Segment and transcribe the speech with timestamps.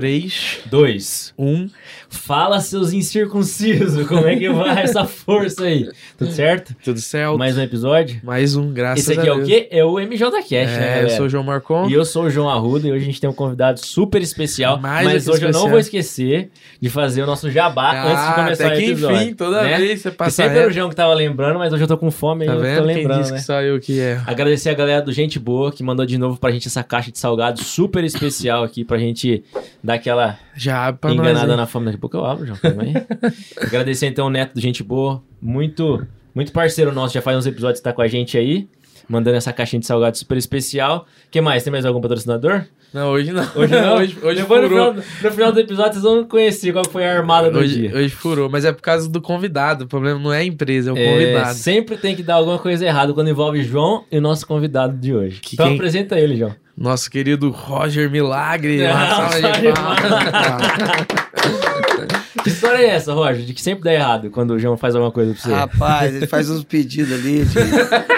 [0.00, 1.32] 3, Dois.
[1.38, 1.70] 1.
[2.10, 5.88] Fala, seus incircuncisos, como é que vai essa força aí?
[6.18, 6.74] Tudo certo?
[6.84, 7.38] Tudo certo?
[7.38, 8.20] Mais um episódio?
[8.22, 9.48] Mais um, graças Esse aqui a é o Deus.
[9.48, 9.68] quê?
[9.70, 11.08] É o MJ Cash, né, É, eu galera?
[11.16, 11.88] sou o João Marcon.
[11.88, 14.78] E eu sou o João Arruda e hoje a gente tem um convidado super especial.
[14.78, 15.70] Mais mas hoje eu não especial.
[15.70, 19.16] vou esquecer de fazer o nosso jabá Ah, antes de começar até o que episódio.
[19.22, 19.78] enfim, toda né?
[19.78, 20.72] vez você passa sempre era o.
[20.72, 22.86] João que tava lembrando, mas hoje eu tô com fome Tá e eu tô vendo?
[22.86, 23.38] Quem lembrando, disse né?
[23.38, 24.20] que só eu que é.
[24.26, 27.18] Agradecer a galera do Gente Boa que mandou de novo pra gente essa caixa de
[27.18, 29.42] salgado super especial aqui pra gente
[29.86, 31.86] dar aquela Já enganada nós, na fome.
[31.86, 32.58] Daqui a pouco eu abro, João.
[32.80, 32.94] Aí.
[33.62, 36.04] Agradecer então o Neto do Gente Boa, muito,
[36.34, 38.68] muito parceiro nosso, já faz uns episódios que tá com a gente aí,
[39.08, 41.06] mandando essa caixinha de salgado super especial.
[41.30, 41.62] que mais?
[41.62, 42.64] Tem mais algum patrocinador?
[42.94, 43.42] Não, hoje não.
[43.54, 43.96] Hoje não?
[43.98, 44.94] hoje, hoje Depois no furou.
[44.94, 47.94] final, no final do episódio vocês vão conhecer qual foi a armada do Hoje, dia.
[47.94, 49.84] hoje furou, mas é por causa do convidado.
[49.84, 51.54] O problema não é a empresa, é o É, convidado.
[51.54, 55.12] sempre tem que dar alguma coisa errada quando envolve João e o nosso convidado de
[55.14, 55.40] hoje.
[55.40, 56.54] Que então quem- apresenta ele, João.
[56.76, 58.84] Nosso querido Roger Milagre.
[58.86, 61.06] Ah, uma salva de salva de palmas.
[62.42, 63.44] Que história é essa, Roger?
[63.44, 65.52] De que sempre dá errado quando o João faz alguma coisa pra você?
[65.54, 67.44] Rapaz, ele faz uns pedidos ali.
[67.44, 67.56] de-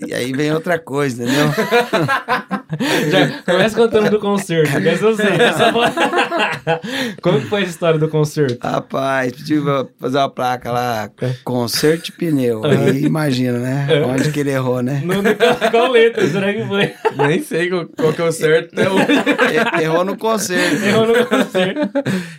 [0.00, 1.46] E, e aí vem outra coisa, entendeu?
[3.10, 5.26] Já começa contando do concerto, que essa eu sei.
[5.26, 5.86] Essa foi-
[7.20, 8.58] Como foi essa história do concerto?
[8.62, 11.10] Rapaz, pediu pra fazer uma placa lá,
[11.44, 12.64] conserto de pneu.
[12.64, 13.88] Aí imagina, né?
[14.06, 15.02] Onde que ele errou, né?
[15.04, 16.92] No- qual letra será que foi?
[17.16, 19.06] Nem sei qual, qual que é o certo até hoje.
[19.78, 20.84] E- Errou no conserto.
[20.84, 21.90] Errou no concerto.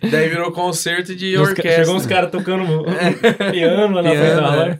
[0.09, 1.83] Daí virou concerto de orquestra.
[1.83, 2.65] Chegou uns caras tocando
[3.51, 4.77] piano lá na frente da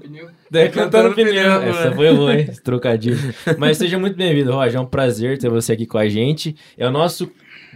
[0.00, 0.64] Piano, loja.
[0.64, 1.32] Daí cantando Cantando pneu.
[1.32, 1.96] pneu, Essa né?
[1.96, 2.46] foi boa, hein?
[2.48, 3.34] Esse trocadilho.
[3.58, 4.76] Mas seja muito bem-vindo, Roger.
[4.76, 6.54] É um prazer ter você aqui com a gente.
[6.76, 7.30] É o nosso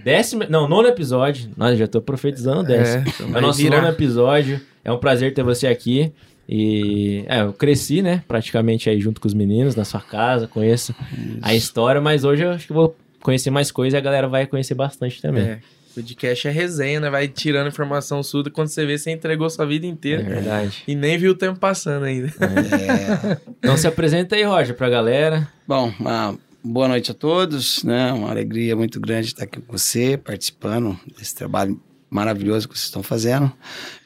[0.05, 0.45] décimo...
[0.49, 1.51] Não, nono episódio.
[1.57, 3.05] Nossa, já tô profetizando o décimo.
[3.09, 3.77] É, vai o nosso virar.
[3.83, 4.61] nono episódio.
[4.85, 6.13] É um prazer ter você aqui.
[6.49, 8.23] E é, eu cresci, né?
[8.27, 10.95] Praticamente aí junto com os meninos na sua casa, conheço
[11.41, 14.47] a história, mas hoje eu acho que vou conhecer mais coisas e a galera vai
[14.47, 15.45] conhecer bastante também.
[15.45, 15.59] É.
[15.95, 17.11] Podcast é resenha, né?
[17.11, 20.23] Vai tirando informação sua quando você vê, você entregou sua vida É inteira.
[20.23, 20.83] verdade.
[20.89, 22.29] E nem viu o tempo passando ainda.
[22.29, 23.39] É.
[23.59, 25.49] Então se apresenta aí, Roger, pra galera.
[25.67, 28.13] Bom, uma boa noite a todos, né?
[28.13, 31.81] Uma alegria muito grande estar aqui com você, participando desse trabalho
[32.11, 33.51] maravilhoso que vocês estão fazendo.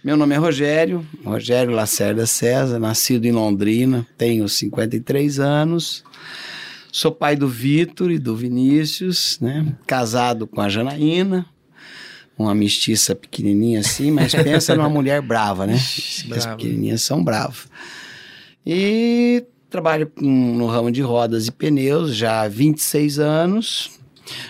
[0.05, 6.05] Meu nome é Rogério, Rogério Lacerda César, nascido em Londrina, tenho 53 anos.
[6.93, 9.67] Sou pai do Vitor e do Vinícius, né?
[9.87, 11.45] Casado com a Janaína,
[12.39, 15.75] uma mestiça pequenininha assim, mas pensa numa mulher brava, né?
[15.75, 16.57] As brava.
[16.57, 17.67] pequenininhas são bravas.
[18.65, 20.25] E trabalho com-
[20.55, 23.91] no ramo de rodas e pneus já há 26 anos,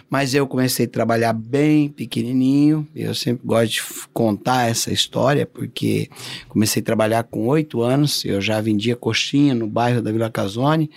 [0.08, 2.86] mas eu comecei a trabalhar bem pequenininho.
[2.96, 3.82] Eu sempre gosto de
[4.12, 6.08] contar essa história porque
[6.48, 8.24] comecei a trabalhar com 8 anos.
[8.24, 10.90] Eu já vendia coxinha no bairro da Vila Casone.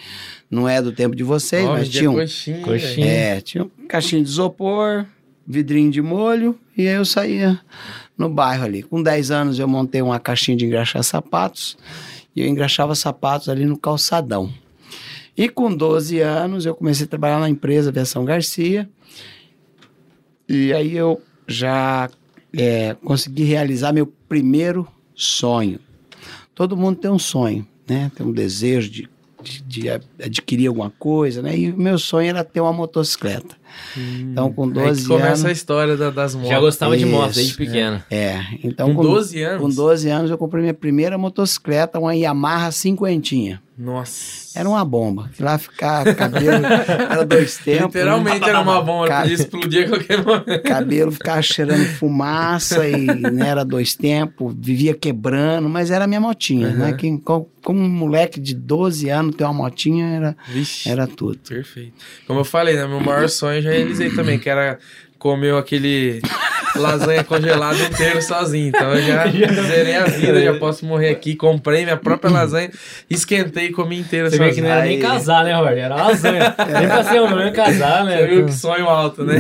[0.50, 3.06] Não é do tempo de vocês, mas tinha um, coxinha, Coxinha.
[3.06, 5.06] é, tinha um caixinha de isopor,
[5.50, 7.60] vidrinho de molho, e aí eu saía
[8.16, 8.84] no bairro ali.
[8.84, 11.76] Com 10 anos eu montei uma caixinha de engraxar sapatos,
[12.36, 14.54] e eu engraxava sapatos ali no calçadão.
[15.36, 18.88] E com 12 anos eu comecei a trabalhar na empresa Aviação Garcia,
[20.48, 22.12] e aí eu já
[22.56, 25.80] é, consegui realizar meu primeiro sonho.
[26.54, 28.12] Todo mundo tem um sonho, né?
[28.16, 29.10] Tem um desejo de,
[29.42, 29.90] de, de
[30.24, 31.58] adquirir alguma coisa, né?
[31.58, 33.59] E o meu sonho era ter uma motocicleta.
[33.98, 35.46] Então, com Aí que 12 começa anos...
[35.46, 36.50] a história da- das motos.
[36.50, 38.04] Já gostava de moto Isso, desde pequeno.
[38.10, 39.62] É, então Com 12 anos?
[39.62, 43.62] Com 12 anos eu comprei minha primeira motocicleta, uma Yamaha cinquentinha.
[43.78, 44.60] Nossa.
[44.60, 45.30] Era uma bomba.
[45.32, 47.86] Fui lá ficar, cabelo, era dois tempos.
[47.96, 49.22] Literalmente era uma bomba, Cara.
[49.22, 50.64] podia explodir a qualquer momento.
[50.64, 56.68] Cabelo ficava cheirando fumaça e né, era dois tempos, vivia quebrando, mas era minha motinha,
[56.70, 56.76] Uhum.
[56.78, 56.94] né?
[56.94, 60.90] Que, co- como um moleque de 12 anos ter uma motinha era, Vixe.
[60.90, 61.38] era tudo.
[61.48, 61.94] Perfeito.
[62.28, 62.86] Como eu falei, né?
[62.86, 64.78] Meu maior sonho eu já realizei também, que era
[65.18, 66.22] comer aquele
[66.76, 68.70] lasanha congelada inteiro sozinho.
[68.70, 69.26] Então eu já
[69.68, 71.36] zerei a vida, já posso morrer aqui.
[71.36, 72.70] Comprei minha própria lasanha,
[73.10, 75.78] esquentei e comi inteira Você vê que não era nem casar, né, Roger?
[75.80, 76.56] Era lasanha.
[76.80, 78.18] Nem pra ser um nome casar, né?
[78.18, 79.36] Você viu que sonho alto, né?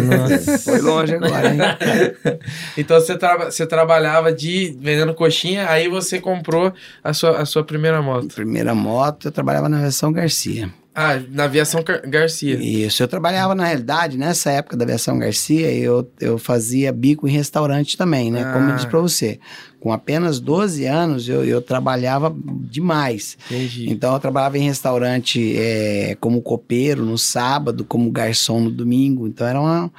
[0.65, 1.59] Foi longe agora, hein?
[2.77, 6.73] Então você, traba- você trabalhava de vendendo coxinha, aí você comprou
[7.03, 8.33] a sua, a sua primeira moto.
[8.35, 10.69] Primeira moto, eu trabalhava na versão Garcia.
[10.93, 12.55] Ah, na aviação Gar- Garcia.
[12.55, 17.31] Isso, eu trabalhava na realidade, nessa época da aviação Garcia, eu, eu fazia bico em
[17.31, 18.43] restaurante também, né?
[18.51, 18.75] Como eu Ah.
[18.75, 19.39] disse pra você.
[19.79, 22.35] Com apenas 12 anos, eu, eu trabalhava
[22.69, 23.37] demais.
[23.49, 23.89] Entendi.
[23.89, 29.25] Então, eu trabalhava em restaurante é, como copeiro no sábado, como garçom no domingo.
[29.25, 29.89] Então, era uma,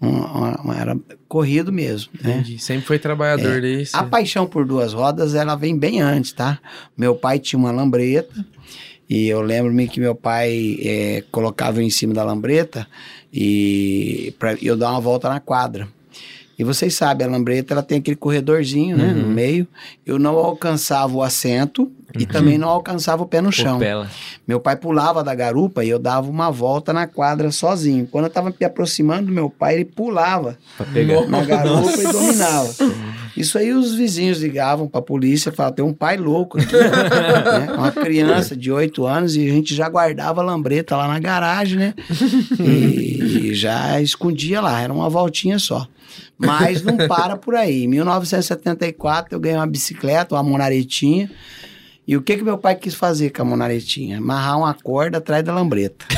[0.00, 0.96] uma- uma- era
[1.28, 2.32] corrido mesmo, né?
[2.38, 2.58] Entendi.
[2.58, 3.94] Sempre foi trabalhador desse.
[3.94, 6.58] A paixão por duas rodas, ela vem bem antes, tá?
[6.96, 8.34] Meu pai tinha uma lambreta
[9.08, 12.86] E eu lembro-me que meu pai é, colocava em cima da lambreta
[13.32, 15.88] e para eu dar uma volta na quadra.
[16.58, 19.66] E vocês sabem, a lambreta ela tem aquele corredorzinho, né, no meio.
[20.04, 23.78] Eu não alcançava o assento e também não alcançava o pé no chão.
[24.46, 28.06] Meu pai pulava da garupa e eu dava uma volta na quadra sozinho.
[28.06, 30.56] Quando eu tava me aproximando do meu pai, ele pulava
[31.28, 32.68] na garupa e dominava.
[33.36, 36.72] Isso aí os vizinhos ligavam pra polícia e falavam, tem um pai louco aqui.
[36.74, 37.72] né?
[37.76, 41.78] Uma criança de 8 anos e a gente já guardava a lambreta lá na garagem,
[41.78, 41.94] né?
[42.58, 45.86] E, e já escondia lá, era uma voltinha só.
[46.36, 47.84] Mas não para por aí.
[47.84, 51.30] Em 1974 eu ganhei uma bicicleta, uma monaretinha.
[52.08, 54.16] E o que que meu pai quis fazer com a monaretinha?
[54.16, 56.06] Amarrar uma corda atrás da lambreta.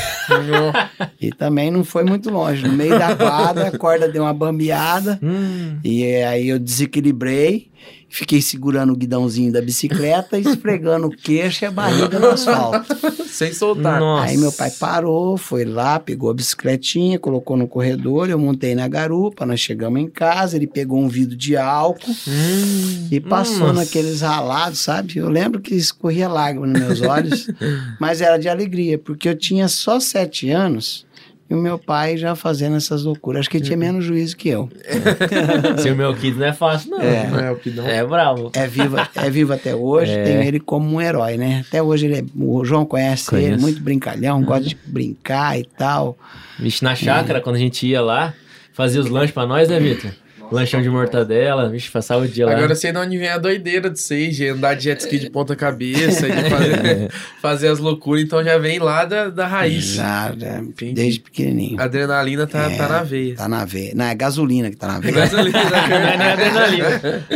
[1.20, 2.62] E também não foi muito longe.
[2.62, 5.18] No meio da quadra, a corda deu uma bambeada.
[5.20, 5.80] Hum.
[5.82, 7.68] E aí eu desequilibrei,
[8.10, 12.84] fiquei segurando o guidãozinho da bicicleta, esfregando o queixo e a barriga no asfalto.
[13.26, 14.00] Sem soltar.
[14.00, 14.24] Nossa.
[14.28, 18.88] Aí meu pai parou, foi lá, pegou a bicicletinha, colocou no corredor, eu montei na
[18.88, 23.08] garupa, nós chegamos em casa, ele pegou um vidro de álcool Hum.
[23.10, 23.72] e passou Nossa.
[23.74, 25.18] naqueles ralados, sabe?
[25.18, 27.48] Eu lembro que escorria lágrima nos meus olhos,
[28.00, 31.06] mas era de alegria, porque eu tinha só sete anos
[31.50, 33.40] e o meu pai já fazendo essas loucuras.
[33.40, 34.68] Acho que ele tinha menos juízo que eu.
[35.82, 37.00] Seu meu kid não é fácil, não.
[37.00, 37.26] É.
[37.26, 37.86] Não é o Pidão.
[37.86, 38.50] É bravo.
[38.54, 40.22] É vivo, é vivo até hoje, É.
[40.24, 41.64] tenho ele como um herói, né?
[41.66, 43.62] Até hoje ele é, o João conhece ele, Conheço.
[43.62, 46.16] muito brincalhão, gosta de brincar e tal.
[46.58, 48.32] Vixe, na chácara, quando a gente ia lá,
[48.72, 50.10] fazia os lanches pra nós, né, Vitor?
[50.50, 52.52] Lanchão de mortadela, vixe, passava o dia lá.
[52.52, 55.18] Agora eu sei de onde vem a doideira de vocês, de andar de jet ski
[55.18, 57.10] de ponta cabeça, de fazer,
[57.40, 59.84] fazer as loucuras, então já vem lá da, da raiz.
[59.84, 60.94] Já, já, Entendi.
[60.94, 61.80] desde pequenininho.
[61.80, 62.76] A adrenalina tá, É.
[62.76, 63.34] tá na veia.
[63.36, 63.92] Tá na veia.
[63.94, 65.14] Não, é gasolina que tá na veia.
[65.14, 65.58] Gasolina,
[66.18, 67.26] Não é adrenalina.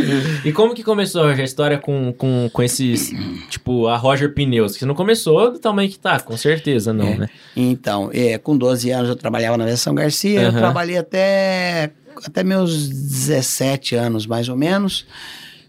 [0.44, 3.12] E como que começou a história com, com, com esses,
[3.50, 4.72] tipo, a Roger Pneus?
[4.74, 7.18] Que você não começou do tamanho que tá, com certeza não, É.
[7.18, 7.28] né?
[7.56, 10.58] Então, é, com 12 anos eu trabalhava na Versão Garcia, eu Aham.
[10.58, 11.90] trabalhei até,
[12.24, 15.06] até meus 17 anos, mais ou menos.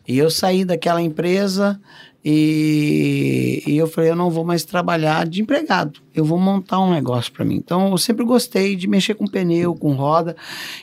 [0.08, 1.80] E eu saí daquela empresa
[2.28, 6.92] e, e eu falei, eu não vou mais trabalhar de empregado, eu vou montar um
[6.92, 7.56] negócio para mim.
[7.56, 10.36] Então, eu sempre gostei de mexer com pneu, com roda,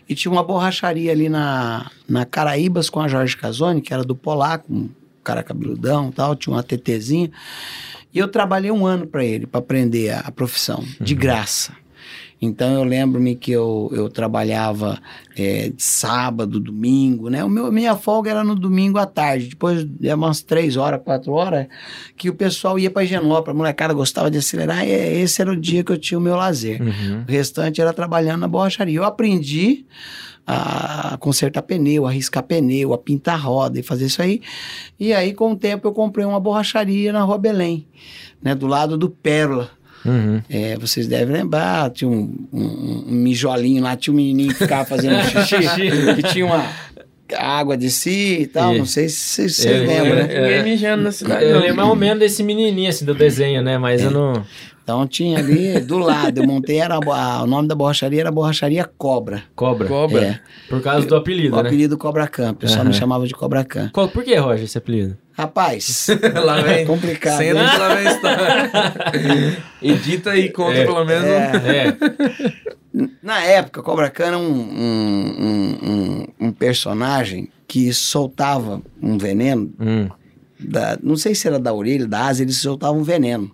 [0.08, 4.14] e tinha uma borracharia ali na, na Caraíbas com a Jorge Casoni, que era do
[4.14, 4.88] Polaco, um
[5.24, 7.32] cara cabeludão e tal, tinha uma TTzinha.
[8.14, 11.72] E eu trabalhei um ano para ele, para aprender a, a profissão, de graça.
[12.42, 15.00] Então eu lembro-me que eu, eu trabalhava
[15.36, 17.44] é, de sábado, domingo, né?
[17.44, 21.32] O meu, minha folga era no domingo à tarde, depois de umas três horas, quatro
[21.32, 21.68] horas,
[22.16, 25.56] que o pessoal ia para Higienópolis, a molecada gostava de acelerar, e esse era o
[25.56, 26.82] dia que eu tinha o meu lazer.
[26.82, 27.24] Uhum.
[27.28, 28.98] O restante era trabalhando na borracharia.
[28.98, 29.86] Eu aprendi
[30.44, 34.42] a consertar pneu, a riscar pneu, a pintar roda e fazer isso aí.
[34.98, 37.86] E aí, com o tempo, eu comprei uma borracharia na Rua Belém,
[38.42, 39.70] né, do lado do Pérola.
[40.04, 40.42] Uhum.
[40.50, 44.84] É, vocês devem lembrar, tinha um, um- um mijolinho lá, tinha um menininho que ficava
[44.84, 45.14] fazendo
[45.46, 46.66] xixi, que tinha uma
[47.38, 50.34] água de si e tal, E- não sei se vocês Eu- lembram, eu- né?
[50.34, 50.40] É.
[50.58, 51.44] Ninguém mijando na cidade.
[51.44, 51.60] Eu não.
[51.60, 53.78] lembro mais ou menos desse menininho, assim, do desenho, né?
[53.78, 54.44] Mas eu não...
[54.82, 58.84] Então tinha ali do lado, eu montei, era, a o nome da borracharia era Borracharia
[58.98, 59.44] Cobra.
[59.54, 59.86] Cobra.
[59.86, 60.20] Cobra.
[60.24, 60.40] É.
[60.68, 61.68] Por causa do apelido, O né?
[61.68, 62.88] apelido Cobra Camp, o pessoal Aham.
[62.88, 63.92] me chamava de Cobra Camp.
[63.92, 65.16] Qual, por que, Roger, esse apelido?
[65.34, 66.08] Rapaz,
[66.44, 66.84] lá vem.
[66.84, 67.38] complicado.
[67.38, 67.70] Senta né?
[67.70, 69.56] que lá vem a história.
[69.80, 70.84] Edita aí, conta É.
[70.84, 71.24] pelo menos.
[71.24, 71.96] um- É.
[73.22, 79.72] Na época, Cobra Khan era um, um, um, um- um personagem que soltava um veneno,
[79.80, 80.08] Hum.
[80.60, 83.50] da, não sei se era da orelha, da asa, ele soltava um veneno.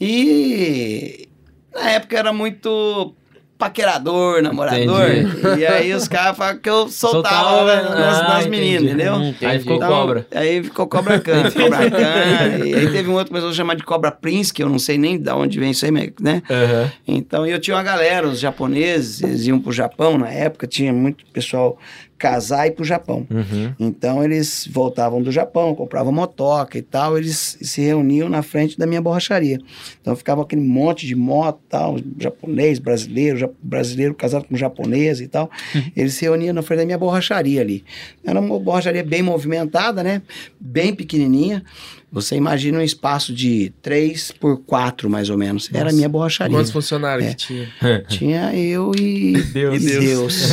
[0.00, 1.28] E
[1.74, 3.14] na época era muito
[3.58, 5.10] paquerador, namorador.
[5.10, 5.60] Entendi.
[5.60, 8.60] E aí os caras falavam que eu soltava, Soltava, nas, ah, nas entendi.
[8.60, 9.14] meninas, entendeu?
[9.48, 10.26] Aí ficou Então, cobra.
[10.34, 12.66] Aí ficou Cobra Khan, Cobra Khan.
[12.66, 14.78] e aí teve um outro que começou a chamar de Cobra Prince, que eu não
[14.78, 16.42] sei nem de onde vem isso aí, né?
[16.50, 16.92] Aham.
[17.08, 21.24] Então eu tinha uma galera, os japoneses, eles iam pro Japão na época, tinha muito
[21.32, 21.78] pessoal
[22.18, 23.26] casar e ir pro Japão.
[23.30, 23.72] Uhum.
[23.78, 28.86] Então eles voltavam do Japão, compravam motoca e tal, eles se reuniam na frente da
[28.86, 29.58] minha borracharia.
[30.00, 35.28] Então ficava aquele monte de moto tal, japonês, brasileiro, ja- brasileiro casado com japonês e
[35.28, 35.50] tal.
[35.96, 37.84] Eles se reuniam na frente da minha borracharia ali.
[38.24, 40.22] Era uma borracharia bem movimentada, né?
[40.58, 41.62] Bem pequenininha.
[42.10, 45.68] Você imagina um espaço de 3 por 4 mais ou menos.
[45.72, 46.56] Era a minha borracharia.
[46.56, 47.30] Quantos funcionários É.
[47.30, 47.68] que tinha?
[48.08, 49.82] Tinha eu e Deus.
[49.82, 50.50] e Deus.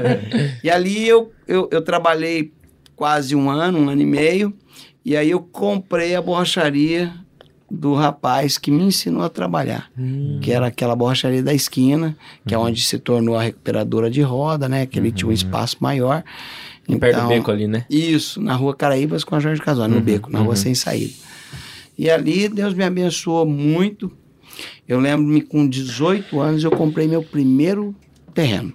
[0.62, 2.52] e ali eu, eu, eu trabalhei
[2.96, 4.54] quase um ano, um ano e meio,
[5.04, 7.12] e aí eu comprei a borracharia
[7.70, 9.90] do rapaz que me ensinou a trabalhar,
[10.40, 14.68] que era aquela borracharia da esquina, que é onde se tornou a recuperadora de roda,
[14.68, 14.86] né?
[14.86, 16.22] Que ele tinha um espaço maior.
[16.86, 17.86] Perto do Então, beco ali, né?
[17.88, 21.14] Isso, na rua Caraíbas com a Jorge Casói, no beco, na rua sem saída.
[21.96, 24.10] E ali Deus me abençoou muito.
[24.86, 27.94] Eu lembro-me com 18 anos eu comprei meu primeiro
[28.34, 28.72] terreno.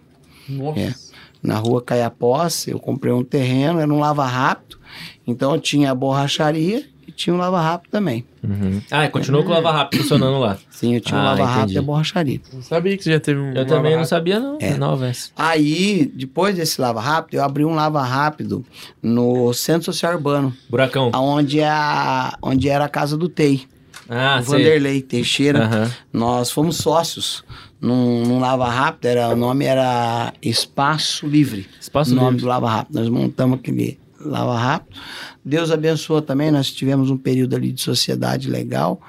[0.47, 0.79] Nossa.
[0.79, 0.93] É.
[1.41, 4.77] Na rua Caiapós, eu comprei um terreno, era um lava rápido.
[5.25, 8.23] Então eu tinha a borracharia e tinha um lava rápido também.
[8.43, 8.81] Uhum.
[8.89, 10.57] Ah, e continuou com o Lava Rápido funcionando lá.
[10.69, 11.75] Sim, eu tinha um Ah, lava rápido entendi.
[11.75, 12.41] e a borracharia.
[12.53, 13.51] Não sabia que você já teve um.
[13.53, 14.57] Eu também não sabia, não.
[14.61, 14.77] É.
[14.77, 15.29] Nova essa.
[15.35, 18.63] Aí, depois desse lava rápido, eu abri um lava rápido
[19.03, 21.11] no Centro Social Urbano, Buracão.
[21.13, 23.63] onde, é a, onde era a casa do TEI.
[24.07, 24.39] Ah.
[24.41, 25.65] Vanderlei Teixeira.
[25.65, 25.91] Aham.
[26.13, 27.43] Nós fomos sócios
[27.79, 31.67] num, num Lava Rápido, era, o nome era Espaço Livre.
[31.79, 32.41] Espaço o nome Livre.
[32.43, 32.95] do Lava Rápido.
[32.99, 34.99] Nós montamos aquele Lava Rápido.
[35.43, 39.01] Deus abençoou também, nós tivemos um período ali de sociedade legal.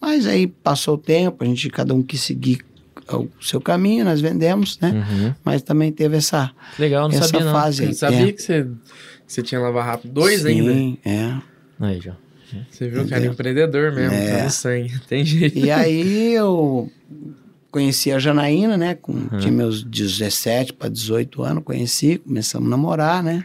[0.00, 2.60] Mas aí passou o tempo, a gente cada um quis seguir
[3.12, 5.04] o seu caminho, nós vendemos, né?
[5.10, 5.34] Uhum.
[5.44, 7.52] Mas também teve essa, Legal, não essa sabia não.
[7.52, 7.94] fase aí.
[7.94, 8.32] sabia É.
[8.32, 8.66] que você,
[9.26, 10.12] você tinha lava rápido.
[10.12, 10.98] Dois Sim, ainda.
[11.04, 11.34] É.
[11.80, 12.14] Aí, já.
[12.70, 14.38] Você viu, cara, empreendedor mesmo, É.
[14.38, 14.92] tá no sangue.
[15.08, 15.58] Tem jeito.
[15.58, 16.90] E aí eu
[17.70, 18.94] conheci a Janaína, né?
[18.94, 23.44] Com, Tinha meus 17 para 18 anos, conheci, começamos a namorar, né?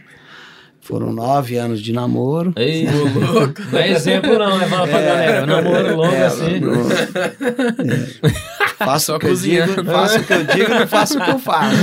[0.86, 2.52] Foram nove anos de namoro.
[2.56, 2.86] Ei,
[3.72, 4.66] não é exemplo não, né?
[4.68, 5.38] Fala pra galera.
[5.40, 6.60] Eu namoro longo É, assim.
[6.60, 8.56] não- é.
[8.78, 11.30] Faço Só o que eu digo, faço o que eu digo, não faço o que
[11.30, 11.76] eu faço.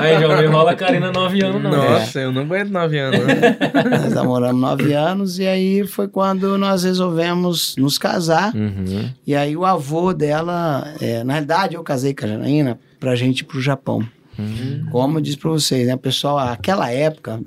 [0.00, 1.70] Aí, já me enrola a Karina 9 anos, não.
[1.70, 3.20] Nossa, eu não aguento nove anos.
[3.26, 3.56] né?
[4.02, 8.52] Nós namoramos nove anos e aí foi quando nós resolvemos nos casar.
[8.54, 9.10] Uhum.
[9.26, 13.40] E aí o avô dela, é, na verdade eu casei com a Janaína pra gente
[13.40, 14.02] ir pro Japão.
[14.90, 17.40] Como eu disse pra vocês, né, pessoal, aquela época,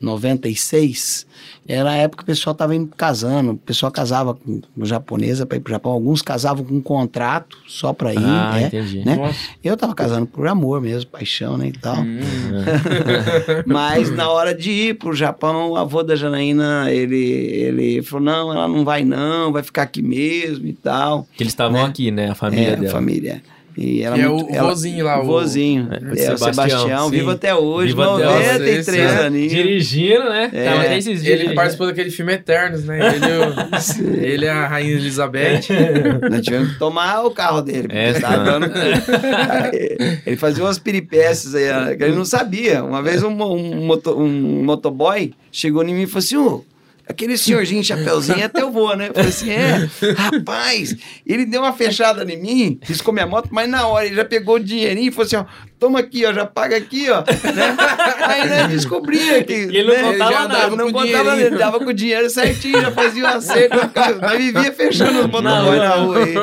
[0.00, 1.26] 1996,
[1.66, 5.56] era a época que o pessoal tava indo casando, o pessoal casava com, japonesa para
[5.56, 8.66] ir pro Japão, alguns casavam com um contrato só pra ir, Ah, né?
[8.66, 9.04] entendi.
[9.04, 9.14] né?
[9.16, 9.38] Nossa.
[9.62, 11.98] Eu tava casando por amor mesmo, paixão, né, e tal.
[11.98, 12.18] Hum.
[13.66, 18.52] Mas na hora de ir pro Japão, o avô da Janaína, ele, ele falou, não,
[18.52, 21.26] ela não vai não, vai ficar aqui mesmo e tal.
[21.36, 22.30] Que eles estavam aqui, né?
[22.30, 22.88] A família é, dela.
[22.88, 23.42] a família.
[23.76, 25.88] E ela Que é muito- o ela- vozinho lá, O vozinho.
[25.90, 28.22] É, É, o o Sebastião, Sebastião, vivo até hoje, Vivo até hoje.
[28.28, 29.52] 93 Esse é- aninhos.
[29.52, 30.50] Dirigindo, né?
[30.52, 30.64] É.
[30.64, 31.24] Tava até esses dias.
[31.26, 31.54] Ele dirigindo.
[31.54, 32.98] participou daquele filme Eternos, né?
[33.16, 35.60] Ele, o- ele é a Rainha Elizabeth.
[36.30, 37.88] Nós tivemos que tomar o carro dele.
[37.90, 38.36] É, tá.
[38.36, 38.66] dando...
[40.26, 42.82] ele fazia umas peripécias aí, que ele não sabia.
[42.84, 46.64] Uma vez um, um, moto- um motoboy chegou em mim e falou assim: ô,
[47.06, 49.08] aquele senhorzinho chapeuzinho é teu vô, né?
[49.08, 53.68] Eu falei assim: é, rapaz, ele deu uma fechada em mim, riscou minha moto, mas
[53.68, 55.44] na hora ele já pegou o dinheirinho e falou assim: ó,
[55.82, 57.18] toma aqui, ó, já paga aqui, ó.
[57.22, 57.76] Né?
[58.24, 59.52] Aí nós descobria que.
[59.52, 61.92] E ele não né, contava nada, dava- não com contava nada, ele dava com o
[61.92, 63.76] dinheiro certinho, já fazia o acerto.
[64.22, 66.34] Nós vivia fechando os motoboy na rua aí.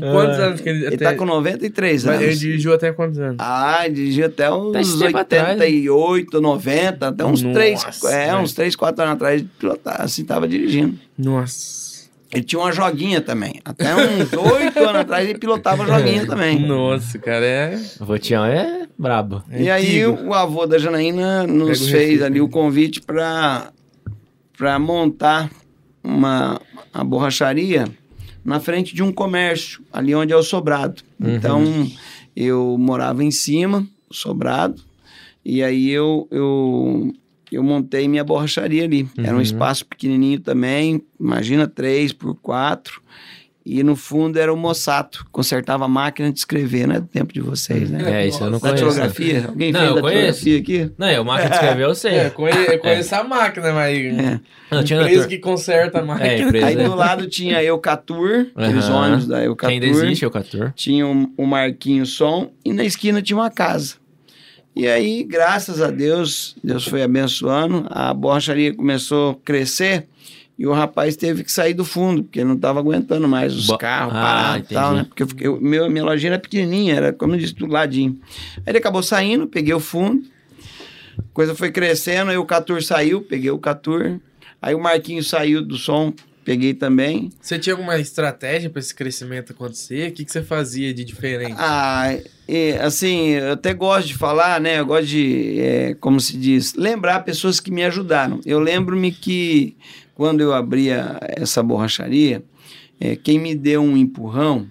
[0.00, 1.04] Quantos anos que ele, Ele até...
[1.06, 2.38] tá com 93 Mas Ele anos.
[2.38, 3.36] dirigiu até quantos anos?
[3.40, 5.48] Ah, ele dirigiu até uns Tá esse tempo atrás.
[5.60, 8.38] 88, 90, até uns Nossa, 3, é, velho.
[8.38, 9.44] uns 3, 4 anos atrás,
[9.98, 10.98] assim, tava dirigindo.
[11.18, 11.85] Nossa.
[12.32, 13.60] Ele tinha uma joguinha também.
[13.64, 16.58] Até uns 8 anos atrás ele pilotava a joguinha também.
[16.66, 17.80] Nossa, cara, é...
[18.00, 19.42] O Votião é brabo.
[19.50, 23.70] é e aí o avô da Janaína nos Pega fez ali o convite para
[24.56, 25.50] para montar
[26.02, 26.60] uma
[26.92, 27.86] a borracharia
[28.42, 31.02] na frente de um comércio, ali onde é o sobrado.
[31.20, 31.62] Então
[32.34, 34.80] eu morava em cima, sobrado,
[35.44, 37.12] e aí eu, eu,
[37.52, 39.08] eu montei minha borracharia ali.
[39.18, 39.42] Era um Uhum.
[39.42, 43.00] espaço pequenininho também, imagina 3 por 4
[43.68, 47.00] e no fundo era o Mossato, consertava a máquina de escrever, né?
[47.00, 48.22] Do tempo de vocês, né?
[48.22, 48.84] É, isso eu não conheço.
[48.84, 49.44] tipografia?
[49.48, 50.92] Alguém Não, fez eu aqui?
[50.96, 52.12] Não, é, o máquina de escrever eu sei.
[52.12, 53.98] É, eu conhe- eu conheço a máquina, mas...
[53.98, 54.40] É.
[54.70, 56.28] Não, tinha Empresa que conserta a máquina.
[56.28, 56.66] É, empresa.
[56.66, 58.96] Aí do lado tinha a Eucatur, aqueles Aham.
[59.04, 59.72] ônibus da Eucatur.
[59.72, 60.72] ainda existe o Catur.
[60.76, 63.94] Tinha um, um Marquinho Som e na esquina tinha uma casa.
[64.76, 70.06] E aí, graças a Deus, Deus foi abençoando, a borracharia começou a crescer
[70.58, 73.78] e o rapaz teve que sair do fundo, porque não estava aguentando mais os Bo-
[73.78, 75.04] carros Ah, parados e tal, né?
[75.04, 78.18] Porque eu fiquei, eu- meu, minha lojinha era pequenininha, era, como eu disse, do ladinho.
[78.58, 80.22] Aí ele acabou saindo, peguei o fundo,
[81.18, 84.18] a coisa foi crescendo, aí o Catur saiu, peguei o Catur,
[84.60, 86.12] aí o Marquinho saiu do som,
[86.46, 87.32] peguei também.
[87.40, 90.10] Você tinha alguma estratégia para esse crescimento acontecer?
[90.10, 91.56] O que, que você fazia de diferente?
[91.58, 92.16] Ah,
[92.48, 94.78] e, assim, eu até gosto de falar, né?
[94.78, 98.40] Eu gosto de, é, como se diz, lembrar pessoas que me ajudaram.
[98.46, 99.76] Eu lembro-me que
[100.14, 102.44] quando eu abria essa borracharia,
[103.00, 104.68] é, quem me deu um empurrão,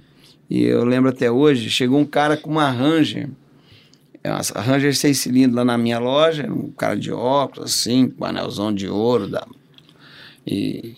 [0.49, 3.29] e eu lembro até hoje, chegou um cara com uma Ranger,
[4.23, 8.23] é uma Ranger seis cilindros lá na minha loja, um cara de óculos, assim, com
[8.23, 9.45] um anelzão de ouro, da,
[10.47, 10.95] e,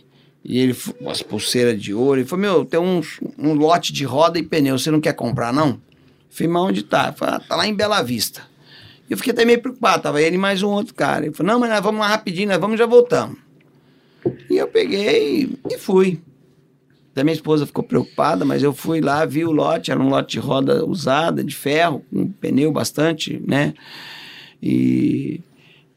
[0.50, 0.76] e ele,
[1.06, 4.90] as pulseiras de ouro, ele falou, meu, tem um lote de roda e pneu, você
[4.90, 5.78] não quer comprar, não?
[6.30, 7.12] Falei, mas onde tá?
[7.12, 8.44] Falou, ah, tá lá em Bela Vista.
[9.10, 11.26] Eu fiquei até meio preocupado, tava ele e mais um outro cara.
[11.26, 13.38] Ele falou, não, mas nós vamos lá rapidinho, nós vamos e já voltamos.
[14.50, 16.22] E eu peguei e fui.
[17.12, 20.34] Até minha esposa ficou preocupada, mas eu fui lá, vi o lote, era um lote
[20.34, 23.74] de roda usada, de ferro, com pneu bastante, né?
[24.64, 25.42] E,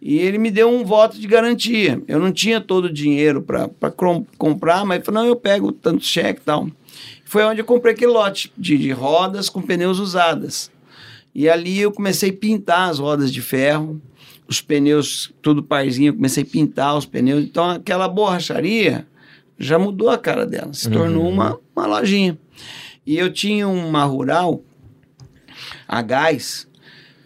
[0.00, 2.02] e ele me deu um voto de garantia.
[2.08, 3.68] Eu não tinha todo o dinheiro para
[4.38, 6.68] comprar, mas ele falou, não, eu pego tanto cheque e tal.
[7.24, 10.70] Foi onde eu comprei aquele lote de, de rodas com pneus usadas.
[11.34, 14.00] E ali eu comecei a pintar as rodas de ferro,
[14.48, 17.44] os pneus tudo parzinho, eu comecei a pintar os pneus.
[17.44, 19.06] Então aquela borracharia
[19.58, 21.30] já mudou a cara dela, se tornou Uhum.
[21.32, 22.36] uma, uma lojinha.
[23.06, 24.62] E eu tinha uma rural
[25.86, 26.66] a gás,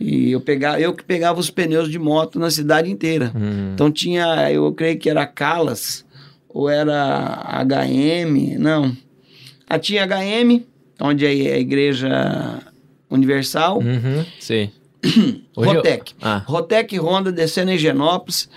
[0.00, 3.32] e eu, pegava, eu que pegava os pneus de moto na cidade inteira.
[3.34, 3.72] Hum.
[3.74, 6.04] Então tinha, eu creio que era Calas,
[6.48, 8.96] ou era HM, não.
[9.68, 10.62] Ah, tinha HM,
[11.00, 12.60] onde é a Igreja
[13.10, 14.24] Universal, Uhum,
[15.00, 16.12] eu- Rotec.
[16.20, 18.48] Ah, Rotec Honda descendo em Genópolis.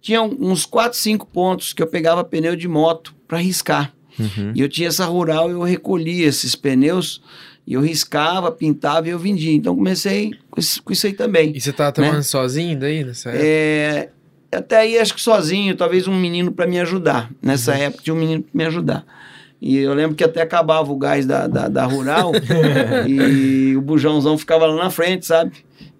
[0.00, 3.92] Tinha uns 4, 5 pontos que eu pegava pneu de moto para riscar.
[4.18, 4.52] uhum.
[4.54, 7.20] E eu tinha essa rural, eu recolhia esses pneus
[7.66, 9.52] e eu riscava, pintava e eu vendia.
[9.52, 11.52] Então comecei com isso, com isso aí também.
[11.56, 13.44] E você tava trabalhando sozinho daí nessa época?
[13.44, 14.08] É,
[14.52, 17.30] até aí acho que sozinho, talvez um menino para me ajudar.
[17.42, 17.78] Nessa Uhum.
[17.78, 19.04] época tinha um menino para me ajudar.
[19.60, 22.30] E eu lembro que até acabava o gás da, da, da rural
[23.08, 25.52] e o bujãozão ficava lá na frente, sabe?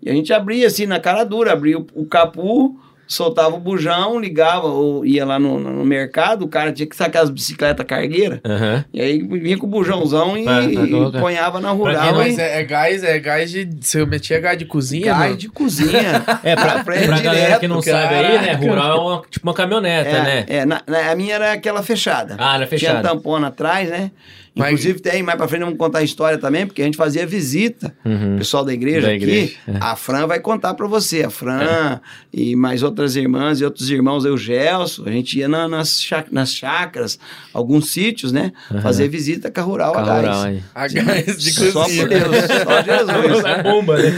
[0.02, 4.18] E a gente abria assim na cara dura, abria o, o capu, soltava o bujão,
[4.18, 8.40] ligava ou ia lá no, no mercado, o cara tinha que sacar as bicicletas cargueiras.
[8.44, 8.84] Aham.
[8.92, 11.20] E aí vinha com o bujãozão e, Pra- pra colocar.
[11.20, 12.14] ponhava na rural.
[12.14, 13.68] mas é, é gás, é gás de.
[13.80, 15.36] Você metia gás de cozinha, gás mano?
[15.36, 16.24] de cozinha.
[16.42, 18.52] É, pra, frente pra galera direto, que não sabe aí, né?
[18.54, 20.44] Rural é uma, tipo uma caminhoneta, É, né?
[20.48, 22.36] é, na- na- a minha era aquela fechada.
[22.38, 23.08] Ah, era Tinha fechada.
[23.08, 24.10] tampona atrás, né?
[24.58, 27.26] Mas- Inclusive tem, mais pra frente vamos contar a história também, porque a gente fazia
[27.26, 27.94] visita.
[28.02, 28.36] Uhum.
[28.36, 29.72] O pessoal da igreja Da aqui, igreja, é.
[29.78, 31.24] a Fran vai contar pra você.
[31.24, 32.00] A Fran
[32.32, 36.24] e mais outras irmãs e outros irmãos, eu, Gelson, a gente ia na- nas, chá-
[36.32, 37.18] nas chácaras,
[37.52, 38.50] alguns sítios, né?
[38.70, 38.80] Aham.
[38.80, 40.38] Fazer visita com a Rural a Carro gás.
[40.38, 40.62] rural.
[40.74, 42.02] A gás de Só cozinha.
[42.02, 42.24] por Deus,
[42.64, 43.44] só Jesus.
[43.46, 44.10] É bomba, né?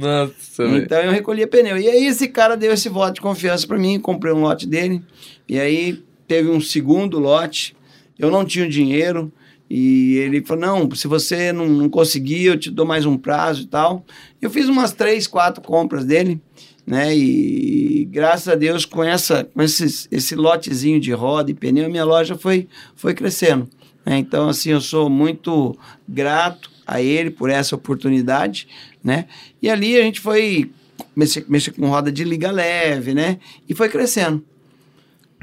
[0.00, 0.76] Nossa, velho.
[0.82, 1.78] Então eu recolhia pneu.
[1.78, 5.02] E aí esse cara deu esse voto de confiança pra mim, comprei um lote dele.
[5.48, 7.76] E aí teve um segundo lote.
[8.18, 9.32] Eu não tinha dinheiro.
[9.70, 13.62] E ele falou: não, se você não, não conseguir, eu te dou mais um prazo
[13.62, 14.04] e tal.
[14.40, 16.40] Eu fiz umas três, quatro compras dele,
[16.86, 17.14] né?
[17.14, 22.04] E, graças a Deus, com, essa, com esse, esse lotezinho de roda e pneu, minha
[22.04, 23.68] loja foi, foi crescendo.
[24.06, 24.16] né?
[24.18, 25.76] Então, assim, eu sou muito
[26.08, 28.66] grato a ele por essa oportunidade,
[29.04, 29.26] né?
[29.60, 30.70] E ali a gente foi
[31.14, 33.38] mexer, mexer com roda de liga leve, né?
[33.68, 34.42] E foi crescendo.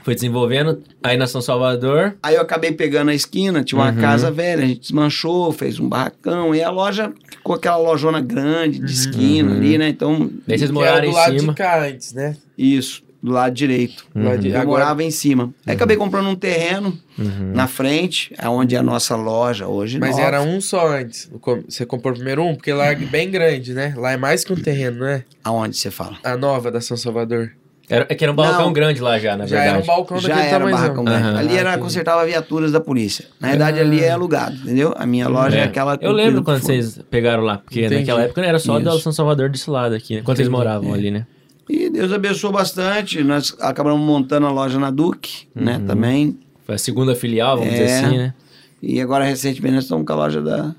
[0.06, 2.16] Foi desenvolvendo aí na São Salvador.
[2.22, 4.00] Aí eu acabei pegando a esquina, tinha uma Uhum.
[4.00, 8.78] casa velha, a gente desmanchou, fez um barracão, e a loja ficou aquela lojona grande
[8.78, 9.58] de esquina Uhum.
[9.58, 9.90] ali, né?
[9.90, 11.54] Então, Daí vocês Que era moraram do em lado cima.
[11.54, 12.38] de cá antes, né?
[12.56, 14.06] isso, do lado direito.
[14.14, 14.26] Uhum.
[14.26, 15.52] Eu Agora- morava em cima.
[15.66, 17.54] Aí acabei comprando um terreno Uhum.
[17.56, 19.98] na frente, onde é a nossa loja hoje.
[19.98, 20.22] Mas nova.
[20.22, 21.28] era um só antes.
[21.68, 23.96] Você comprou primeiro um, porque lá é bem grande, né?
[23.98, 25.24] Lá é mais que um terreno, não é?
[25.44, 26.18] Aonde você fala?
[26.24, 27.54] A nova da São Salvador.
[27.88, 28.74] Era, é que era um balcão Não.
[28.74, 29.70] grande lá já, na Já verdade.
[29.76, 31.38] era um balcão Já daquele era um barracão grande.
[31.40, 33.26] Ali era Ah, consertava viaturas da polícia.
[33.40, 34.94] Na verdade, ali é alugado, entendeu?
[34.98, 35.64] A minha loja é, É.
[35.66, 35.98] aquela...
[36.02, 38.02] Eu lembro quando vocês pegaram lá, porque Entendi.
[38.02, 39.02] naquela época não era só da Isso.
[39.02, 40.22] São Salvador desse lado aqui, né?
[40.24, 40.64] Quando vocês Entendi.
[40.64, 41.28] moravam ali, né?
[41.70, 43.24] E Deus abençoou bastante.
[43.24, 45.78] Nós acabamos montando a loja na Duque, né?
[45.78, 45.86] Uhum.
[45.86, 46.40] Também.
[46.66, 47.78] Foi a segunda filial, vamos É.
[47.84, 48.34] dizer assim, né?
[48.82, 50.74] E agora, recentemente, nós estamos com a loja da,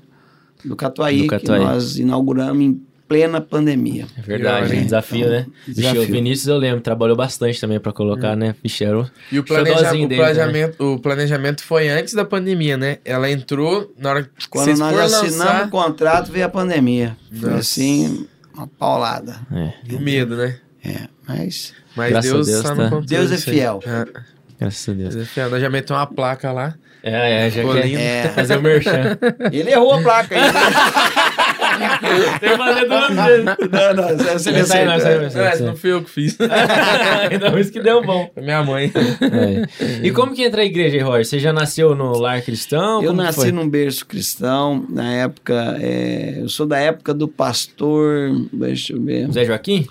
[0.63, 1.59] do Catuaí, Do Catuaí.
[1.59, 4.05] que nós inauguramos em plena pandemia.
[4.17, 5.45] É verdade, olha, desafio, né?
[5.67, 6.01] Vixe, desafio.
[6.01, 8.53] o Vinícius eu lembro, trabalhou bastante também pra colocar, né?
[8.61, 12.75] Vixe, era o- E o, planeja o, dele, planejamento, o planejamento foi antes da pandemia,
[12.77, 12.97] né?
[13.05, 15.67] Ela entrou na hora que Quando vocês nós assinamos lançar...
[15.67, 17.15] o contrato, veio a pandemia.
[17.31, 17.59] Foi Nossa.
[17.59, 19.35] assim, uma paulada.
[19.51, 20.57] É, O medo, né?
[20.83, 22.99] É, mas Mas Graças Deus, Deus, tá tá.
[23.05, 23.79] Deus é fiel.
[23.85, 24.05] É,
[24.59, 25.15] graças a Deus.
[25.15, 25.49] Deus é fiel.
[25.49, 26.75] Nós já metemos uma placa lá.
[27.09, 27.99] É, é, já Ficou quer lindo.
[27.99, 28.29] É.
[28.29, 29.17] fazer o merchan.
[29.51, 30.41] ele errou a placa aí.
[32.39, 33.45] Tem que fazer duas vezes.
[33.45, 35.41] não, não, você, você me aí não, não, acertou.
[35.43, 36.37] essa Não, fui eu que fiz.
[37.31, 38.29] Ainda mais que deu bom.
[38.35, 38.91] Minha mãe.
[38.91, 40.05] É.
[40.05, 41.25] E como que entra a igreja, Roger?
[41.25, 43.01] Você já nasceu no lar cristão?
[43.01, 43.51] Eu Como nasci foi?
[43.51, 49.31] num berço cristão, na época, é, eu sou da época do pastor, deixa eu ver,
[49.31, 49.87] Zé Joaquim?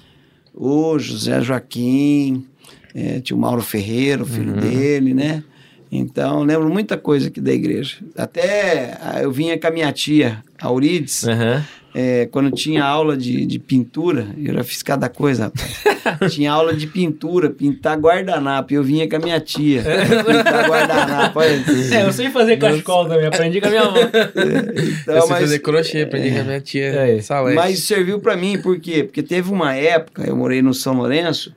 [0.55, 2.46] o José Joaquim,
[2.94, 4.61] é, tinha o Mauro Ferreira, o filho Uhum.
[4.61, 5.42] dele, né?
[5.98, 7.96] Então, lembro muita coisa aqui da igreja.
[8.16, 11.64] Até ah, eu vinha com a minha tia, a Eurides, Aham.
[11.94, 15.87] é, quando tinha aula de, de pintura, eu já fiz cada coisa, rapaz.
[16.32, 21.38] tinha aula de pintura, pintar guardanapo, e eu vinha com a minha tia, pintar guardanapo.
[21.38, 21.64] olha.
[21.92, 23.98] É, eu sei fazer cachecol também, aprendi com a minha avó.
[24.00, 27.18] Então, eu sei mas- fazer crochê, aprendi com a minha tia É.
[27.54, 29.02] Mas serviu para mim, por quê?
[29.04, 31.52] Porque teve uma época, eu morei no São Lourenço,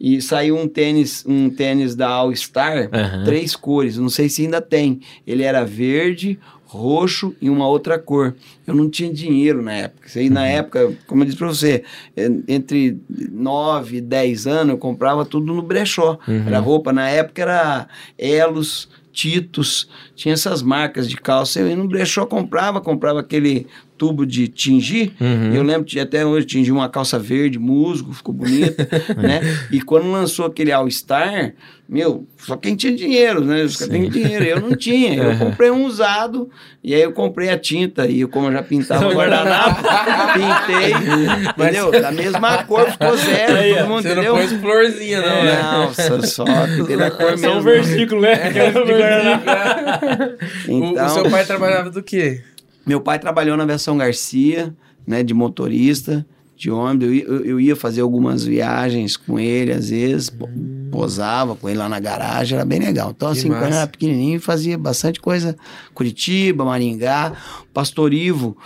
[0.00, 3.24] E saiu um tênis, um tênis da All Star, Aham.
[3.24, 5.00] três cores, não sei se ainda tem.
[5.26, 8.34] Ele era verde, roxo e uma outra cor.
[8.66, 10.06] Eu não tinha dinheiro na época.
[10.06, 11.82] Isso aí, na época, como eu disse pra você,
[12.16, 13.00] en- entre
[13.32, 16.18] 9 e 10 anos eu comprava tudo no brechó.
[16.46, 21.58] Era roupa, na época era Elos, Titos, tinha essas marcas de calça.
[21.58, 23.66] Eu ia no brechó, comprava, comprava aquele
[23.98, 25.12] tubo de tingir.
[25.20, 25.52] Uhum.
[25.52, 28.88] Eu lembro que até hoje tingi uma calça verde, musgo, ficou bonita,
[29.20, 29.40] né?
[29.72, 31.52] E quando lançou aquele All Star,
[31.88, 33.62] meu, só quem tinha dinheiro, né?
[33.62, 35.14] Os caras têm dinheiro, eu não tinha.
[35.16, 35.38] Eu Uhum.
[35.38, 36.48] comprei um usado,
[36.84, 39.82] e aí eu comprei a tinta, e eu, como eu já pintava o guardanapo,
[40.34, 40.92] pintei,
[41.50, 41.90] entendeu?
[41.90, 45.62] Da mesma cor, ficou zero, Aí, todo mundo, Você não pôs florzinha, não, né?
[45.62, 47.62] Não, só, da cor Só um mesmo.
[47.62, 48.32] versículo, né?
[48.34, 49.40] Aquele de Guaraná.
[50.68, 52.42] O- Então, o, seu pai trabalhava do quê?
[52.88, 54.74] Meu pai trabalhou na versão Garcia,
[55.06, 57.06] né, de motorista, de ônibus.
[57.08, 60.48] Eu, ia- eu, eu ia fazer algumas viagens com ele, às vezes, po-
[60.90, 63.10] posava com ele lá na garagem, era bem legal.
[63.14, 63.32] Então, Hum.
[63.32, 63.78] Que assim, quando eu massa.
[63.80, 65.56] era pequenininho, fazia bastante coisa.
[65.94, 67.32] Curitiba, Maringá,
[67.72, 68.56] Pastor Ivo.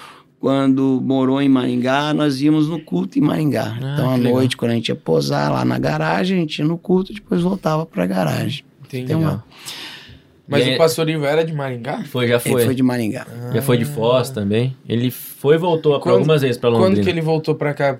[0.40, 3.76] Quando morou em Maringá, nós íamos no culto em Maringá.
[3.80, 4.32] Ah, então, à que legal.
[4.34, 7.40] noite, quando a gente ia posar lá na garagem, a gente ia no culto, depois
[7.40, 8.64] voltava pra garagem.
[8.84, 9.06] Entendi.
[9.06, 9.44] Tem uma...
[10.48, 12.02] Mas E o pastor Ivo era de Maringá?
[12.04, 12.64] Foi, já Ele foi.
[12.64, 13.26] foi de Maringá.
[13.54, 14.76] Já foi de Foz também.
[14.88, 16.94] Ele foi e voltou Quando- algumas vezes pra Londrina.
[16.96, 17.98] Quando que ele voltou pra cá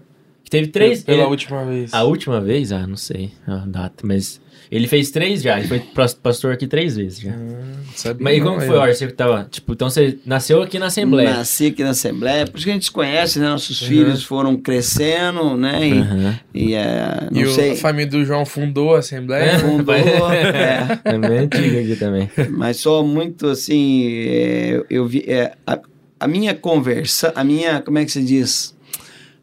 [0.51, 1.03] Teve três...
[1.03, 1.95] pela ele- última vez?
[1.95, 2.73] A última vez?
[2.73, 4.39] Ah, não sei a data, mas...
[4.73, 7.31] Ele fez três já, ele foi pas- pastor aqui três vezes já.
[7.33, 8.79] Hum, sabia Mas e não, como aí, foi.
[8.79, 8.95] Orson?
[8.95, 9.47] Você que tava...
[9.51, 11.29] Tipo, então você nasceu aqui na Assembleia.
[11.35, 13.51] Nasci aqui na Assembleia, por isso que a gente se conhece, né?
[13.51, 13.89] Nossos Uhum.
[13.89, 15.87] filhos foram crescendo, né?
[15.87, 16.39] E, Aham.
[16.55, 19.59] e é, não E o- sei, a família do João fundou a Assembleia?
[19.59, 19.93] fundou,
[20.33, 22.31] é, É bem antigo aqui também.
[22.49, 25.79] mas só muito assim, é, eu vi, é, a,
[26.19, 28.75] a minha conversa, a minha, como é que se diz?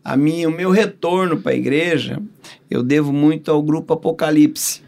[0.03, 2.19] A minha, o meu retorno para a igreja,
[2.71, 4.81] eu devo muito ao grupo Apocalipse.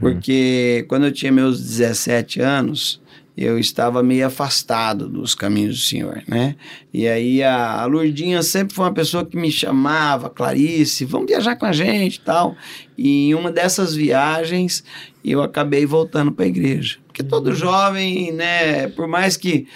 [0.00, 3.00] Porque quando eu tinha meus 17 anos,
[3.36, 6.56] eu estava meio afastado dos caminhos do Senhor, né?
[6.92, 11.54] E aí a, a Lourdinha sempre foi uma pessoa que me chamava, Clarice, vamos viajar
[11.56, 12.56] com a gente e tal.
[12.96, 14.82] E em uma dessas viagens,
[15.22, 16.96] eu acabei voltando para a igreja.
[17.06, 19.66] Porque todo jovem, né, por mais que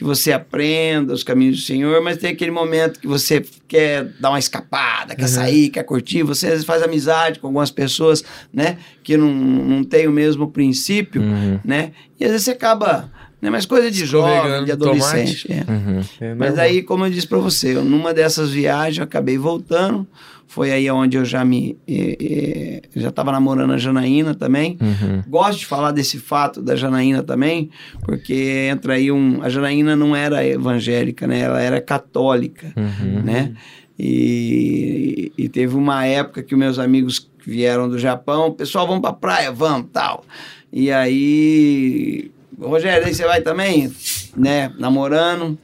[0.00, 4.30] que você aprenda os caminhos do Senhor, mas tem aquele momento que você quer dar
[4.30, 8.78] uma escapada, quer sair, quer curtir, você às vezes faz amizade com algumas pessoas, né,
[9.02, 11.60] que não, não tem o mesmo princípio, Uhum.
[11.62, 15.70] né, e às vezes você acaba, né, mas coisa de jovem, de adolescente, é.
[15.70, 16.00] Uhum.
[16.18, 20.06] É Mas aí, como eu disse para você, eu, numa dessas viagens eu acabei voltando.
[20.52, 21.78] Foi aí onde eu já me.
[21.86, 24.76] eh, eh, já estava namorando a Janaína também.
[24.80, 25.22] Uhum.
[25.28, 27.70] Gosto de falar desse fato da Janaína também,
[28.02, 29.40] porque entra aí um.
[29.44, 31.38] A Janaína não era evangélica, né?
[31.38, 33.22] Ela era católica, Uhum.
[33.22, 33.52] né?
[33.96, 39.52] E, e teve uma época que meus amigos vieram do Japão, pessoal, vamos pra praia,
[39.52, 40.24] vamos, tal.
[40.72, 43.88] E aí, Rogério, aí você vai também,
[44.36, 44.72] né?
[44.80, 45.56] Namorando.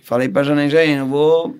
[0.00, 1.56] Falei pra Janaína, Janaína, eu vou,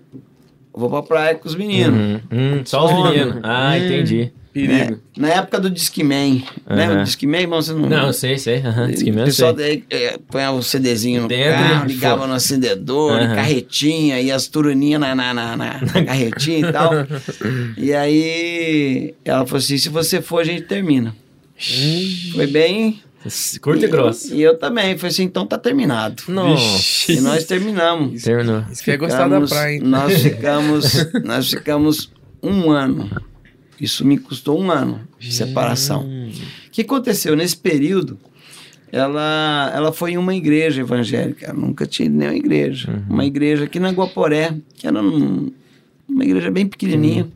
[0.75, 1.99] eu vou pra praia com os meninos.
[1.99, 2.21] Uhum.
[2.33, 3.37] Hum, só os meninos.
[3.43, 3.77] Ah, Hum.
[3.85, 4.33] entendi.
[4.53, 4.73] Perigo.
[4.93, 4.97] né?
[5.17, 6.87] Na época do Discman, né?
[6.87, 7.01] Aham.
[7.01, 7.89] O Discman, irmão, você não...
[7.89, 8.63] Não, sei, sei.
[8.89, 9.83] Diz que o pessoal sei.
[9.91, 13.35] daí é, punhava o CDzinho no Dentro carro, ligava no acendedor, Aham.
[13.35, 16.93] carretinha, e as turuninhas na, na, na, na- na carretinha e tal.
[17.77, 21.13] E aí ela falou assim: se você for, a gente termina.
[22.33, 23.01] Foi bem.
[23.61, 24.35] Curto e grosso.
[24.35, 24.97] E eu também.
[24.99, 26.23] Falei assim: então tá terminado.
[26.29, 27.13] Nossa.
[27.13, 28.23] E nós terminamos.
[28.23, 28.65] Terminou.
[28.71, 29.81] Isso que é gostar da praia, hein?
[29.83, 30.93] Nós ficamos,
[31.25, 33.11] nós ficamos um ano.
[33.81, 36.03] Isso me custou um ano de separação.
[36.07, 38.19] O que aconteceu nesse período?
[38.93, 43.03] Ela, ela foi em uma igreja evangélica, Ela nunca tinha ido em nenhuma igreja.
[43.11, 45.51] Uma igreja aqui na Guaporé, que era num-
[46.09, 47.27] uma igreja bem pequenininha.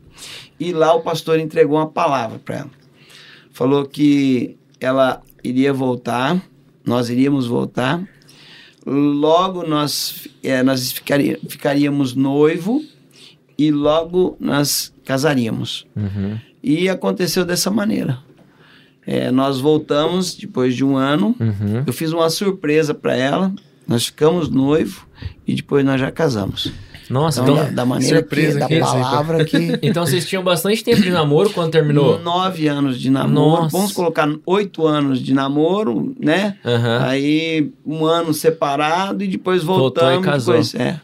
[0.57, 2.69] E lá o pastor entregou uma palavra para ela.
[3.51, 6.41] Falou que ela iria voltar,
[6.85, 8.03] nós iríamos voltar.
[8.85, 12.83] Logo nós, eh, nós ficaria, ficaríamos noivo
[13.57, 15.85] e logo nós casaríamos.
[15.95, 16.39] Uhum.
[16.63, 18.19] E aconteceu dessa maneira.
[19.05, 21.35] É, nós voltamos depois de um ano.
[21.39, 21.83] Uhum.
[21.85, 23.53] Eu fiz uma surpresa para ela.
[23.87, 25.07] Nós ficamos noivo
[25.47, 26.71] e depois nós já casamos.
[27.09, 30.27] Nossa, Então, então, da, da maneira surpresa que, da que é palavra que então vocês
[30.27, 32.19] tinham bastante tempo de namoro quando terminou?
[32.19, 33.63] nove anos de namoro.
[33.63, 33.75] Nossa.
[33.75, 36.55] Vamos colocar oito anos de namoro, né?
[36.65, 36.99] Aham.
[37.07, 40.25] Aí um ano separado e depois Voltou e voltamos.
[40.25, 40.53] casou.
[40.53, 40.99] Depois, é,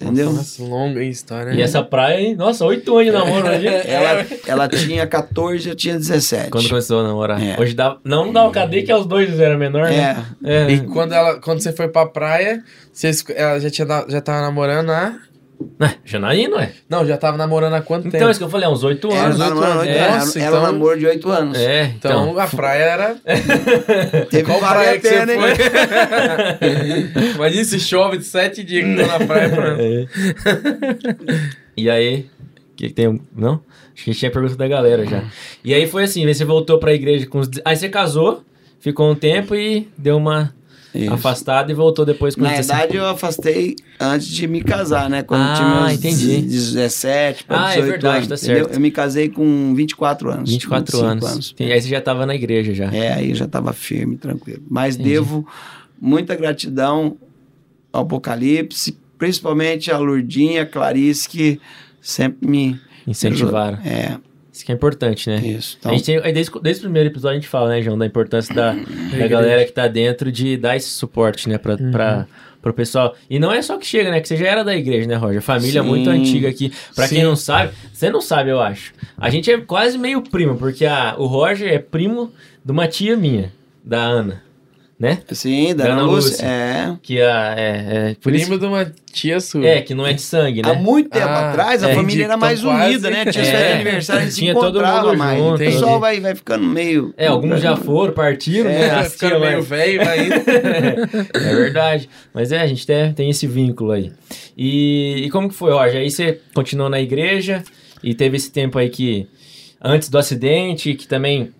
[0.00, 0.32] entendeu?
[0.32, 1.52] Nossa, longa história.
[1.52, 1.62] E né?
[1.62, 2.36] essa praia, hein?
[2.36, 3.66] Nossa, oito anos de namoro hoje.
[3.88, 6.50] Ela, ela tinha 14, eu tinha 17.
[6.50, 7.42] Quando começou a namorar.
[7.42, 7.56] É.
[7.60, 7.96] Hoje dá.
[8.04, 10.24] Não, dá o cadê que é os dois eram menor, né?
[10.44, 10.70] É, É.
[10.70, 14.90] E quando, ela, quando você foi pra praia, vocês, ela já, tinha, já tava namorando
[14.90, 15.16] há
[15.78, 15.94] Né?
[16.04, 16.72] Janaína, ué.
[16.88, 18.30] Não, já tava namorando há quanto Então, tempo?
[18.30, 19.36] isso que eu falei, há uns oito Era, anos.
[19.40, 21.58] uns era, Nossa, era um então- namoro de oito anos.
[21.58, 22.38] É, Então, então.
[22.40, 23.16] a praia era.
[24.30, 25.50] Teve Qual praia a que você foi?
[27.34, 29.48] Imagina se chove de sete dias que tô na praia.
[29.50, 29.80] Pronto.
[29.80, 30.06] É.
[31.76, 32.20] E aí,
[32.72, 33.20] o que, que tem?
[33.36, 33.60] Não?
[33.94, 35.24] Acho que tinha pergunta da galera já.
[35.64, 37.48] E aí foi assim, aí você voltou pra igreja com os.
[37.64, 38.42] Aí você casou,
[38.80, 40.54] ficou um tempo e deu uma
[40.94, 41.12] Isso.
[41.12, 42.78] afastada e voltou depois com Na os 17.
[42.78, 45.22] verdade, eu afastei antes de me casar, né?
[45.22, 46.40] Quando Ah, tinha meus entendi.
[46.42, 48.64] 17 para Ah, é 18 verdade, anos, tá entendeu?
[48.64, 48.74] certo.
[48.74, 50.50] Eu me casei com 24 anos.
[50.50, 51.54] 24 25 anos.
[51.60, 52.86] E aí você já tava na igreja já.
[52.92, 54.62] É, aí eu já estava firme, tranquilo.
[54.68, 55.46] Mas devo
[56.00, 57.16] muita gratidão
[57.92, 61.60] ao Apocalipse, principalmente a Lourdinha, a Clarice, que
[62.00, 62.80] sempre me...
[63.06, 63.78] Incentivaram.
[63.84, 64.16] É,
[64.58, 65.36] Isso que é importante, né?
[65.36, 65.76] isso.
[65.76, 67.96] A Então, gente tem, aí desde, desde o primeiro episódio a gente fala, né, João,
[67.96, 68.72] da importância da,
[69.16, 71.92] da galera que tá dentro de dar esse suporte, né, pra, Uhum.
[71.92, 72.26] pra,
[72.60, 73.14] pro pessoal.
[73.30, 75.40] E não é só que chega, né, que você já era da igreja, né, Roger?
[75.40, 75.86] Família Sim.
[75.88, 76.72] muito antiga aqui.
[76.94, 78.92] Pra quem não sabe, você não sabe, eu acho.
[79.16, 82.32] A gente é quase meio primo, porque a, o Roger é primo
[82.64, 83.52] de uma tia minha,
[83.84, 84.42] da Ana,
[84.98, 85.18] né?
[85.30, 86.30] sim, da Ana Ana Lúcia.
[86.30, 86.46] Lúcia.
[86.46, 86.96] É.
[87.02, 89.64] Que a, é, é, por isso- Primo de uma tia sua.
[89.66, 90.70] é, que não é de sangue, né?
[90.70, 93.24] Há muito tempo Ah, atrás, a é, família era então mais quase- unida, né?
[93.26, 93.72] Tinha É.
[93.74, 95.38] aniversário, se Tinha todo encontrava mundo mais.
[95.38, 97.14] junto, o pessoal vai, vai ficando meio...
[97.16, 98.90] É, alguns já foram, partiram, É, né?
[98.90, 100.34] As ficando tia meio velho ainda.
[101.34, 102.08] é verdade.
[102.34, 104.10] Mas é, a gente tem, tem esse vínculo aí.
[104.56, 106.00] E, e como que foi, Roger?
[106.00, 107.62] Aí você continuou na igreja
[108.02, 109.28] e teve esse tempo aí que...
[109.80, 111.50] Antes do acidente, que também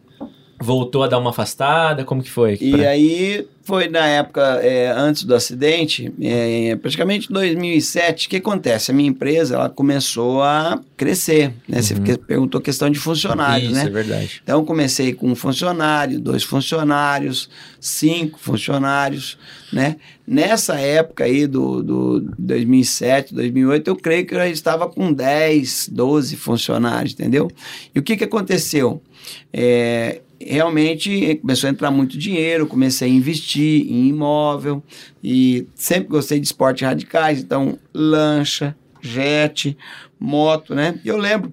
[0.61, 2.05] voltou a dar uma afastada.
[2.05, 2.59] Como que foi?
[2.61, 8.27] E aí foi na época é, antes do acidente, é, praticamente 2007.
[8.27, 8.91] O que acontece?
[8.91, 11.53] A minha empresa ela começou a crescer.
[11.69, 11.83] Né?
[11.83, 13.87] Você que- perguntou questão de funcionários, Isso, né?
[13.87, 14.41] é verdade.
[14.43, 19.39] Então comecei com um funcionário, dois funcionários, cinco funcionários,
[19.73, 19.97] né?
[20.27, 25.89] Nessa época aí do, do 2007, 2008, eu creio que eu já estava com 10,
[25.93, 27.51] 12 funcionários, entendeu?
[27.95, 29.03] E o que que aconteceu?
[29.53, 34.83] É, realmente começou a entrar muito dinheiro, comecei a investir em imóvel
[35.23, 39.77] e sempre gostei de esportes radicais, então lancha, jet,
[40.19, 40.99] moto, né?
[41.05, 41.53] E eu lembro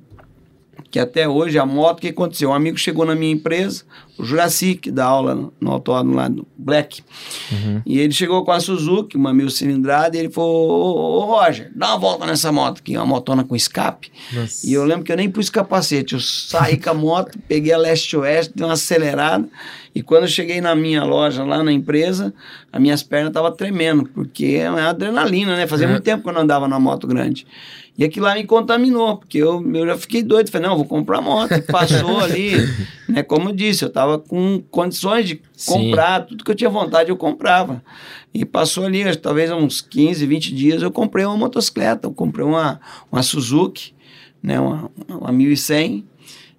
[0.92, 2.50] que até hoje a moto, o que aconteceu?
[2.50, 3.84] Um amigo chegou na minha empresa,
[4.18, 7.02] o Juraci, que dá aula no, autódromo lá do Black,
[7.52, 7.82] Uhum.
[7.86, 11.72] e ele chegou com a Suzuki, uma mil cilindrada, e ele falou, ô, ô, Roger,
[11.76, 14.12] dá uma volta nessa moto aqui, uma motona com escape.
[14.32, 14.66] Nossa.
[14.66, 17.78] E eu lembro que eu nem pus capacete, eu saí com a moto, peguei a
[17.78, 19.48] leste-oeste, dei uma acelerada,
[19.96, 22.34] e quando eu cheguei na minha loja, lá na empresa,
[22.70, 25.66] as minhas pernas estavam tremendo, porque é adrenalina, né?
[25.66, 25.90] Fazia É.
[25.90, 27.48] muito tempo que eu não andava numa moto grande.
[27.98, 30.52] E aquilo lá me contaminou, porque eu, eu já fiquei doido.
[30.52, 31.54] Falei, não, vou comprar moto.
[31.54, 32.52] E Passou ali,
[33.08, 33.24] né?
[33.24, 35.72] Como eu disse, eu estava com condições de Sim.
[35.72, 37.82] comprar, tudo que eu tinha vontade eu comprava.
[38.34, 42.06] E passou ali, talvez uns 15, 20 dias, eu comprei uma motocicleta.
[42.06, 43.94] Eu comprei uma, uma Suzuki,
[44.44, 44.60] né?
[44.60, 46.06] Uma, uma 1100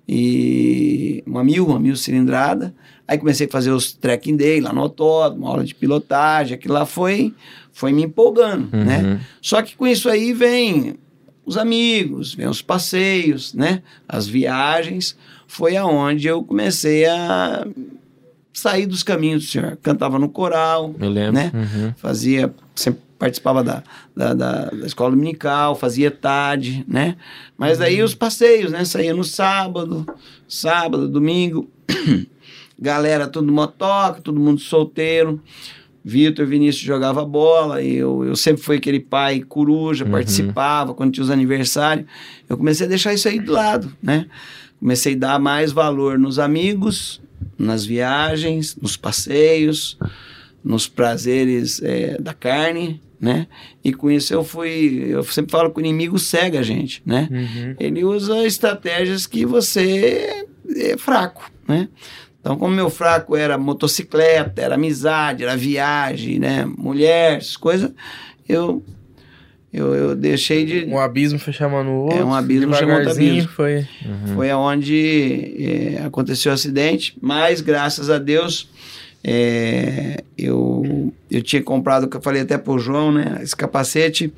[0.09, 2.75] e uma mil, uma mil cilindrada.
[3.09, 6.85] Aí comecei a fazer os trekking day lá no autódromo, aula de pilotagem, aquilo lá
[6.85, 7.33] foi,
[7.73, 8.85] foi me empolgando, Uhum.
[8.85, 9.21] né?
[9.41, 10.97] Só que com isso aí vem
[11.45, 13.83] os amigos, vem os passeios, né?
[14.09, 15.17] As viagens.
[15.47, 17.65] Foi aonde eu comecei a
[18.53, 19.79] sair dos caminhos do Senhor.
[19.81, 21.33] Cantava no coral, Eu lembro.
[21.35, 21.53] né?
[21.55, 21.93] Uhum.
[21.97, 23.83] fazia, sempre participava da,
[24.15, 27.17] da, da, da escola dominical, fazia tarde, né?
[27.57, 28.85] Mas daí os passeios, né?
[28.85, 30.05] Saía no sábado,
[30.49, 31.71] sábado, domingo,
[32.79, 35.41] galera todo motoca, todo mundo solteiro.
[36.05, 40.13] Vitor Vinícius jogava bola, e eu, eu sempre fui aquele pai coruja, Uhum.
[40.13, 42.07] participava quando tinha os aniversários.
[42.49, 44.27] Eu comecei a deixar isso aí de lado, né?
[44.79, 47.21] Comecei a dar mais valor nos amigos,
[47.59, 49.99] nas viagens, nos passeios,
[50.63, 53.49] nos prazeres é, da carne, né?
[53.83, 57.29] E com isso eu fui, eu sempre falo que o inimigo cega a gente, né?
[57.33, 57.75] Uhum.
[57.81, 61.89] Ele usa estratégias que você é fraco, né?
[62.47, 66.65] Então, como meu fraco era motocicleta, era amizade, era viagem, né?
[66.65, 67.91] Mulher, essas coisas,
[68.49, 68.85] eu,
[69.73, 70.85] eu, eu deixei de...
[70.85, 72.19] Um abismo foi chamando o outro.
[72.21, 73.49] É, um abismo chamando outro abismo.
[73.49, 73.79] Foi.
[73.79, 74.35] Uhum.
[74.37, 78.71] Foi aonde é, aconteceu o acidente, mas graças a Deus
[79.25, 83.41] é, eu, eu tinha comprado, que eu falei até pro João, né?
[83.43, 84.33] Esse capacete,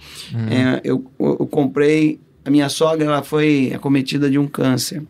[0.50, 2.18] é, eu, eu, eu comprei.
[2.42, 5.02] A minha sogra ela foi acometida de um câncer.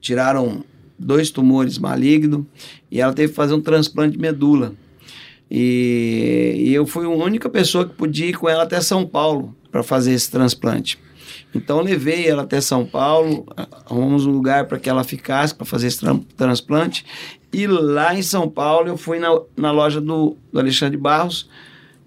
[0.00, 0.64] Tiraram
[1.00, 2.44] dois tumores malignos
[2.90, 4.74] e ela teve que fazer um transplante de medula.
[5.50, 9.56] E, e eu fui a única pessoa que podia ir com ela até São Paulo
[9.72, 10.98] para fazer esse transplante.
[11.54, 13.44] Então levei ela até São Paulo,
[13.86, 17.04] arrumamos um lugar para que ela ficasse para fazer esse tran- transplante.
[17.52, 21.48] E lá em São Paulo eu fui na, na loja do, do Alexandre Barros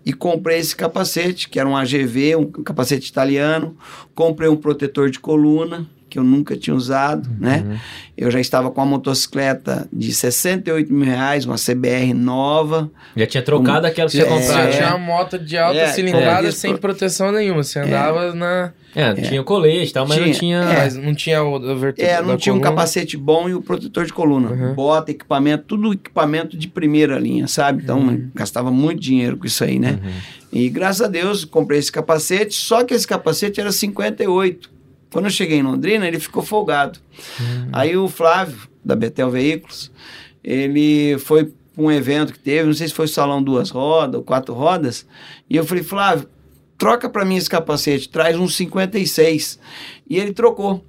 [0.06, 3.76] e comprei esse capacete, que era um AGV, um capacete italiano.
[4.16, 7.36] Comprei um protetor de coluna, que eu nunca tinha usado, Uhum.
[7.40, 7.80] né?
[8.16, 12.92] Eu já estava com uma motocicleta de 68 mil reais, uma CBR nova.
[13.18, 14.72] Já tinha trocado aquela que você É, tinha Você comprado.
[14.72, 14.90] tinha né?
[14.96, 16.52] uma moto de alta É, cilindrada é.
[16.52, 17.64] sem proteção nenhuma.
[17.64, 18.72] Você andava na.
[18.96, 20.58] É, tinha o colete e tal, mas não Tinha, tinha.
[20.60, 20.78] é.
[20.84, 22.76] Mas não tinha o a vertente É, não da tinha um coluna.
[22.76, 24.52] capacete bom e o protetor de coluna.
[24.52, 24.76] Uhum.
[24.76, 27.82] Bota, equipamento, tudo equipamento de primeira linha, sabe?
[27.82, 28.30] Então, Uhum.
[28.36, 29.98] gastava muito dinheiro com isso aí, né?
[30.52, 34.70] E graças a Deus, comprei esse capacete, só que esse capacete era 58.
[35.14, 37.00] Quando eu cheguei em Londrina, ele ficou folgado.
[37.72, 39.92] Aí o Flávio, da Betel Veículos,
[40.44, 44.16] ele foi para um evento que teve, não sei se foi o Salão Duas Rodas
[44.16, 45.06] ou Quatro Rodas,
[45.48, 46.28] e eu falei, Flávio,
[46.80, 49.60] troca para mim esse capacete, traz um 56.
[50.10, 50.84] E ele trocou.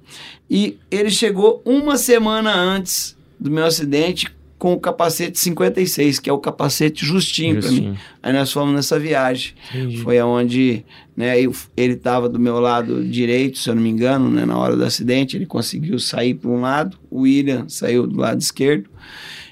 [0.49, 4.35] E ele chegou uma semana antes do meu acidente
[4.65, 7.75] com o capacete 56, que é o capacete justinho para mim.
[7.75, 7.97] Justinho.
[8.23, 9.53] Aí nós fomos nessa viagem.
[9.69, 9.97] Entendi.
[9.99, 10.83] Foi aonde
[11.15, 14.57] né, eu- ele estava do meu lado direito, se eu não me engano, né, na
[14.57, 15.37] hora do acidente.
[15.37, 18.89] Ele conseguiu sair para um lado, o William saiu do lado esquerdo.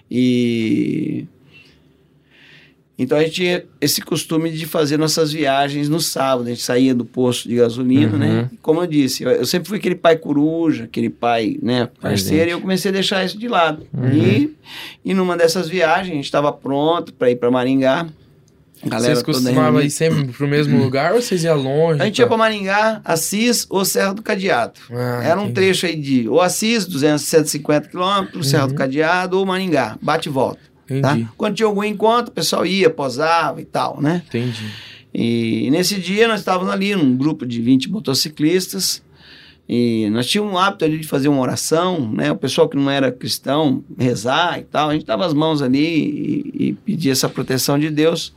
[0.09, 1.27] E.
[2.97, 6.45] Então a gente tinha esse costume de fazer nossas viagens no sábado.
[6.45, 8.19] A gente saía do posto de gasolina, Uhum.
[8.19, 8.49] né?
[8.53, 12.49] E Como eu disse, eu, eu sempre fui aquele pai coruja, aquele pai, né, parceiro,
[12.49, 13.85] e eu comecei a deixar isso de lado.
[13.91, 14.11] Uhum.
[14.13, 14.55] E,
[15.03, 18.05] e numa dessas viagens, a gente estava pronto para ir para Maringá.
[18.85, 22.01] Galera Vocês costumavam ir sempre pro mesmo lugar ou vocês iam longe?
[22.01, 24.73] A gente e ia para Maringá, Assis ou Serra do Cadeado.
[24.91, 25.53] Ah, Era um entendi.
[25.53, 30.31] trecho aí de ou Assis, 200, 150 quilômetros, Serra do Cadeado, ou Maringá, bate e
[30.31, 30.59] volta.
[31.01, 31.13] Tá?
[31.13, 31.29] Entendi.
[31.37, 34.23] Quando tinha algum encontro, o pessoal ia, posava e tal, né?
[34.27, 34.65] Entendi.
[35.13, 39.03] E nesse dia nós estávamos ali num grupo de 20 motociclistas
[39.69, 42.31] e nós tínhamos um hábito ali de fazer uma oração, né?
[42.31, 44.89] O pessoal que não era cristão, rezar e tal.
[44.89, 45.85] A gente dava as mãos ali
[46.55, 48.33] e, e pedia essa proteção de Deus.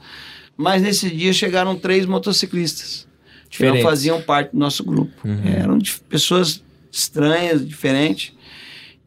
[0.56, 3.06] Mas nesse dia chegaram três motociclistas
[3.50, 5.12] que não faziam parte do nosso grupo.
[5.44, 8.32] Eram de pessoas estranhas, diferentes.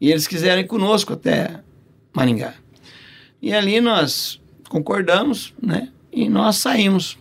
[0.00, 1.60] E eles quiseram ir conosco até
[2.14, 2.54] Maringá.
[3.42, 5.88] E ali nós concordamos, né?
[6.12, 7.18] E nós saímos.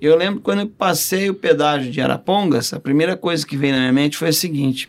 [0.00, 3.80] Eu lembro quando eu passei o pedágio de Arapongas, a primeira coisa que veio na
[3.80, 4.88] minha mente foi a seguinte: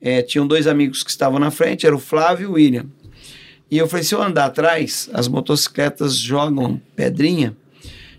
[0.00, 2.86] é, tinham dois amigos que estavam na frente, era o Flávio e o William.
[3.70, 7.54] E eu falei: se eu andar atrás, as motocicletas jogam pedrinha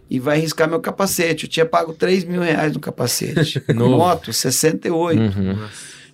[0.10, 1.46] e vai riscar meu capacete.
[1.46, 3.64] Eu tinha pago 3 mil reais no capacete.
[3.74, 5.20] Moto, 68.
[5.20, 5.68] Uhum.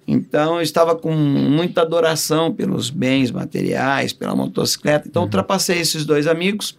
[0.07, 5.07] Então eu estava com muita adoração pelos bens materiais, pela motocicleta.
[5.07, 6.77] Então ultrapassei esses dois amigos.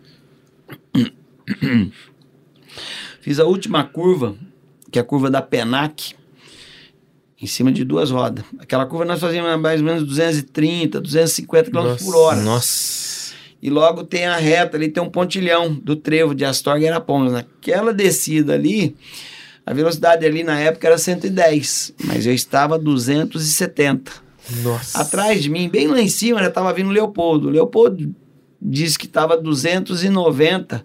[3.20, 4.34] Fiz a última curva,
[4.90, 6.14] que é a curva da Penac,
[7.40, 8.44] em cima de duas rodas.
[8.58, 12.40] Aquela curva nós fazíamos mais ou menos 230, 250 km por hora.
[12.40, 13.32] Nossa.
[13.62, 17.32] E logo tem a reta ali, tem um pontilhão do trevo de Astorga e Arapongas.
[17.32, 18.96] Naquela descida ali,
[19.64, 24.12] a velocidade ali na época era 110, mas eu estava a 270.
[24.62, 25.00] Nossa.
[25.00, 27.48] Atrás de mim, bem lá em cima, já estava vindo o Leopoldo.
[27.48, 28.14] O Leopoldo
[28.60, 30.84] disse que estava 290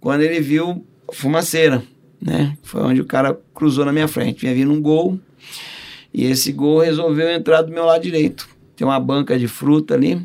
[0.00, 1.82] quando ele viu fumaceira,
[2.20, 2.56] né?
[2.62, 4.40] Foi onde o cara cruzou na minha frente.
[4.40, 5.18] Vinha vindo um gol
[6.12, 8.48] e esse gol resolveu entrar do meu lado direito.
[8.76, 10.20] Tem uma banca de fruta ali.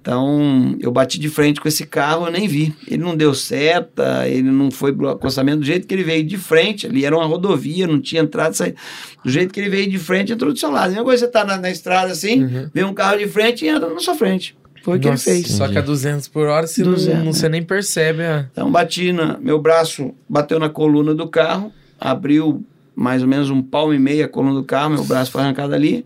[0.00, 2.74] Então, eu bati de frente com esse carro, eu nem vi.
[2.86, 6.36] Ele não deu seta, ele não foi pro acostamento do jeito que ele veio de
[6.38, 6.86] frente.
[6.86, 8.76] Ali era uma rodovia, não tinha entrada e saída.
[9.24, 10.86] Do jeito que ele veio de frente, entrou do seu lado.
[10.86, 12.70] A mesma coisa você tá na, na estrada assim, Uhum.
[12.72, 14.56] vê um carro de frente e entra na sua frente.
[14.82, 15.46] Foi o que ele fez.
[15.48, 17.32] Só que a 200 por hora você, não- 200, não, né?
[17.32, 18.46] você nem percebe a...
[18.50, 19.38] Então bati na.
[19.38, 24.24] Meu braço bateu na coluna do carro, abriu mais ou menos um palmo e meio
[24.24, 26.04] a coluna do carro, meu braço foi arrancado ali.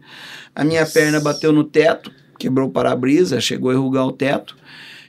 [0.54, 4.56] A minha perna bateu no teto, quebrou o para-brisa, chegou a enrugar o teto.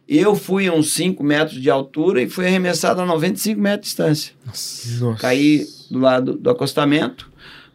[0.07, 3.85] Eu fui a uns 5 metros de altura e fui arremessado a 95 metros de
[3.87, 4.33] distância.
[4.45, 5.15] Nossa.
[5.19, 7.29] Caí do lado do acostamento.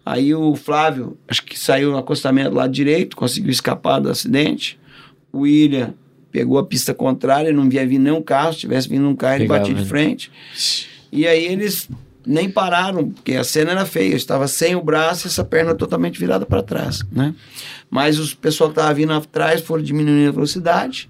[0.05, 4.79] Aí o Flávio, acho que saiu no acostamento do lado direito, conseguiu escapar do acidente.
[5.31, 5.95] O William
[6.31, 8.55] pegou a pista contrária, não via vir nenhum carro.
[8.55, 9.87] Se tivesse vindo um carro, ele batia de né?
[9.87, 10.33] frente.
[11.13, 11.89] E aí eles
[12.27, 14.13] nem pararam, porque a cena era feia.
[14.13, 17.35] Eu estava sem o braço e essa perna totalmente virada para trás, né?
[17.91, 21.09] Mas os pessoal que estava vindo atrás foram diminuindo a velocidade,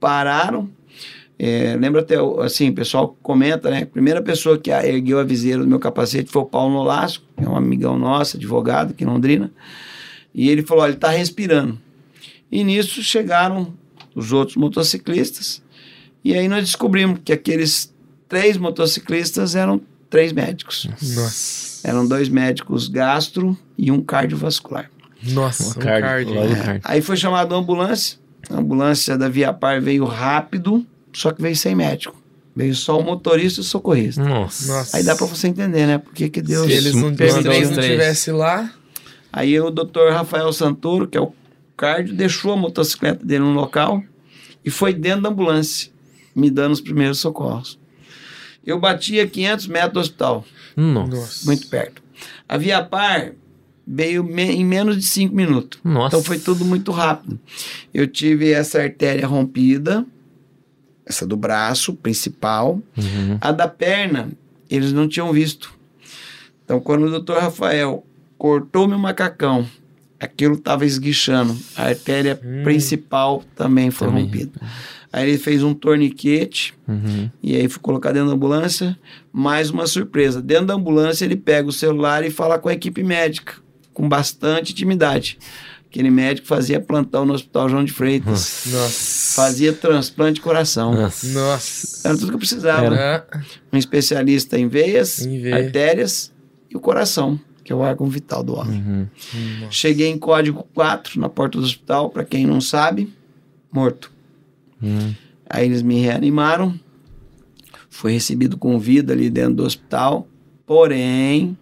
[0.00, 0.68] pararam.
[1.38, 3.82] É, lembra até, assim, o pessoal comenta, né?
[3.82, 7.44] A primeira pessoa que ergueu a viseira do meu capacete foi o Paulo Nolasco, que
[7.44, 9.52] é um amigão nosso, advogado aqui em Londrina.
[10.34, 11.78] E ele falou: ele está respirando.
[12.50, 13.72] E nisso chegaram
[14.14, 15.62] os outros motociclistas.
[16.24, 17.94] E aí nós descobrimos que aqueles
[18.28, 19.80] três motociclistas eram
[20.10, 20.88] três médicos.
[21.14, 21.88] Nossa.
[21.88, 24.90] Eram dois médicos gastro e um cardiovascular.
[25.22, 26.32] Nossa, um Card, card.
[26.32, 26.80] logo É.
[26.84, 28.18] Aí foi chamada a ambulância.
[28.48, 32.16] A ambulância da Via Par veio rápido, só que veio sem médico.
[32.54, 34.22] Veio só o motorista e o socorrista.
[34.22, 34.72] Nossa.
[34.72, 34.96] Nossa.
[34.96, 35.98] Aí dá pra você entender, né?
[35.98, 36.66] Por que que Deus...
[36.66, 38.72] Se eles não, três não tivesse lá,
[39.32, 41.32] Aí o doutor Rafael Santoro, que é o
[41.76, 44.02] cardio, deixou a motocicleta dele no local
[44.64, 45.90] e foi dentro da ambulância,
[46.34, 47.77] me dando os primeiros socorros.
[48.64, 50.44] Eu bati a 500 metros do hospital,
[50.76, 51.10] Nossa.
[51.16, 51.46] nossa.
[51.46, 52.02] muito perto.
[52.48, 53.32] A Via Par
[53.86, 55.78] veio me- em menos de 5 minutos.
[55.82, 56.08] Nossa.
[56.16, 57.38] Então foi tudo muito rápido.
[57.94, 60.04] Eu tive essa artéria rompida,
[61.06, 62.82] essa do braço principal.
[62.96, 63.38] Uhum.
[63.40, 64.28] A da perna,
[64.68, 65.72] eles não tinham visto.
[66.64, 68.04] Então, quando o doutor Rafael
[68.36, 69.66] cortou meu macacão,
[70.20, 71.56] aquilo estava esguichando.
[71.74, 72.62] A artéria Hum.
[72.62, 74.24] principal também foi Também.
[74.24, 74.60] rompida.
[75.12, 77.30] Aí ele fez um torniquete Uhum.
[77.42, 78.98] e aí fui colocar dentro da ambulância.
[79.32, 80.42] Mais uma surpresa.
[80.42, 83.54] Dentro da ambulância, ele pega o celular e fala com a equipe médica,
[83.94, 85.38] com bastante intimidade.
[85.90, 88.64] Aquele médico fazia plantão no Hospital João de Freitas.
[88.66, 89.34] Nossa.
[89.40, 90.92] Fazia transplante de coração.
[91.32, 92.06] Nossa.
[92.08, 92.94] Era tudo que eu precisava.
[92.94, 93.26] Era.
[93.72, 95.56] Um especialista em veias, Em veia.
[95.56, 96.30] artérias
[96.70, 98.82] e o coração, que é o órgão vital do homem.
[98.86, 99.06] Uhum.
[99.70, 103.10] Cheguei em código 4 na porta do hospital, para quem não sabe,
[103.72, 104.12] morto.
[104.80, 105.14] Uhum.
[105.48, 106.78] Aí eles me reanimaram,
[107.88, 110.28] fui recebido com vida ali dentro do hospital,
[110.66, 111.56] porém,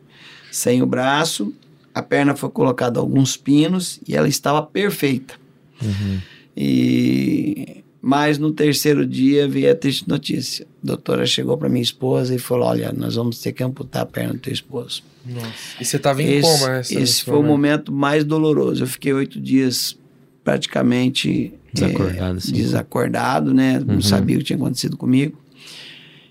[0.50, 1.54] sem o braço,
[1.94, 5.34] a perna foi colocada alguns pinos e ela estava perfeita.
[5.82, 6.20] Uhum.
[6.56, 10.64] E mas no terceiro dia veio a triste notícia.
[10.80, 14.06] A doutora chegou para minha esposa e falou: "Olha, nós vamos ter que amputar a
[14.06, 15.02] perna do teu esposo".
[15.24, 15.48] Nossa.
[15.80, 18.84] E você tava em Esse, coma essa esse foi o momento mais doloroso.
[18.84, 19.98] Eu fiquei oito dias
[20.46, 22.52] praticamente Desacordado, assim.
[22.52, 23.78] desacordado, né?
[23.78, 23.94] Uhum.
[23.94, 25.36] Não sabia o que tinha acontecido comigo.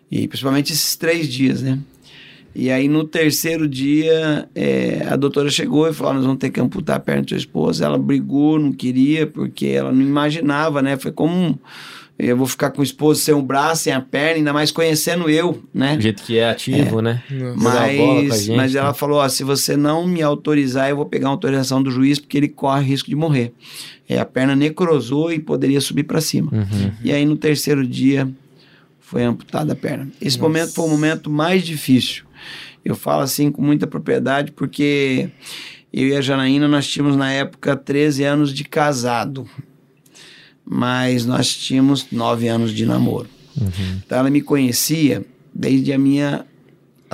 [0.09, 1.77] E principalmente esses três dias, né?
[2.55, 6.61] E aí no terceiro dia eh, a doutora chegou e falou: "Nós vamos ter que
[6.61, 7.83] amputar a perna da tua esposa".
[7.83, 10.95] Ela brigou, não queria porque ela não imaginava, né?
[10.95, 11.57] Foi como um,
[12.17, 15.29] eu vou ficar com o esposo sem um braço, sem a perna, ainda mais conhecendo
[15.29, 15.97] eu, né?
[15.97, 17.21] Do jeito que é ativo, né?
[17.29, 17.57] Nossa.
[17.57, 18.93] Jogar Mas, a gente, mas ela né?
[18.93, 22.37] falou: ó, se você não me autorizar, eu vou pegar uma autorização do juiz porque
[22.37, 23.51] ele corre risco de morrer.
[24.07, 26.51] É, a perna necrosou e poderia subir para cima.
[26.53, 26.91] Uhum.
[27.03, 28.29] E aí no terceiro dia
[28.99, 30.07] foi amputada a perna.
[30.21, 30.47] Esse Nossa.
[30.47, 32.23] momento foi o momento mais difícil.
[32.83, 35.29] Eu falo assim com muita propriedade porque
[35.91, 39.49] eu e a Janaína nós tínhamos na época 13 anos de casado.
[40.65, 43.29] Mas nós tínhamos 9 anos de namoro.
[43.59, 44.01] Uhum.
[44.05, 46.45] Então ela me conhecia desde a minha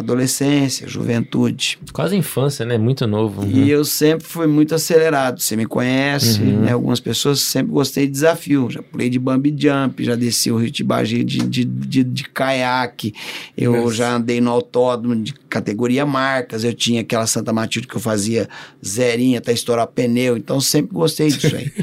[0.02, 1.80] adolescência, juventude.
[1.94, 2.78] Quase infância, né?
[2.78, 3.48] Muito novo.
[3.48, 5.40] E eu sempre fui muito acelerado.
[5.40, 6.62] Você me conhece, Uhum.
[6.62, 6.72] né?
[6.74, 8.70] Algumas pessoas sempre gostei de desafio.
[8.70, 13.14] Já pulei de bungee jump, já desci o Rio Tibagi de, de, de, de caiaque.
[13.58, 13.94] Eu Nossa.
[13.96, 16.64] já andei no autódromo de categoria marcas.
[16.64, 18.48] Eu tinha aquela Santa Matilde que eu fazia
[18.86, 20.36] zerinha até estourar pneu.
[20.38, 21.72] Então sempre gostei disso aí.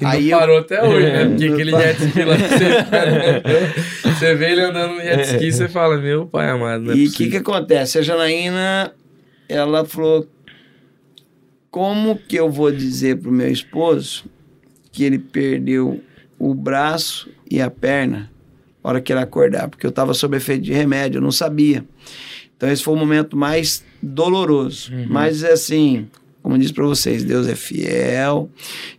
[0.00, 1.24] E Aí eu- parou até hoje, né?
[1.34, 5.52] Porque aquele jet ski lá que você, você vê ele andando no jet ski e
[5.52, 7.98] você fala, meu pai amado, não é E o que, que acontece?
[7.98, 8.92] A Janaína,
[9.48, 10.28] ela falou:
[11.70, 14.26] como que eu vou dizer pro meu esposo
[14.92, 16.00] que ele perdeu
[16.38, 18.30] o braço e a perna
[18.82, 19.68] na hora que ele acordar?
[19.68, 21.84] Porque eu estava sob efeito de remédio, eu não sabia.
[22.56, 24.92] Então esse foi o momento mais doloroso.
[25.08, 26.08] Mas assim,
[26.40, 28.48] como eu disse para vocês, Deus é fiel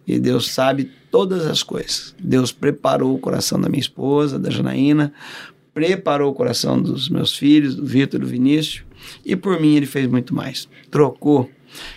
[0.06, 2.14] e Deus sabe todas as coisas.
[2.20, 5.14] Deus preparou o coração da minha esposa, da Janaína,
[5.76, 8.86] preparou o coração dos meus filhos, do Vitor, do Vinícius,
[9.26, 10.70] e por mim ele fez muito mais.
[10.90, 11.52] Trocou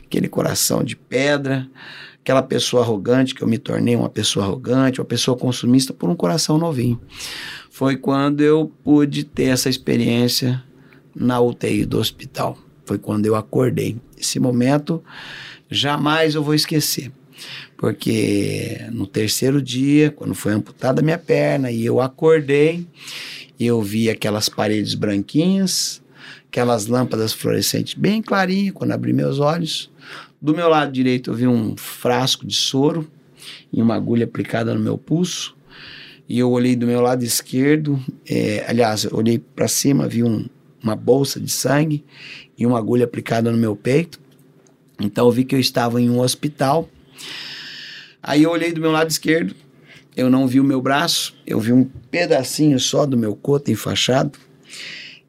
[0.05, 1.70] aquele coração de pedra,
[2.20, 6.16] aquela pessoa arrogante, que eu me tornei uma pessoa arrogante, uma pessoa consumista, por um
[6.16, 7.01] coração novinho.
[7.70, 10.61] Foi quando eu pude ter essa experiência
[11.14, 12.59] na UTI do hospital.
[12.85, 13.97] Foi quando eu acordei.
[14.18, 15.01] Esse momento
[15.70, 17.12] jamais eu vou esquecer.
[17.76, 22.85] Porque no terceiro dia, quando foi amputada a minha perna e eu acordei,
[23.59, 26.02] eu vi aquelas paredes branquinhas,
[26.46, 29.90] aquelas lâmpadas fluorescentes bem clarinhas quando abri meus olhos.
[30.40, 33.11] Do meu lado direito eu vi um frasco de soro
[33.72, 35.56] e uma agulha aplicada no meu pulso.
[36.28, 37.98] E eu olhei do meu lado esquerdo,
[38.28, 40.44] eh, aliás, eu olhei para cima, vi um,
[40.82, 42.04] uma bolsa de sangue
[42.56, 44.20] e uma agulha aplicada no meu peito.
[45.00, 46.88] Então eu vi que eu estava em um hospital.
[48.22, 49.54] Aí eu olhei do meu lado esquerdo,
[50.19, 54.33] eu não vi o meu braço, eu vi um pedacinho só do meu coto enfaixado.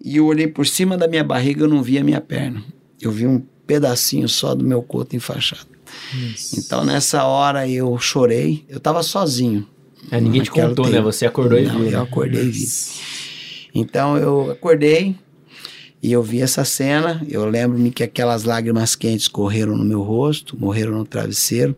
[0.03, 2.63] E eu olhei por cima da minha barriga, eu não vi a minha perna.
[2.99, 5.67] Eu vi um pedacinho só do meu coto enfaixado.
[6.57, 9.67] Então nessa hora eu chorei, eu estava sozinho.
[10.11, 10.95] É, ninguém te contou, UTI.
[10.95, 11.01] né?
[11.01, 11.85] Você acordou e Não, viu.
[11.85, 11.97] eu né?
[12.01, 12.67] acordei e vi.
[13.75, 15.15] Então eu acordei
[16.01, 20.57] E eu vi essa cena, eu lembro-me que aquelas lágrimas quentes correram no meu rosto,
[20.57, 21.75] morreram no travesseiro.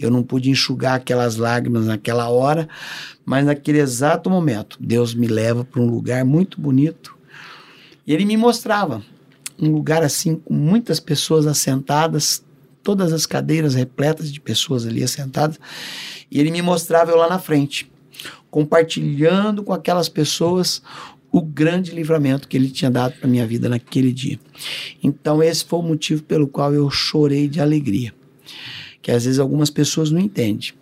[0.00, 2.68] Eu não pude enxugar aquelas lágrimas naquela hora,
[3.24, 7.16] mas naquele exato momento, Deus me leva para um lugar muito bonito.
[8.04, 9.00] E ele me mostrava
[9.56, 12.44] um lugar assim com muitas pessoas assentadas,
[12.82, 15.60] todas as cadeiras repletas de pessoas ali assentadas,
[16.28, 17.88] e ele me mostrava eu lá na frente,
[18.50, 20.82] compartilhando com aquelas pessoas
[21.32, 24.38] o grande livramento que ele tinha dado para minha vida naquele dia.
[25.02, 28.14] Então esse foi o motivo pelo qual eu chorei de alegria,
[29.00, 30.72] que às vezes algumas pessoas não entendem,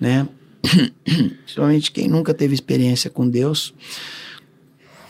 [0.00, 0.26] né?
[1.44, 3.74] Principalmente quem nunca teve experiência com Deus,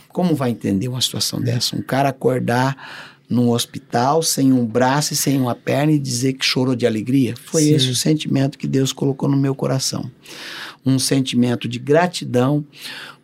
[0.09, 1.77] como vai entender uma situação dessa?
[1.77, 6.45] Um cara acordar num hospital sem um braço e sem uma perna e dizer que
[6.45, 7.35] chorou de alegria?
[7.45, 7.75] Foi Sim.
[7.75, 10.11] esse o sentimento que Deus colocou no meu coração.
[10.85, 12.65] Um sentimento de gratidão,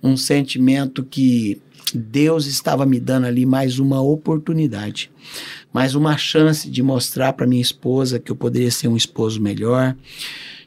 [0.03, 1.61] um sentimento que
[1.95, 5.11] Deus estava me dando ali mais uma oportunidade,
[5.73, 9.97] mais uma chance de mostrar para minha esposa que eu poderia ser um esposo melhor,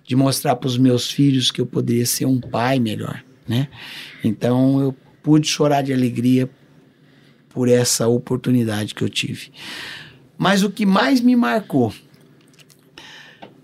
[0.04, 3.68] de mostrar para os meus filhos que eu poderia ser um pai melhor, né?
[4.24, 6.50] Então eu pude chorar de alegria
[7.50, 9.52] por essa oportunidade que eu tive.
[10.38, 11.94] Mas o que mais me marcou,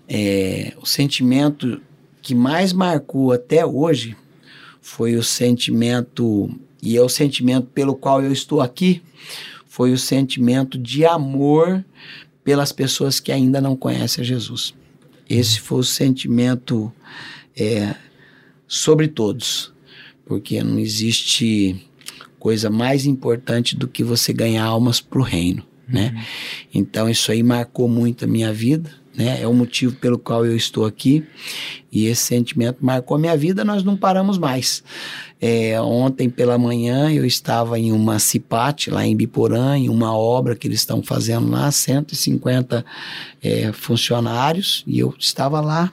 [0.08, 1.80] é, o sentimento
[2.26, 4.16] que mais marcou até hoje
[4.82, 6.50] foi o sentimento,
[6.82, 9.00] e é o sentimento pelo qual eu estou aqui,
[9.64, 11.84] foi o sentimento de amor
[12.42, 14.74] pelas pessoas que ainda não conhecem a Jesus.
[15.30, 16.92] Esse foi o sentimento
[17.56, 17.94] é,
[18.66, 19.72] sobre todos
[20.24, 21.88] porque não existe
[22.40, 26.12] coisa mais importante do que você ganhar almas para o reino, né?
[26.12, 26.22] Uhum.
[26.74, 29.40] Então isso aí marcou muito a minha vida, né?
[29.40, 31.24] É o motivo pelo qual eu estou aqui
[31.90, 33.64] e esse sentimento marcou a minha vida.
[33.64, 34.84] Nós não paramos mais.
[35.40, 40.54] É, ontem pela manhã eu estava em uma cipate lá em Biporã, em uma obra
[40.54, 42.84] que eles estão fazendo lá, 150
[43.42, 45.92] é, funcionários e eu estava lá,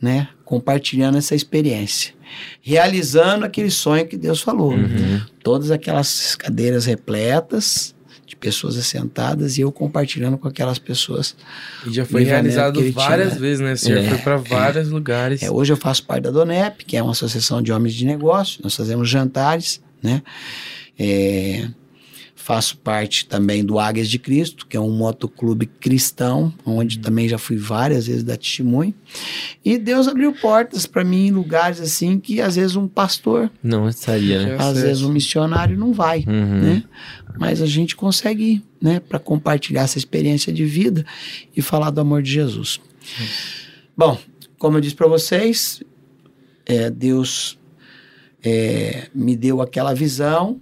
[0.00, 0.28] né?
[0.44, 2.14] Compartilhando essa experiência
[2.62, 4.72] realizando aquele sonho que Deus falou.
[4.72, 5.20] Uhum.
[5.42, 7.91] Todas aquelas cadeiras repletas
[8.42, 11.36] pessoas assentadas e eu compartilhando com aquelas pessoas.
[11.86, 13.76] E já foi realizado várias tinha, vezes, né?
[13.76, 15.42] Senhor é, foi para vários é, lugares.
[15.42, 18.60] É, hoje eu faço parte da DONEP, que é uma associação de homens de negócio.
[18.62, 20.22] Nós fazemos jantares, né?
[20.98, 21.68] É,
[22.42, 27.02] Faço parte também do Águias de Cristo, que é um motoclube cristão, onde uhum.
[27.02, 28.92] também já fui várias vezes dar testemunho.
[29.64, 33.88] E Deus abriu portas para mim em lugares assim que às vezes um pastor não
[33.88, 34.56] estaria, né?
[34.58, 36.60] Às vezes um missionário não vai, uhum.
[36.60, 36.84] né?
[37.38, 41.06] Mas a gente consegue ir, né, para compartilhar essa experiência de vida
[41.56, 42.80] e falar do amor de Jesus.
[43.20, 43.26] Uhum.
[43.96, 44.18] Bom,
[44.58, 45.80] como eu disse para vocês,
[46.66, 47.56] é, Deus
[48.42, 50.60] é, me deu aquela visão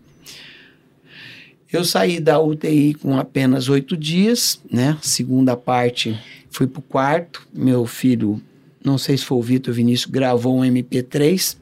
[1.72, 4.98] eu saí da UTI com apenas oito dias, né?
[5.00, 6.18] Segunda parte,
[6.50, 7.46] fui pro quarto.
[7.54, 8.42] Meu filho,
[8.84, 11.56] não sei se foi o Vitor Vinícius, gravou um MP3.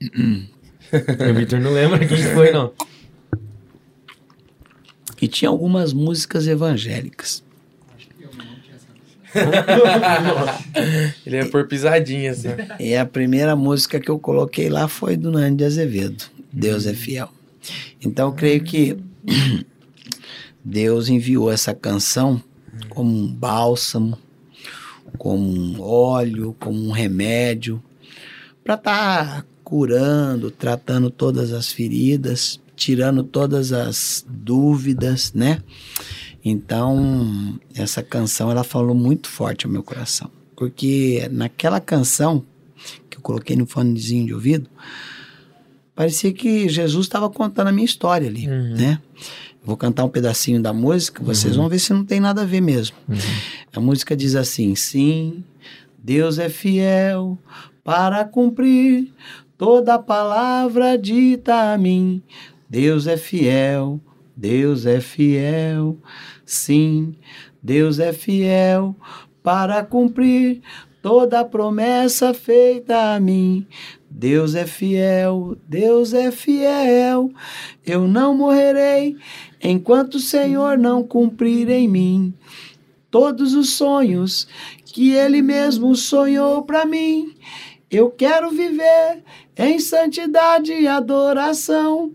[1.30, 2.72] o Vitor não lembra quem foi, não.
[5.20, 7.44] E tinha algumas músicas evangélicas.
[11.26, 12.48] Ele é por pisadinha, assim.
[12.80, 16.94] E a primeira música que eu coloquei lá foi do Nando de Azevedo, Deus é
[16.94, 17.30] Fiel.
[18.00, 18.96] Então eu creio que
[20.64, 22.42] Deus enviou essa canção
[22.88, 24.18] como um bálsamo,
[25.16, 27.82] como um óleo, como um remédio,
[28.62, 35.62] para estar tá curando, tratando todas as feridas, tirando todas as dúvidas, né?
[36.44, 42.44] Então, essa canção ela falou muito forte ao meu coração, porque naquela canção
[43.10, 44.70] que eu coloquei no fonezinho de ouvido,
[45.96, 48.76] parecia que Jesus estava contando a minha história ali, uhum.
[48.76, 49.00] né?
[49.64, 51.62] Vou cantar um pedacinho da música, vocês uhum.
[51.62, 52.96] vão ver se não tem nada a ver mesmo.
[53.08, 53.16] Uhum.
[53.74, 55.42] A música diz assim: Sim,
[55.98, 57.36] Deus é fiel
[57.82, 59.12] para cumprir
[59.58, 62.22] toda a palavra dita a mim.
[62.68, 64.00] Deus é fiel,
[64.36, 65.98] Deus é fiel.
[66.44, 67.16] Sim,
[67.60, 68.94] Deus é fiel
[69.42, 70.60] para cumprir
[71.02, 73.66] toda a promessa feita a mim.
[74.18, 77.30] Deus é fiel, Deus é fiel.
[77.84, 79.14] Eu não morrerei
[79.62, 82.32] enquanto o Senhor não cumprir em mim
[83.10, 84.48] todos os sonhos
[84.86, 87.34] que Ele mesmo sonhou para mim.
[87.90, 89.22] Eu quero viver
[89.54, 92.10] em santidade e adoração,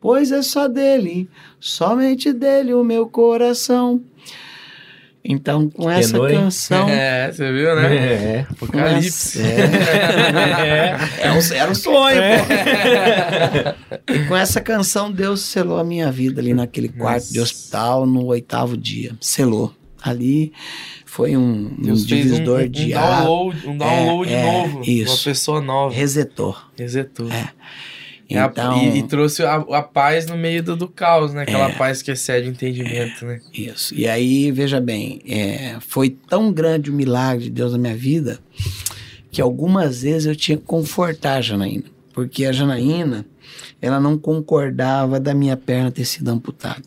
[0.00, 1.28] pois é só dele,
[1.58, 4.00] somente dele o meu coração.
[5.24, 6.88] Então, com essa Tenor, canção.
[6.88, 7.96] É, você viu, né?
[7.96, 8.46] É.
[8.50, 9.40] Apocalipse.
[9.40, 11.26] É.
[11.28, 12.20] É um, era um sonho,
[14.06, 14.12] pô.
[14.12, 17.52] E com essa canção, Deus selou a minha vida ali naquele quarto de Nossa.
[17.52, 19.12] hospital no oitavo dia.
[19.20, 19.72] Selou.
[20.02, 20.52] Ali
[21.06, 23.16] foi um, um fez um, divisor um, de água.
[23.24, 24.82] download, um download É, é, novo.
[24.82, 25.12] isso.
[25.12, 25.94] Uma pessoa nova.
[25.94, 26.56] Resetou.
[26.76, 27.30] Resetou.
[27.30, 27.48] É.
[28.34, 31.42] E, Então, e- e trouxe a, a paz no meio do, do caos, né?
[31.42, 31.74] Aquela É.
[31.74, 33.40] paz que excede o entendimento, né?
[33.52, 33.94] Isso.
[33.94, 38.38] E aí, veja bem, é, foi tão grande o milagre de Deus na minha vida
[39.30, 41.84] que algumas vezes eu tinha que confortar a Janaína.
[42.12, 43.24] Porque a Janaína,
[43.80, 46.82] ela não concordava da minha perna ter sido amputada.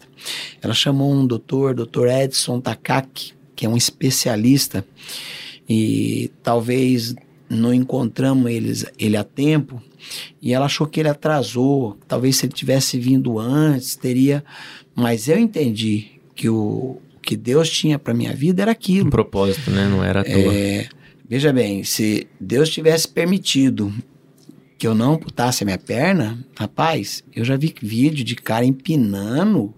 [0.62, 4.86] Ela chamou um doutor, doutor Edson Takaki, que é um especialista,
[5.68, 7.16] e talvez
[7.50, 9.82] não encontramos eles, ele a tempo,
[10.41, 14.43] e ela achou que ele atrasou, talvez se ele tivesse vindo antes, teria...
[14.95, 19.10] Mas eu entendi que o que Deus tinha para minha vida era Um aquilo.
[19.10, 19.88] propósito, né?
[19.89, 20.34] Não era à toa.
[20.53, 20.88] É,
[21.28, 23.91] veja bem, se Deus tivesse permitido
[24.78, 29.74] que eu não amputasse a minha perna, rapaz, eu já vi vídeo de cara empinando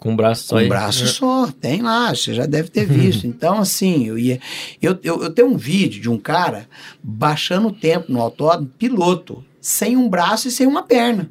[0.00, 1.48] Com um braço só com um braço só.
[1.60, 3.26] Tem lá, você já deve ter visto.
[3.30, 4.40] Então, assim, eu ia.
[4.80, 6.66] Eu, eu, eu tenho um vídeo de um cara
[7.02, 11.30] baixando o tempo no autódromo, piloto, sem um braço e sem uma perna.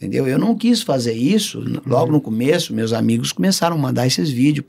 [0.00, 0.28] Entendeu?
[0.28, 1.60] Eu não quis fazer isso.
[1.84, 4.64] Logo no começo, meus amigos começaram a mandar esses vídeos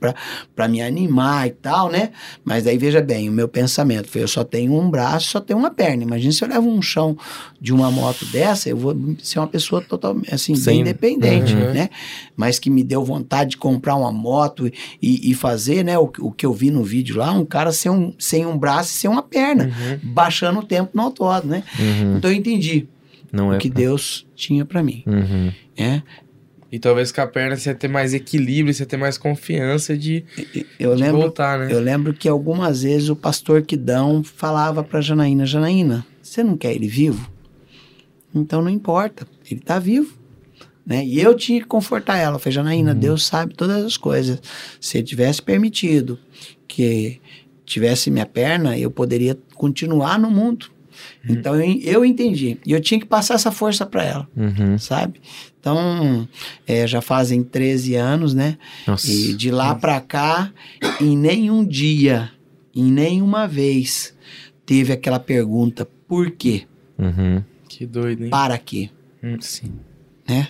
[0.56, 2.10] para me animar e tal, né?
[2.44, 5.56] Mas daí, veja bem, o meu pensamento foi: eu só tenho um braço, só tenho
[5.60, 6.02] uma perna.
[6.02, 7.16] Imagina se eu levo um chão
[7.60, 11.74] de uma moto dessa, eu vou ser uma pessoa totalmente, assim, Sem- bem independente, Uhum.
[11.74, 11.90] né?
[12.36, 14.66] Mas que me deu vontade de comprar uma moto
[15.00, 15.96] e, e fazer, né?
[15.96, 18.90] O, o que eu vi no vídeo lá, um cara sem um, sem um braço
[18.90, 19.98] e sem uma perna, Uhum.
[20.12, 21.62] baixando o tempo no autódromo, né?
[21.78, 22.16] Uhum.
[22.16, 22.88] Então eu entendi
[23.32, 23.56] Não é.
[23.56, 25.52] o que pra- Deus tinha para mim, Uhum.
[25.78, 26.02] né?
[26.72, 29.96] E talvez com a perna você ia ter mais equilíbrio, você ia ter mais confiança
[29.98, 30.24] de,
[30.78, 31.68] Eu de lembro, voltar, né?
[31.72, 36.72] eu lembro que algumas vezes o pastor Quidão falava para Janaína, Janaína, você não quer
[36.72, 37.28] ele vivo?
[38.34, 40.16] Então não importa, ele tá vivo.
[40.86, 41.04] Né?
[41.04, 42.36] E eu tinha que confortar ela.
[42.36, 44.40] Eu falei, Janaína, Deus sabe todas as coisas.
[44.80, 46.18] Se ele tivesse permitido
[46.66, 47.20] que
[47.64, 50.66] tivesse minha perna, eu poderia continuar no mundo.
[51.28, 52.58] Então eu, eu entendi.
[52.64, 54.78] E eu tinha que passar essa força para ela, Uhum.
[54.78, 55.20] sabe?
[55.60, 56.26] Então,
[56.66, 58.56] é, já fazem 13 anos, né?
[58.86, 59.10] Nossa.
[59.10, 60.50] E de lá pra cá,
[61.00, 62.30] em nenhum dia,
[62.74, 64.14] em nenhuma vez,
[64.64, 66.62] teve aquela pergunta: por quê?
[66.98, 67.42] Uhum.
[67.68, 68.30] Que doido, hein?
[68.30, 68.88] Para quê?
[69.22, 69.72] Hum, sim.
[70.28, 70.48] Né?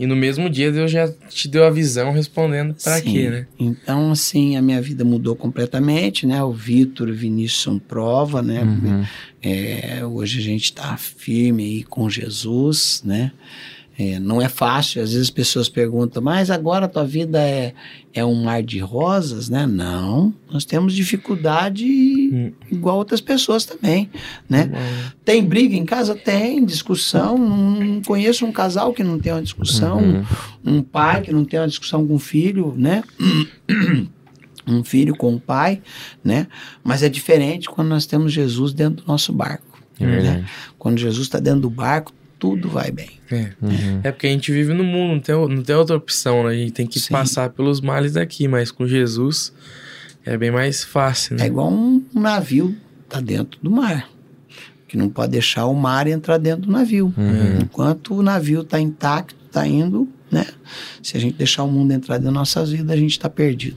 [0.00, 3.12] E no mesmo dia Deus já te deu a visão respondendo pra Sim.
[3.12, 3.46] quê, né?
[3.58, 6.42] Então, assim, a minha vida mudou completamente, né?
[6.42, 8.62] O Vitor e o Vinícius são prova, né?
[8.62, 9.04] Uhum.
[9.42, 13.30] É, hoje a gente está firme aí com Jesus, né?
[14.02, 17.74] É, não é fácil, às vezes as pessoas perguntam, mas agora a tua vida é,
[18.14, 19.66] é um mar de rosas, né?
[19.66, 21.84] Não, nós temos dificuldade
[22.32, 22.50] Hum.
[22.72, 24.08] igual outras pessoas também,
[24.48, 24.70] né?
[25.22, 26.14] Tem briga em casa?
[26.14, 30.24] Tem, discussão, não conheço um casal que não tem uma discussão, Uhum.
[30.64, 33.02] um pai que não tem uma discussão com o filho, né?
[34.66, 35.82] Um filho com o pai,
[36.22, 36.46] né?
[36.84, 39.66] Mas é diferente quando nós temos Jesus dentro do nosso barco.
[39.98, 40.44] É verdade.
[40.78, 43.10] Quando Jesus está dentro do barco, tudo vai bem.
[43.30, 43.52] É.
[43.62, 44.00] Uhum.
[44.02, 46.50] É porque a gente vive no mundo, não tem, não tem outra opção, né?
[46.50, 47.12] A gente tem que Sim.
[47.12, 49.52] passar pelos males daqui, mas com Jesus
[50.24, 51.46] é bem mais fácil, É né?
[51.46, 52.74] igual um navio
[53.08, 54.08] tá dentro do mar,
[54.88, 57.12] que não pode deixar o mar entrar dentro do navio.
[57.16, 57.58] Uhum.
[57.62, 60.46] Enquanto o navio está intacto, está indo, né?
[61.02, 63.76] Se a gente deixar o mundo entrar dentro das nossas vidas, a gente está perdido.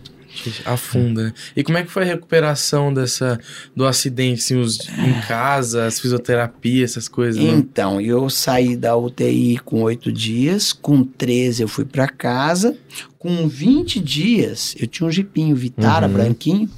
[0.66, 1.34] Afunda, né?
[1.56, 3.40] E como é que foi a recuperação dessa,
[3.76, 7.50] do acidente, assim, os, em casa, as fisioterapias, essas coisas, né?
[7.52, 12.76] Então, eu saí da UTI com oito dias, com 13 eu fui para casa,
[13.20, 16.14] com 20 dias eu tinha um jipinho Vitara Uhum.
[16.14, 16.70] branquinho,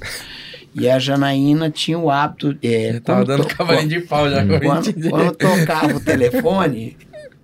[0.78, 2.54] e a Janaína tinha o hábito...
[2.62, 5.08] É, Eu tava dando to- cavalinho de pau já com quando, 20 dias.
[5.10, 6.96] quando tocava o telefone,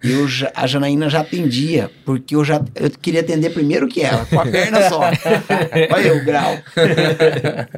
[0.03, 4.25] eu já- a Janaína já atendia, porque eu já eu queria atender primeiro que ela,
[4.27, 5.01] com a perna só.
[5.91, 6.59] Olha o grau.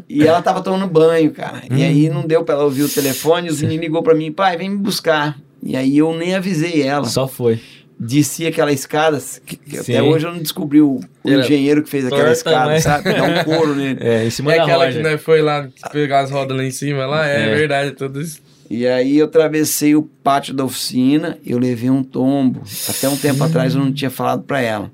[0.09, 1.62] E ela tava tomando banho, cara.
[1.70, 4.57] E aí não deu pra ela ouvir o telefone, o Vini ligou pra mim, pai,
[4.57, 5.37] vem me buscar.
[5.62, 7.05] E aí eu nem avisei ela.
[7.07, 7.61] Só foi.
[7.99, 12.05] Desci aquela escada, que, que até hoje eu não descobri o, o engenheiro que fez
[12.05, 13.05] aquela escada, mas- sabe?
[13.14, 13.99] Dá um couro nele.
[14.01, 14.97] É, em cima É da aquela roda.
[14.97, 17.55] que nós foi lá pegar as rodas lá em cima, lá, é, É.
[17.55, 18.43] verdade, tudo isso.
[18.71, 22.62] E aí eu atravessei o pátio da oficina, eu levei um tombo.
[22.89, 24.91] Até um tempo atrás eu não tinha falado pra ela.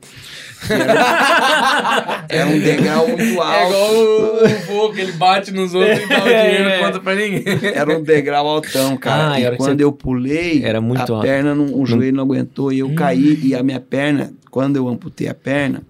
[0.69, 3.73] E Era, era um degrau muito É alto.
[3.73, 6.79] igual o, o vô que ele bate nos outros e dá o dinheiro É.
[6.79, 7.45] não conta pra ninguém.
[7.75, 9.33] Era um degrau altão, cara.
[9.35, 11.21] Ah, e e quando você- eu pulei, Era muito a alto.
[11.27, 12.73] perna, não, o joelho não aguentou Hum.
[12.73, 13.39] e eu caí.
[13.43, 15.83] E a minha perna, quando eu amputei a perna,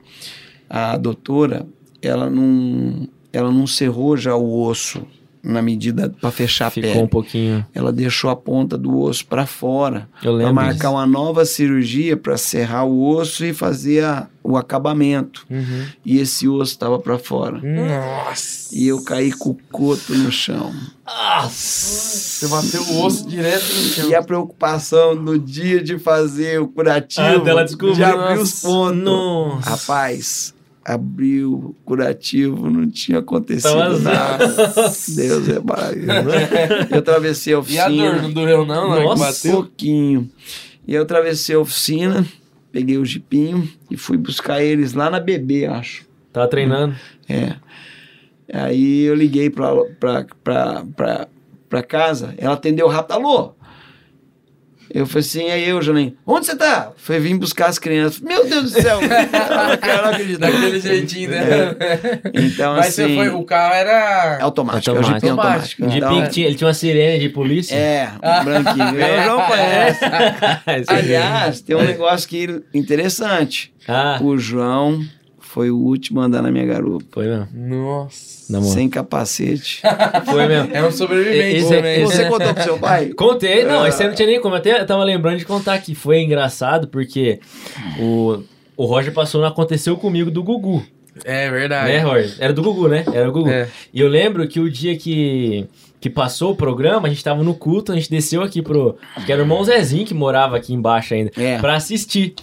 [0.69, 1.67] a doutora,
[2.01, 5.03] ela não, ela não cerrou já o osso
[5.43, 7.03] na medida para fechar a Ficou pele.
[7.05, 7.67] um pouquinho.
[7.75, 10.55] Ela deixou a ponta do osso para fora, Eu para lembro.
[10.55, 10.91] marcar disso.
[10.91, 15.47] uma nova cirurgia para serrar o osso e fazer a- o acabamento.
[15.51, 15.87] Uhum.
[16.05, 17.61] E esse osso estava para fora.
[17.63, 18.75] Nossa.
[18.75, 20.73] E eu caí com o coto no chão.
[21.49, 24.09] Você bateu o osso direto no chão.
[24.11, 27.95] E a preocupação no dia de fazer o curativo, Ah, dela descobriu.
[27.95, 28.43] de abrir Nossa.
[28.43, 29.03] os pontos.
[29.03, 29.71] Nossa.
[29.71, 30.55] Rapaz,
[30.95, 34.47] abriu o curativo, não tinha acontecido Tava nada.
[35.09, 36.29] Deus é maravilhoso.
[36.91, 38.13] Eu atravessei a E a oficina.
[38.13, 39.25] dor não doeu não, que Nossa.
[39.25, 39.53] bateu?
[39.63, 40.31] pouquinho.
[40.87, 42.27] E eu atravessei a oficina,
[42.73, 46.05] peguei o jipinho e fui buscar eles lá na BB, acho.
[46.33, 46.95] Tava treinando.
[47.29, 47.55] É.
[48.53, 49.71] Aí eu liguei pra,
[50.01, 51.29] pra, pra, pra,
[51.69, 53.53] pra casa, ela atendeu rápido, alô?
[54.93, 56.91] Eu falei assim, aí eu, Janem, onde você tá?
[56.97, 58.21] Foi vir buscar as crianças.
[58.21, 58.99] Meu Deus do céu!
[59.03, 60.39] eu não acredito.
[60.41, 61.77] Daquele jeitinho, né?
[62.35, 64.39] Então, Mas assim, você foi, o carro era...
[64.39, 65.15] é automático, é Automático.
[65.15, 65.87] jipinho automático.
[65.87, 67.75] De Então, pink, tinha- ele tinha uma sirene de polícia.
[67.77, 68.11] é,
[68.43, 69.01] branquinho.
[69.01, 70.05] Eu não conhece.
[70.05, 73.73] Esse Aliás, tem um negócio que interessante.
[73.89, 75.01] Ah, O João
[75.53, 77.05] foi o último a andar na minha garupa.
[77.13, 77.49] foi mesmo.
[77.55, 78.53] Nossa.
[78.53, 78.75] Na moral.
[78.75, 79.81] Sem capacete.
[80.27, 80.71] Foi mesmo.
[80.75, 82.05] É um sobrevivente Esse- também.
[82.05, 83.11] Você contou pro seu pai?
[83.15, 83.89] Contei, não, Ah.
[83.89, 84.57] esse aí não tinha nem como.
[84.57, 87.39] Até eu tava lembrando de contar que foi engraçado porque
[88.01, 88.41] o,
[88.77, 90.83] o Roger passou no Aconteceu Comigo do Gugu.
[91.25, 91.93] É verdade.
[91.93, 92.35] Né, Roger?
[92.41, 93.05] Era do Gugu, né?
[93.13, 93.49] Era do Gugu.
[93.51, 93.69] É.
[93.95, 95.67] E eu lembro que o dia que,
[96.01, 98.97] que passou o programa, a gente tava no culto, a gente desceu aqui pro.
[99.15, 101.57] Acho que era o irmão Zezinho que morava aqui embaixo ainda, É.
[101.59, 102.35] pra assistir.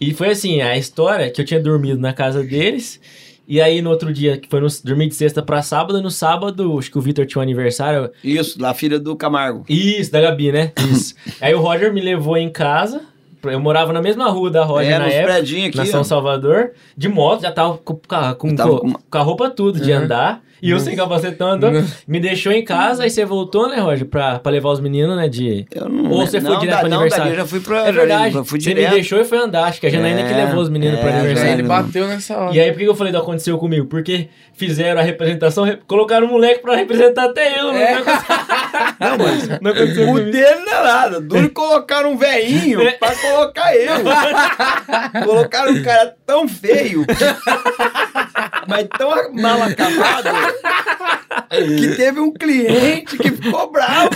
[0.00, 3.00] E foi assim, a história que eu tinha dormido na casa deles.
[3.48, 6.76] E aí no outro dia, que foi no, dormir de sexta pra sábado, no sábado,
[6.78, 8.10] acho que o Vitor tinha um aniversário.
[8.22, 9.64] Isso, da filha do Camargo.
[9.68, 10.72] Isso, da Gabi, né?
[10.90, 11.14] Isso.
[11.40, 13.02] aí o Roger me levou em casa.
[13.52, 15.36] Eu morava na mesma rua da Roger é, na época.
[15.36, 16.04] aqui, Na São ó.
[16.04, 17.98] Salvador, de moto, já tava com, com,
[18.54, 19.98] tava com- com- com a roupa tudo de Uhum.
[19.98, 20.40] andar.
[20.62, 20.86] E eu Nossa.
[20.86, 21.66] sem capacetando,
[22.08, 25.28] me deixou em casa, aí você voltou, né, Roger, pra, pra levar os meninos, né,
[25.28, 25.66] de...
[25.70, 27.24] Eu não, Ou você foi não, direto da, pro não, aniversário?
[27.26, 27.86] dali eu já fui pra...
[27.86, 28.92] É verdade, Eu fui você me direto.
[28.94, 31.12] deixou e foi andar, acho que a Janaína que É, levou os meninos pro é,
[31.12, 31.52] Aí aniversário.
[31.52, 32.54] ele bateu nessa hora.
[32.56, 33.84] E aí, por que eu falei do aconteceu comigo?
[33.86, 37.94] Porque fizeram a representação, re- colocaram o moleque pra representar até eu, É.
[37.96, 38.04] não
[39.00, 40.30] Não, mas não aconteceu O comigo.
[40.30, 41.20] dele não é nada.
[41.20, 42.92] Duro colocaram um velhinho É.
[42.92, 43.92] pra colocar eu.
[45.24, 47.04] colocaram um cara tão feio,
[48.66, 50.28] mas tão mal acabado,
[51.78, 54.10] que teve um cliente que ficou bravo.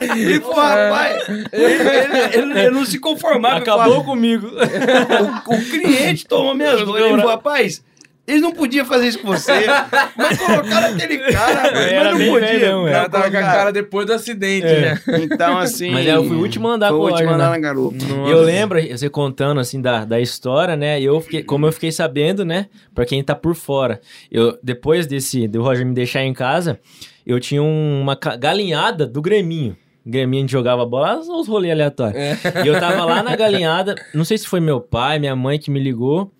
[0.00, 3.58] Ele falou, rapaz, ele, ele- ele- ele não se conformava.
[3.58, 4.48] Acabou falou, comigo.
[4.48, 7.04] o, o cliente tomou minhas dores.
[7.04, 7.82] Ele falou, rapaz,
[8.26, 9.52] eles não podiam fazer isso com você.
[10.16, 12.48] Mas colocaram aquele cara, Era mas não podia.
[12.48, 12.92] velhão, O é.
[12.92, 14.80] cara tava com a cara depois do acidente, É.
[14.80, 15.00] né?
[15.22, 15.90] Então, assim.
[15.90, 17.50] Mas é, eu fui o último a andar com o o último a andar né?
[17.50, 17.96] na garupa.
[18.26, 21.00] E eu lembro, você contando assim da, da história, né?
[21.00, 22.66] E eu fiquei, como eu fiquei sabendo, né?
[22.94, 24.00] Pra quem tá por fora.
[24.30, 26.80] Eu, depois desse, do Roger me deixar em casa,
[27.26, 29.76] eu tinha um- uma galinhada do Greminho.
[30.04, 32.16] Greminho a gente jogava bola, os rolês aleatórios.
[32.64, 35.68] E eu tava lá na galinhada, não sei se foi meu pai, minha mãe que
[35.70, 36.30] me ligou.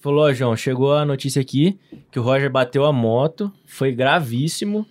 [0.00, 1.76] Falou, ó, João, chegou a notícia aqui
[2.10, 4.86] que o Roger bateu a moto, foi gravíssimo.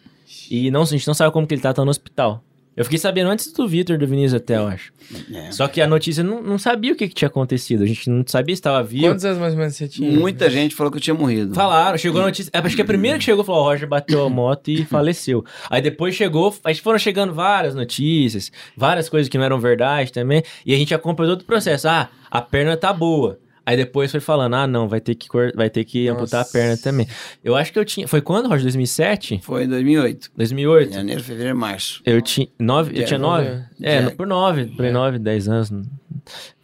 [0.51, 2.43] E não, a gente não sabe como que ele tá, tá no hospital.
[2.76, 4.93] Eu fiquei sabendo antes do Vitor do Vinícius até, eu acho.
[5.34, 5.51] É.
[5.51, 7.82] Só que a notícia não, não sabia o que, que tinha acontecido.
[7.84, 9.08] A gente não sabia se estava vivo.
[9.08, 10.12] Quantos anos mais ou menos você tinha?
[10.12, 11.55] Muita gente falou que eu tinha morrido.
[11.55, 12.51] Falaram, chegou a notícia.
[12.53, 15.43] é, Acho que a primeira que chegou falou: o Roger bateu a moto e faleceu.
[15.72, 20.43] Aí depois chegou, aí foram chegando várias notícias, várias coisas que não eram verdade também.
[20.64, 21.88] E a gente acompanhou todo o processo.
[21.88, 23.39] Ah, a perna tá boa.
[23.68, 26.45] Aí depois foi falando: ah, não, vai ter que, cor- vai ter que amputar a
[26.45, 27.05] perna também.
[27.43, 28.07] Eu acho que eu tinha.
[28.07, 28.61] Foi quando, Roger?
[28.63, 29.41] 2007?
[29.43, 30.32] Foi em 2008.
[30.38, 30.93] 2008?
[30.93, 32.01] Janeiro, fevereiro, março.
[32.05, 33.45] Eu tinha nove, eu É, tinha nove?
[33.82, 34.09] É, é.
[34.11, 35.70] por nove, por aí nove, dez anos.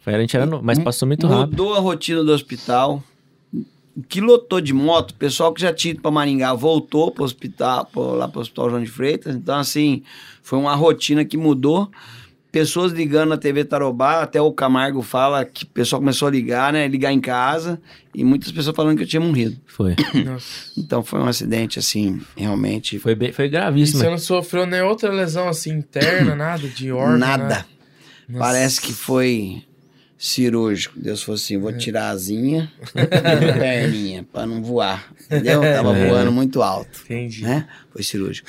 [0.00, 1.50] Foi, a gente era novo, mas passou muito rápido.
[1.50, 3.02] Mudou a rotina do hospital.
[3.96, 7.22] O que lotou de moto, o pessoal que já tinha ido pra Maringá voltou pro
[7.22, 9.36] hospital, pro- lá pro Hospital João de Freitas.
[9.36, 10.02] Então, assim,
[10.42, 11.90] foi uma rotina que mudou.
[12.54, 16.72] Pessoas ligando na TV Tarobá, até o Camargo fala que o pessoal começou a ligar,
[16.72, 16.86] né?
[16.86, 17.80] Ligar em casa.
[18.14, 19.56] E muitas pessoas falando que eu tinha morrido.
[19.66, 19.96] Foi.
[20.24, 20.70] Nossa.
[20.78, 22.96] Então foi um acidente, assim, realmente.
[23.00, 23.98] Foi, bem, foi E gravíssimo.
[23.98, 27.18] você não sofreu nem outra lesão assim interna, nada de órgão?
[27.18, 27.66] Nada.
[28.28, 28.38] Nossa.
[28.38, 29.64] Parece que foi
[30.16, 30.94] cirúrgico.
[30.96, 31.58] Deus falou assim: É.
[31.58, 35.12] vou tirar a asinha e a perninha pra não voar.
[35.26, 35.60] Entendeu?
[35.60, 36.08] Tava É.
[36.08, 37.42] voando muito alto, Entendi.
[37.42, 37.66] né?
[37.92, 38.48] Foi cirúrgico.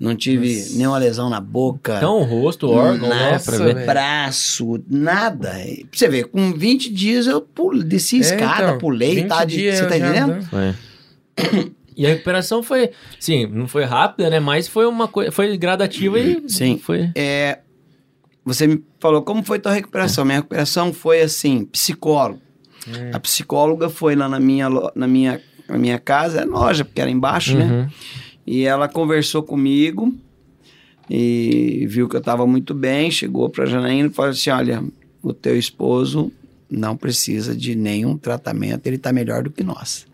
[0.00, 3.32] Não tive nenhuma lesão na boca, Então, o rosto, o órgão, né?
[3.32, 3.84] Nossa, velho.
[3.84, 5.50] braço, nada.
[5.50, 9.28] Pra você ver, com 20 dias eu pule, desci a É, escada, então, pulei, 20
[9.28, 9.44] tá?
[9.44, 10.32] De, você tá entendendo?
[10.32, 10.44] andando.
[10.46, 10.74] Foi.
[11.96, 14.40] E a recuperação foi, sim, não foi rápida, né?
[14.40, 16.78] Mas foi uma coisa, foi gradativa e Sim.
[16.78, 17.10] foi.
[17.14, 17.58] É,
[18.42, 20.24] você me falou como foi tua recuperação.
[20.24, 22.40] Minha recuperação foi assim, psicólogo.
[22.88, 23.10] Hum.
[23.12, 27.10] A psicóloga foi lá na minha, na minha a minha casa, é loja, porque era
[27.10, 27.88] embaixo, né?
[28.50, 30.12] E ela conversou comigo
[31.08, 34.82] e viu que eu estava muito bem, chegou para Janaína e falou assim: Olha,
[35.22, 36.32] o teu esposo
[36.68, 40.04] não precisa de nenhum tratamento, ele está melhor do que nós.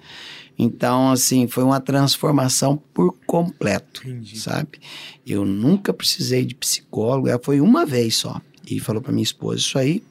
[0.59, 4.39] Então, assim, foi uma transformação por completo, Entendi.
[4.39, 4.81] sabe?
[5.27, 8.39] Eu nunca precisei de psicólogo, ela foi uma vez só.
[8.71, 10.03] E falou para minha esposa isso aí.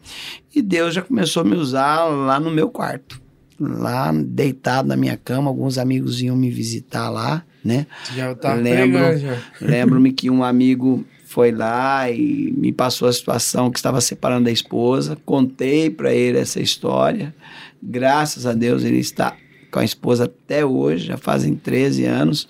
[0.55, 3.21] E Deus já começou a me usar lá no meu quarto.
[3.59, 7.87] Lá, deitado na minha cama, alguns amigos iam me visitar lá, né?
[8.15, 9.01] Já tá Lembro.
[9.59, 14.51] Lembro-me que um amigo foi lá e me passou a situação que estava separando da
[14.51, 15.17] esposa.
[15.25, 17.33] Contei para ele essa história.
[17.81, 19.35] Graças a Deus ele está
[19.75, 22.47] com a esposa até hoje, já fazem 13 anos.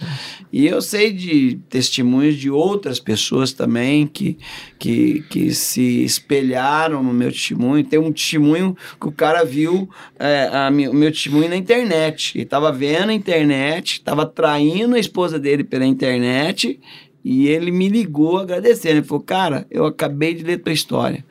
[0.53, 4.37] E eu sei de testemunhos de outras pessoas também que,
[4.77, 7.83] que, que se espelharam no meu testemunho.
[7.83, 12.37] Tem um testemunho que o cara viu é, a o meu testemunho na internet.
[12.37, 16.79] Ele estava vendo a internet, estava traindo a esposa dele pela internet.
[17.23, 18.97] E ele me ligou agradecendo.
[18.97, 21.25] Ele falou: Cara, eu acabei de ler tua história.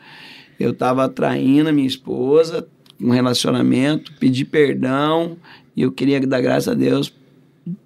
[0.59, 2.67] Eu estava traindo a minha esposa,
[3.01, 5.37] um relacionamento, pedi perdão
[5.77, 7.13] e eu queria dar graças a Deus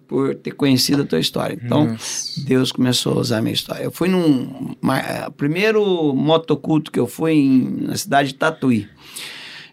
[0.06, 1.58] por ter conhecido a tua história.
[1.62, 2.40] Então, Nossa.
[2.44, 3.84] Deus começou a usar a minha história.
[3.84, 4.74] Eu fui num.
[4.80, 8.88] ma- eh, primeiro motoculto que eu fui em, na cidade de Tatuí.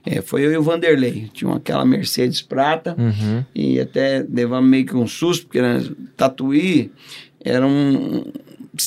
[0.05, 1.29] Eh, foi eu e o Vanderlei.
[1.33, 3.43] Tinha aquela Mercedes prata Uhum.
[3.55, 5.81] e até levamos meio que um susto, porque né,
[6.17, 6.91] Tatuí
[7.43, 8.25] era um.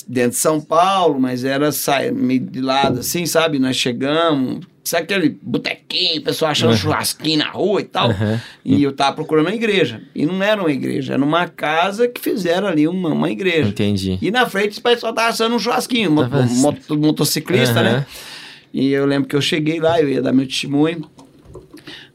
[0.06, 3.58] dentro de São Paulo, mas era sai, meio de lado assim, sabe?
[3.58, 4.66] Nós chegamos.
[4.88, 6.76] Sabe aquele botequinho, o pessoal achando Uhum.
[6.76, 8.08] churrasquinho na rua e tal?
[8.08, 8.38] Uhum.
[8.64, 10.00] E eu tava procurando uma igreja.
[10.14, 13.68] E não era uma igreja, era uma casa que fizeram ali uma, uma igreja.
[13.68, 14.18] Entendi.
[14.22, 17.82] E na frente o pessoal tava assando um churrasquinho, mo- Tava- moto- motociclista, Aham.
[17.98, 18.06] né?
[18.72, 21.08] E eu lembro que eu cheguei lá, eu ia dar meu testemunho.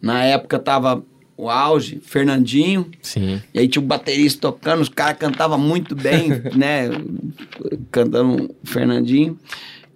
[0.02, 1.04] Na época tava
[1.38, 2.90] o auge, Fernandinho.
[3.02, 3.42] Sim.
[3.54, 6.90] E aí tinha o baterista tocando, os caras cantavam muito bem, né?
[7.92, 9.38] Cantando o Fernandinho.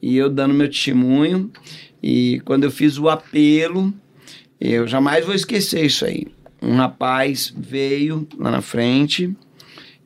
[0.01, 1.51] E eu dando meu testemunho.
[2.01, 3.93] E quando eu fiz o apelo,
[4.59, 6.27] eu jamais vou esquecer isso aí.
[6.61, 9.35] Um rapaz veio lá na frente,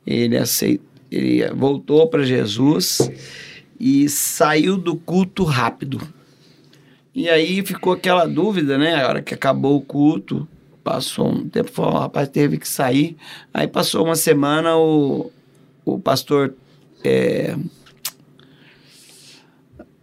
[0.06, 3.10] ele aceitou, ele voltou para Jesus
[3.78, 6.00] e saiu do culto rápido.
[7.14, 9.02] E aí ficou aquela dúvida, né?
[9.02, 10.48] A hora que acabou o culto,
[10.82, 13.16] passou um tempo, falou, o rapaz teve que sair.
[13.52, 15.30] Aí passou uma semana, o,
[15.84, 16.54] o pastor.
[17.04, 17.54] é,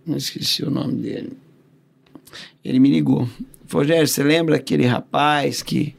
[0.05, 1.37] não esqueci o nome dele.
[2.63, 3.27] Ele me ligou.
[3.67, 5.95] Falou, Rogério, você lembra aquele rapaz que,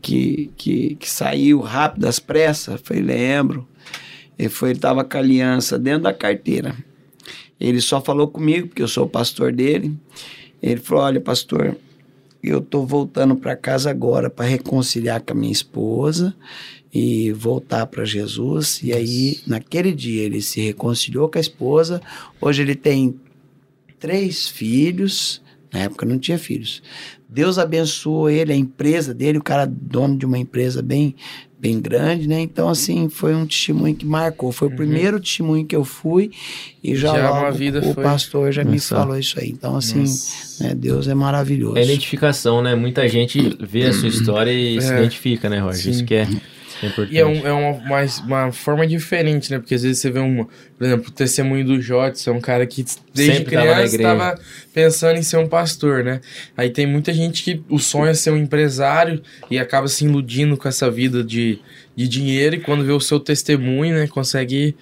[0.00, 2.74] que, que, que saiu rápido às pressas?
[2.74, 3.66] Eu falei, lembro.
[4.38, 6.74] Ele foi, ele estava com a aliança dentro da carteira.
[7.58, 9.96] Ele só falou comigo, porque eu sou o pastor dele.
[10.62, 11.76] Ele falou: Olha, pastor,
[12.42, 16.34] eu tô voltando para casa agora para reconciliar com a minha esposa
[16.92, 18.80] e voltar para Jesus.
[18.82, 22.00] E aí, naquele dia, ele se reconciliou com a esposa.
[22.40, 23.18] Hoje ele tem
[23.98, 25.42] três filhos.
[25.74, 26.80] Na época não tinha filhos.
[27.28, 31.16] Deus abençoou ele, a empresa dele, o cara dono de uma empresa bem,
[31.58, 32.40] bem grande, né?
[32.40, 34.52] Então, assim, foi um testemunho que marcou.
[34.52, 36.30] Foi o primeiro testemunho que eu fui
[36.82, 37.16] e já, Uhum.
[37.18, 38.94] Já logo uma vida o foi- pastor já me Nossa.
[38.96, 39.48] falou isso aí.
[39.50, 40.04] Então, assim,
[40.60, 41.76] né, Deus é maravilhoso.
[41.76, 42.76] É identificação, né?
[42.76, 44.98] Muita gente vê a sua história e se É.
[44.98, 45.82] identifica, né, Roger?
[45.82, 45.90] Sim.
[45.90, 46.28] Isso que é,
[46.82, 47.06] é.
[47.10, 49.58] E é, um- é uma, uma forma diferente, né?
[49.58, 52.66] Porque às vezes você vê um, por exemplo, o testemunho do Jotson, é um cara
[52.66, 54.40] que desde Sempre criança estava
[54.72, 56.20] pensando em ser um pastor, né?
[56.56, 60.56] Aí tem muita gente que o sonho é ser um empresário e acaba se iludindo
[60.56, 61.58] com essa vida de,
[61.96, 64.06] de dinheiro e quando vê o seu testemunho, né?
[64.06, 64.74] Consegue.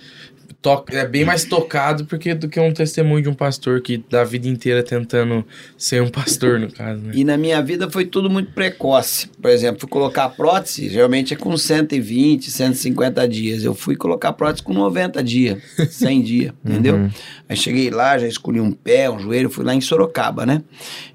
[0.63, 4.21] To é bem mais tocado porque, do que um testemunho de um pastor que dá
[4.21, 5.45] a vida inteira tentando
[5.77, 7.13] ser um pastor, no caso, né?
[7.17, 9.29] E na minha vida foi tudo muito precoce.
[9.41, 13.65] Por exemplo, fui colocar prótese, geralmente é com 120, 150 dias.
[13.65, 15.61] Eu fui colocar prótese com 90 dias,
[15.91, 16.95] 100 dias, entendeu?
[16.95, 17.11] Uhum.
[17.49, 20.63] Aí cheguei lá, já escolhi um pé, um joelho, fui lá em Sorocaba, né?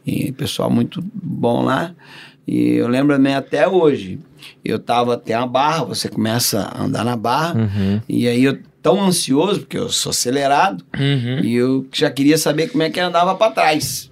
[0.05, 1.95] E pessoal muito bom lá.
[2.45, 4.19] E eu lembro também até hoje.
[4.63, 7.55] Eu tava até a barra, você começa a andar na barra.
[7.55, 8.01] Uhum.
[8.07, 11.39] E aí eu tão ansioso, porque eu sou acelerado, Uhum.
[11.43, 14.09] e eu já queria saber como é que andava pra trás.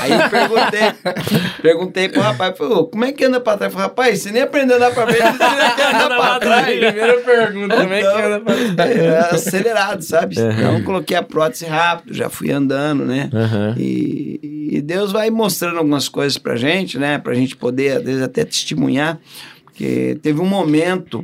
[0.00, 0.80] Aí eu perguntei,
[1.60, 3.70] perguntei pro rapaz, falei, "Ô, como é que anda pra trás?
[3.70, 6.38] Eu falei, rapaz, você nem aprendeu a andar pra frente, você nem quer andar pra
[6.40, 6.64] trás.
[6.80, 8.96] Primeira pergunta, como é que Então, anda pra trás?
[8.98, 10.40] é, acelerado, sabe?
[10.40, 10.50] Uhum.
[10.52, 13.28] Então eu coloquei a prótese rápido, já fui andando, né?
[13.32, 13.74] Aham.
[13.76, 17.18] E, e Deus vai mostrando algumas coisas pra gente, né?
[17.18, 19.18] Pra gente poder, às vezes, até testemunhar.
[19.66, 21.22] Porque teve um momento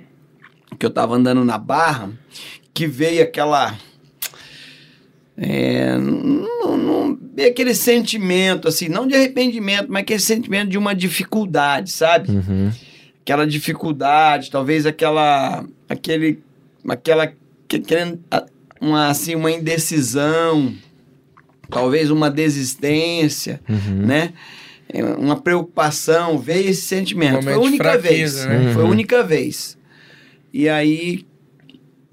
[0.79, 2.11] que eu tava andando na barra
[2.75, 3.75] que veio aquela.
[5.37, 11.91] É, não, não, aquele sentimento, assim, não de arrependimento, mas aquele sentimento de uma dificuldade,
[11.91, 12.31] sabe?
[12.31, 12.71] Uhum.
[13.21, 16.41] aquela dificuldade, talvez aquela, aquele,
[16.89, 17.33] aquela,
[17.67, 18.21] que- querendo,
[18.81, 20.73] uma, assim, uma indecisão,
[21.71, 24.07] talvez uma desistência, Uhum.
[24.07, 24.33] né?
[24.89, 27.43] É, Uma preocupação, veio esse sentimento.
[27.43, 28.65] Foi a única fraqueza, vez.
[28.67, 28.73] né?
[28.75, 28.91] Foi a Uhum.
[28.93, 29.77] única vez.
[30.53, 31.27] E aí,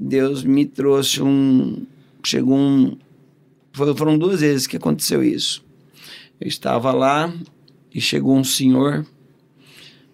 [0.04, 1.86] Deus me trouxe um.
[2.24, 2.98] Chegou um.
[3.72, 5.64] foi- Foram duas vezes que aconteceu isso.
[6.40, 7.32] Eu estava lá
[7.94, 9.06] e chegou um senhor,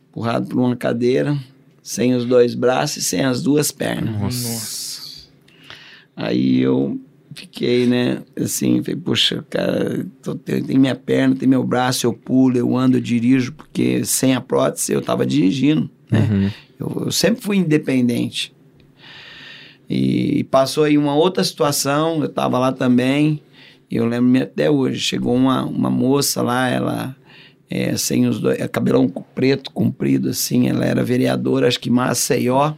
[0.10, 1.38] empurrado por uma cadeira,
[1.82, 4.14] sem os dois braços e sem as duas pernas.
[4.20, 5.28] Nossa.
[6.16, 7.00] Aí eu
[7.36, 12.12] fiquei, né, assim, falei, poxa, cara, tô- tem, tem minha perna, tem meu braço, eu
[12.14, 16.28] pulo, eu ando, eu dirijo, porque sem a prótese eu tava dirigindo, né?
[16.30, 16.52] Uhum.
[16.80, 18.52] Eu, eu sempre fui independente.
[19.90, 23.42] E passou aí uma outra situação, eu tava lá também,
[23.90, 27.16] e eu lembro-me até hoje, chegou uma, uma moça lá, ela
[27.70, 32.74] é, sem os dois, é, cabelão preto, comprido assim, ela era vereadora, acho que Maceió,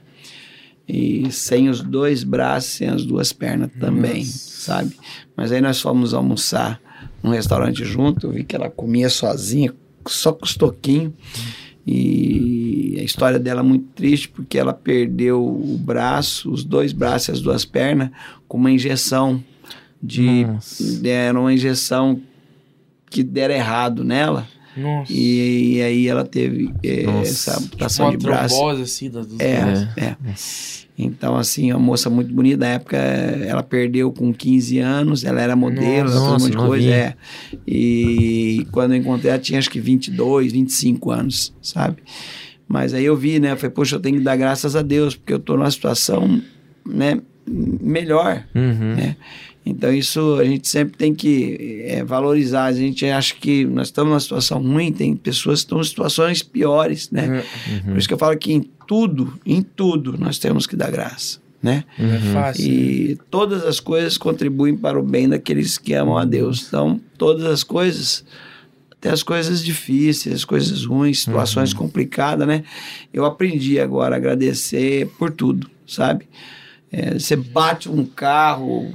[0.88, 4.96] e sem os dois braços, sem as duas pernas também, sabe?
[5.36, 6.82] Mas aí nós fomos almoçar
[7.22, 9.74] num restaurante junto, eu vi que ela comia sozinha,
[10.08, 11.14] só com os toquinhos.
[11.86, 12.69] E
[13.10, 17.42] história dela é muito triste porque ela perdeu o braço, os dois braços e as
[17.42, 18.10] duas pernas,
[18.48, 19.44] com uma injeção
[20.02, 20.46] de.
[20.46, 21.00] Nossa.
[21.02, 22.22] Deram uma injeção
[23.10, 24.48] que deram errado nela.
[24.78, 25.12] Nossa.
[25.12, 26.72] E, aí ela teve
[27.06, 27.30] Nossa.
[27.30, 28.70] essa Tipo amputação uma de braço.
[28.70, 30.16] assim, das duas É, é.
[30.98, 32.58] Então, assim, uma moça muito bonita.
[32.58, 36.52] Na época, ela perdeu com 15 anos, ela era modelo, Nossa, ela fez um monte
[36.52, 36.90] de coisa.
[36.90, 37.16] É.
[37.66, 41.98] E quando eu encontrei, ela tinha acho que 22, 25 anos, sabe?
[42.70, 43.52] Mas aí eu vi, né?
[43.54, 46.40] Eu falei, poxa, eu tenho que dar graças a Deus, porque eu tô numa situação,
[46.88, 48.96] né, melhor, Uhum.
[48.96, 49.16] né?
[49.66, 52.66] Então isso a gente sempre tem que é, valorizar.
[52.66, 56.42] A gente acha que nós estamos numa situação ruim, tem pessoas que estão em situações
[56.42, 57.44] piores, né?
[57.68, 60.90] É, Por isso que eu falo que em tudo, em tudo, nós temos que dar
[60.90, 61.84] graça, né?
[62.00, 62.66] Não é fácil.
[62.66, 66.66] E todas as coisas contribuem para o bem daqueles que amam a Deus.
[66.68, 68.24] Então, todas as coisas,
[69.00, 72.64] até as coisas difíceis, as coisas ruins, situações complicadas, né?
[73.14, 76.28] Eu aprendi agora a agradecer por tudo, sabe?
[76.92, 78.94] É, você bate um carro,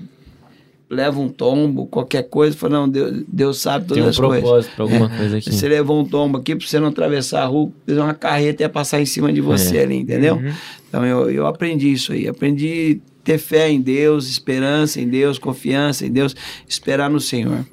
[0.91, 4.41] leva um tombo, qualquer coisa, fala, não, Deus, Deus sabe todas Tem um as coisas.
[4.43, 5.53] propósito pra alguma coisa aqui.
[5.53, 9.01] Você levou um tombo aqui para você não atravessar a rua, uma carreta ia passar
[9.01, 9.83] em cima de você É.
[9.85, 10.37] ali, entendeu?
[10.37, 10.53] Uhum.
[10.89, 12.29] Então eu, eu aprendi isso aí.
[12.29, 16.37] Aprendi ter fé em Deus, esperança em Deus, confiança em Deus,
[16.69, 17.65] esperar no Senhor.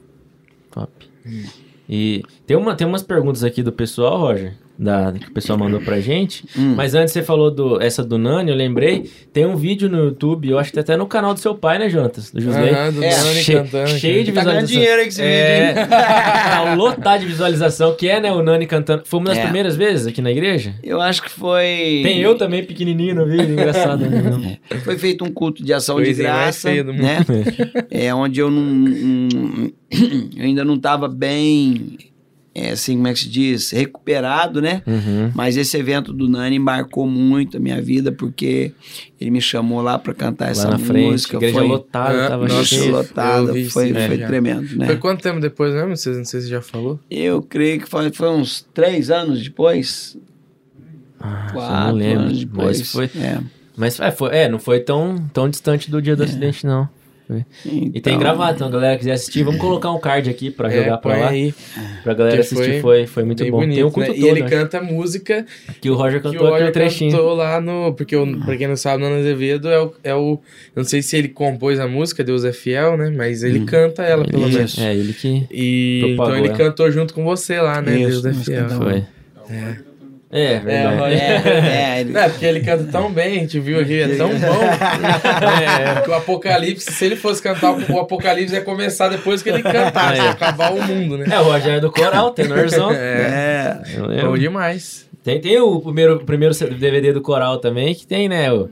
[0.71, 0.91] Top.
[1.91, 5.79] E tem, uma, tem umas perguntas aqui do pessoal, Roger, da, que o pessoal mandou
[5.79, 6.43] pra gente.
[6.57, 6.73] Hum.
[6.75, 9.09] Mas antes você falou do, essa do Nani, eu lembrei.
[9.31, 11.77] Tem um vídeo no YouTube, eu acho que tá até no canal do seu pai,
[11.77, 12.31] né, Jonatas?
[12.31, 12.71] Do Josley.
[12.71, 13.89] Aham, do É, Nani Che- cantando.
[13.91, 14.67] cheio de Tá visualização.
[14.75, 15.87] dinheiro aí com esse é, vídeo, hein?
[15.89, 19.03] tá lotado de visualização, que é, né, o Nani cantando.
[19.05, 19.43] Foi uma das É.
[19.43, 20.73] primeiras vezes aqui na igreja?
[20.83, 22.01] Eu acho que foi.
[22.03, 23.99] Tem eu também, pequenininho no vídeo, engraçado.
[24.09, 24.57] Né?
[24.83, 27.19] Foi feito um culto de ação de Coisinha mais graça, né?
[27.91, 29.71] é onde eu não, não-
[30.37, 31.97] eu ainda não estava bem,
[32.53, 34.81] é, assim como é que se diz, recuperado, né?
[34.85, 35.31] Uhum.
[35.33, 38.73] Mas esse evento do Nani marcou muito a minha vida porque
[39.19, 41.37] ele me chamou lá para cantar Lá essa na frente, música.
[41.37, 42.91] igreja foi lotada, Ah, tava nossa, Cheio
[43.53, 44.27] vi foi, foi já.
[44.27, 44.85] tremendo, né?
[44.87, 45.95] Foi quanto tempo depois mesmo?
[45.95, 46.99] Vocês- Não sei se você já falou.
[47.09, 50.17] Eu creio que foi, foi uns três anos depois.
[51.19, 52.79] Ah, quatro não lembro, anos depois.
[52.79, 53.05] mas foi...
[53.21, 53.39] É.
[53.77, 56.89] Mas é, foi, é, não foi tão, tão distante do dia do acidente, não.
[57.65, 60.71] E tem Então, gravado, então a galera quiser assistir, vamos colocar um card aqui pra
[60.71, 61.29] É, jogar pra lá.
[61.29, 61.53] aí.
[62.03, 63.59] Pra galera Que assistir, foi foi, foi muito bom.
[63.59, 64.05] bonito, tem um né?
[64.07, 64.49] todo, E ele né?
[64.49, 65.45] canta música
[65.81, 67.11] que o Roger que o cantou aquele Roger trechinho.
[67.11, 67.93] cantou lá no...
[67.93, 70.39] Porque, o, pra quem não sabe, o Nano Azevedo é o, é o...
[70.75, 73.09] Não sei se ele compôs a música, Deus é Fiel, né?
[73.15, 74.57] Mas ele canta ela, pelo Isso.
[74.57, 74.77] menos.
[74.79, 76.57] É, ele que E então ele ela.
[76.57, 77.97] cantou junto com você lá, né?
[77.99, 78.69] Isso, Deus é Fiel.
[78.69, 79.03] foi.
[79.49, 79.90] É.
[80.31, 81.13] É, verdade.
[81.15, 84.07] É, é, ele- Não, é porque ele canta tão bem, a gente viu aqui, é
[84.15, 84.61] tão bom.
[84.63, 89.61] é, que o Apocalipse, se ele fosse cantar, o Apocalipse ia começar depois que ele
[89.61, 90.23] cantasse, É.
[90.23, 91.25] ia acabar o mundo, né?
[91.29, 92.91] É, o Roger é do coral, tenorzão.
[92.91, 93.77] É,
[94.17, 94.21] é.
[94.25, 95.05] Bom demais.
[95.23, 98.51] Tem, tem o primeiro, o primeiro DVD do coral também, que tem, né?
[98.51, 98.69] O,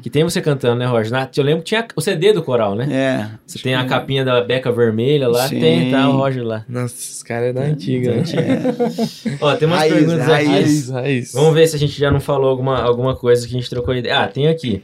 [0.00, 1.12] que tem você cantando, né, Roger?
[1.12, 2.88] Na- Eu lembro que tinha o CD do coral, né?
[2.90, 3.30] É.
[3.46, 5.60] Você tem a capinha da Beca Vermelha lá, Sim.
[5.60, 6.64] tem, tá o Roger lá.
[6.68, 8.22] Nossa, esse cara é da antiga, né?
[9.40, 10.44] Ó, tem umas Raiz, perguntas aqui.
[10.46, 10.88] raiz.
[10.90, 11.32] raiz.
[11.32, 13.94] Vamos ver se a gente já não falou alguma, alguma coisa que a gente trocou
[13.94, 14.20] ideia.
[14.20, 14.82] Ah, tem aqui.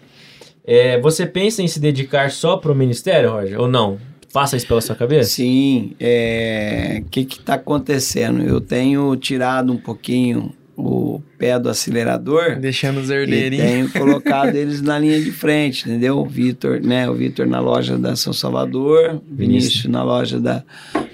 [0.65, 3.61] É, você pensa em se dedicar só pro ministério, Roger?
[3.61, 3.99] Ou não?
[4.33, 5.31] Passa isso pela sua cabeça?
[5.31, 8.43] Sim, é, o que está acontecendo?
[8.43, 13.67] Eu tenho tirado um pouquinho o pé do acelerador Deixando os herdeirinhos.
[13.67, 16.19] tenho colocado eles na linha de frente, entendeu?
[16.19, 17.09] O Vitor, né?
[17.09, 20.63] O Vitor na loja da São Salvador, Vinícius na loja da,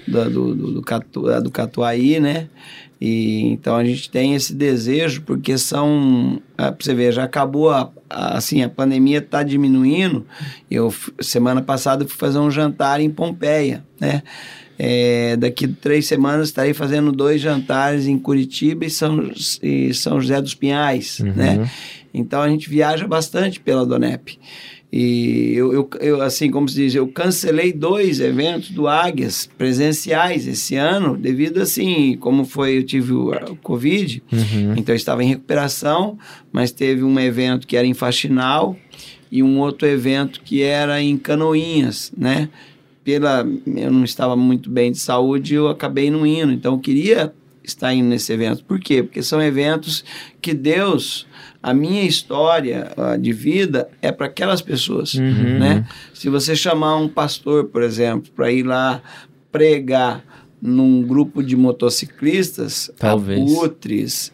[0.05, 2.49] do, do, do, do, Catu, do Catuaí, né?
[2.99, 6.41] E, então a gente tem esse desejo, porque são.
[6.57, 10.25] Ah, pra você ver, já acabou a, a assim, a pandemia está diminuindo.
[10.69, 14.23] Eu, semana passada, fui fazer um jantar em Pompeia, né?
[14.85, 19.31] É, daqui três semanas estarei fazendo dois jantares em Curitiba e São,
[19.61, 21.31] e São José dos Pinhais, Uhum.
[21.33, 21.69] né?
[22.13, 24.37] Então a gente viaja bastante pela Donep.
[24.95, 30.45] E eu, eu, eu, assim, como se diz, eu cancelei dois eventos do Águias presenciais
[30.47, 34.73] esse ano, devido assim, como foi, eu tive o, o Covid, Uhum.
[34.77, 36.17] então eu estava em recuperação,
[36.51, 38.77] mas teve um evento que era em Faxinal
[39.31, 42.49] e um outro evento que era em Canoinhas, né?
[43.03, 47.33] Pela, eu não estava muito bem de saúde, eu acabei não indo, então eu queria
[47.63, 48.63] estar indo nesse evento.
[48.63, 49.03] Por quê?
[49.03, 50.03] Porque são eventos
[50.41, 51.25] que Deus,
[51.61, 55.59] a minha história de vida é para aquelas pessoas, Uhum.
[55.59, 55.85] né?
[56.13, 59.01] Se você chamar um pastor, por exemplo, para ir lá
[59.51, 60.23] pregar
[60.61, 63.39] num grupo de motociclistas, Talvez.
[63.41, 64.31] abutres,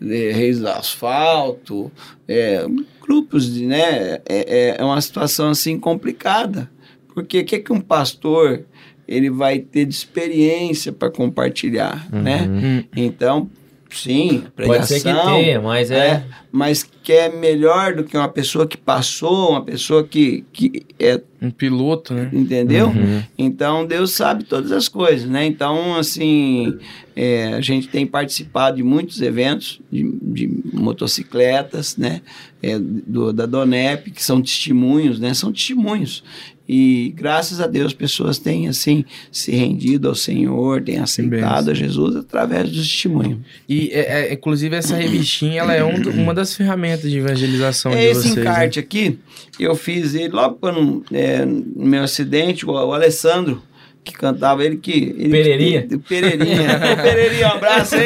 [0.00, 1.90] eh, reis do asfalto,
[2.26, 2.64] é,
[3.00, 4.14] grupos de, né?
[4.14, 6.70] É, é- é uma situação assim complicada,
[7.14, 8.64] porque o que que um pastor
[9.06, 12.48] ele vai ter de experiência para compartilhar, né?
[12.48, 12.84] Hum.
[12.96, 13.50] Então,
[13.90, 16.06] sim, pregação, Pode ser que tenha, mas é.
[16.06, 20.86] é, mas que é melhor do que uma pessoa que passou, uma pessoa que, que
[20.98, 22.30] é, Um piloto, né?
[22.32, 22.86] entendeu?
[22.88, 23.22] Uhum.
[23.36, 25.44] Então Deus sabe todas as coisas, né?
[25.44, 26.78] Então, assim,
[27.14, 32.22] é, a gente tem participado de muitos eventos de, de motocicletas, né?
[32.62, 35.34] É, do, da Donep, que são testemunhos, né?
[35.34, 36.22] São testemunhos.
[36.68, 42.16] E graças a Deus pessoas têm, assim, se rendido ao Senhor, têm aceitado a Jesus
[42.16, 43.44] através do testemunho.
[43.68, 45.92] E, é, é, inclusive, essa revistinha, ela é um
[46.22, 48.34] uma das ferramentas de evangelização É de esse vocês.
[48.36, 48.42] né?
[48.42, 49.18] encarte aqui,
[49.58, 53.62] eu fiz ele logo quando, é, no meu acidente, o, o Alessandro,
[54.04, 55.14] que cantava, ele que...
[55.16, 55.86] Ele, Pereirinha?
[55.88, 56.78] Ele, Pereirinha.
[57.02, 58.02] Pereirinha, um abraço, hein?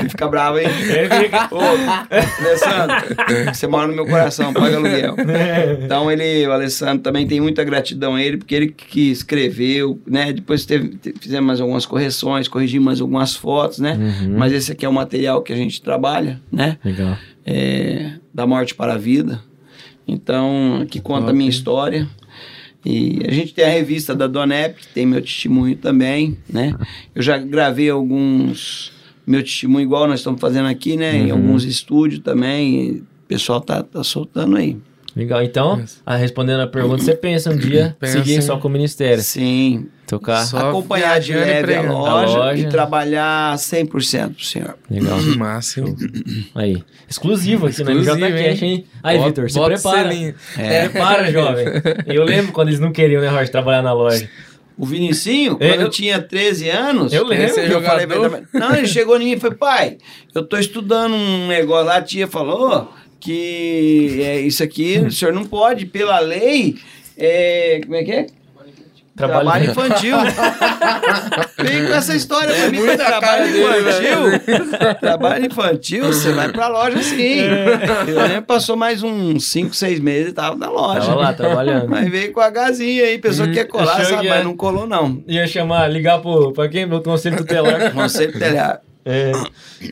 [0.00, 0.66] Ele fica bravo, hein?
[1.50, 1.58] Ô,
[2.44, 2.96] Alessandro,
[3.54, 5.14] você mora no meu coração, paga aluguel.
[5.84, 10.32] Então, ele, o Alessandro também tem muita gratidão a ele, porque ele que escreveu, né?
[10.32, 13.92] Depois teve, te- fizemos mais algumas correções, corrigimos mais algumas fotos, né?
[13.94, 14.34] Uhum.
[14.36, 16.78] Mas esse aqui é o material que a gente trabalha, né?
[16.84, 17.16] Legal.
[17.44, 19.40] é, da morte para a vida.
[20.08, 22.06] Então, aqui conta a minha história.
[22.86, 26.72] E a gente tem a revista da Donep, que tem meu testemunho também, né?
[27.14, 28.92] Eu já gravei alguns
[29.26, 31.16] meu testemunho igual nós estamos fazendo aqui, né?
[31.16, 31.38] Em Uhum.
[31.38, 33.02] alguns estúdios também.
[33.24, 34.76] o pessoal tá, tá soltando aí.
[35.16, 35.42] Legal.
[35.42, 38.70] Então, ah, respondendo a pergunta, você pensa um dia Pensa seguir em- só com o
[38.70, 39.22] ministério?
[39.22, 39.86] Sim.
[40.06, 40.44] Tocar?
[40.44, 42.62] Só acompanhar de leve a loja, A loja.
[42.62, 44.76] e trabalhar 100% pro senhor.
[44.90, 45.18] Legal.
[45.18, 46.46] Hein?
[46.54, 46.84] Aí.
[47.08, 48.84] Exclusivo aqui no Exclusivo, MJCast, hein?
[49.02, 50.08] Aí, Vitor, se prepara.
[50.10, 50.34] selinho.
[50.58, 50.88] É.
[50.88, 51.66] Prepara, jovem.
[52.06, 54.28] Eu lembro quando eles não queriam, né, Roger, trabalhar na loja.
[54.78, 57.58] O Vinicinho, É, quando eu- eu tinha 13 anos, Eu lembro.
[57.58, 58.06] É eu falei.
[58.52, 59.96] Não, ele chegou em mim e falou, pai,
[60.34, 65.32] eu tô estudando um negócio lá, a tia falou que é, isso aqui o senhor
[65.32, 66.76] não pode, pela lei,
[67.16, 68.26] é, como é que é?
[69.16, 70.14] Trabalho, infantil.
[71.58, 74.94] Vem com essa história pra mim, trabalho dele, infantil.
[75.00, 77.40] trabalho infantil, você vai pra loja sim.
[77.40, 77.78] É.
[78.06, 81.00] Eu lembro, passou mais uns 5, 6 meses e tava na loja.
[81.00, 81.88] Tava lá, trabalhando.
[81.88, 84.44] Mas veio com a gazinha aí, pessoa que quer colar, sabe, que mas é.
[84.44, 85.22] não colou não.
[85.26, 86.84] Ia chamar, ligar pro, pra quem?
[86.84, 87.94] Meu conselho tutelar.
[87.94, 88.80] Conselho telhado.
[89.08, 89.30] É,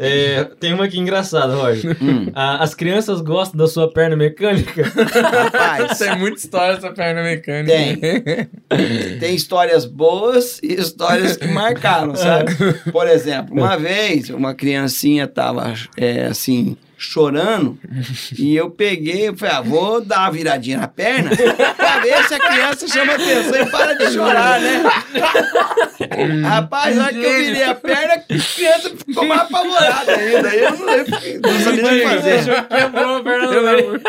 [0.01, 1.97] é, tem uma aqui engraçada, Roger.
[2.03, 2.33] Hum.
[2.35, 4.83] Ah, as crianças gostam da sua perna mecânica?
[4.83, 7.73] Rapaz, Tem muita história essa perna mecânica.
[7.73, 9.19] Tem.
[9.21, 12.53] tem histórias boas e histórias que marcaram, sabe?
[12.91, 17.79] Por exemplo, uma vez uma criancinha tava é, assim chorando
[18.39, 21.31] e eu peguei e falei, ah, vou dar uma viradinha na perna
[21.77, 24.83] pra ver se a criança chama atenção e para de chorar, né?
[26.49, 30.49] Rapaz, na hora que eu virei a perna, a criança ficou mais apavorada ainda.
[30.49, 32.67] Aí Eu não, eu não sabia nem o que fazer.
[32.69, 34.01] Quebrou a perna Eu do lembro.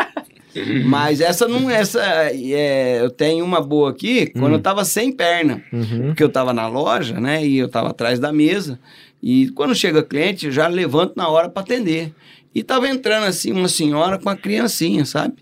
[0.85, 5.61] Mas essa não essa é, eu tenho uma boa aqui quando eu tava sem perna,
[5.73, 6.07] Uhum.
[6.07, 8.79] porque eu tava na loja, né, e eu tava atrás da mesa
[9.21, 12.13] e quando chega cliente eu já levanto na hora para atender.
[12.55, 15.35] E tava entrando assim uma senhora com uma criancinha, sabe?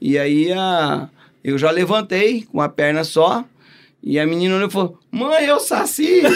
[0.00, 1.08] E aí a
[1.42, 3.44] eu já levantei com a perna só
[4.02, 6.22] e a menina olhou e falou: "Mãe, eu saci".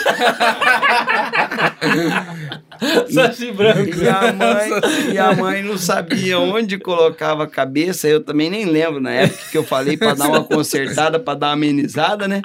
[3.12, 3.94] Saci branco.
[3.94, 4.70] E a, mãe,
[5.12, 9.42] e a mãe não sabia onde colocava a cabeça, eu também nem lembro na época
[9.50, 12.40] que eu falei para dar uma consertada, para dar uma amenizada, né?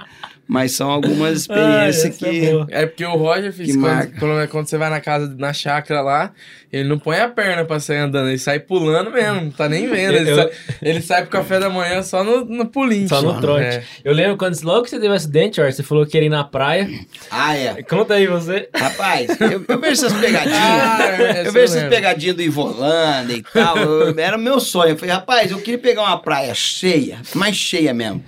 [0.48, 2.52] Mas são algumas experiências Ah, essa é que.
[2.52, 2.68] boa.
[2.70, 6.32] É porque o Roger fez quando, quando, quando você vai na casa, na chácara lá,
[6.72, 9.88] ele não põe a perna pra sair andando, ele sai pulando mesmo, não tá nem
[9.90, 10.14] vendo.
[10.16, 10.50] Ele, Eu- sai,
[10.84, 13.10] ele sai pro café da manhã só no, no pulinho.
[13.10, 13.64] Só no trote.
[13.64, 13.84] É.
[14.04, 16.44] Eu lembro quando logo que você teve um acidente, você falou que ia ir na
[16.44, 16.88] praia.
[17.32, 17.82] Ah, é.
[17.82, 18.70] Conta aí você.
[18.76, 20.60] Rapaz, eu, eu vejo essas pegadinhas.
[20.60, 23.78] Ah, eu eu vejo essas pegadinhas do Ivolanda e tal.
[23.78, 24.92] eu- era meu sonho.
[24.92, 28.24] Eu falei, rapaz, eu queria pegar uma praia cheia, mais cheia mesmo.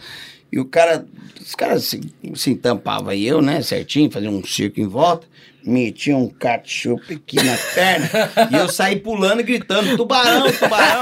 [0.51, 1.05] E o cara,
[1.47, 2.01] os caras se,
[2.35, 5.25] se tampavam eu, né, certinho, fazia um circo em volta.
[5.65, 8.09] Metia um ketchup aqui na perna
[8.49, 11.01] e eu saí pulando e gritando: tubarão, tubarão,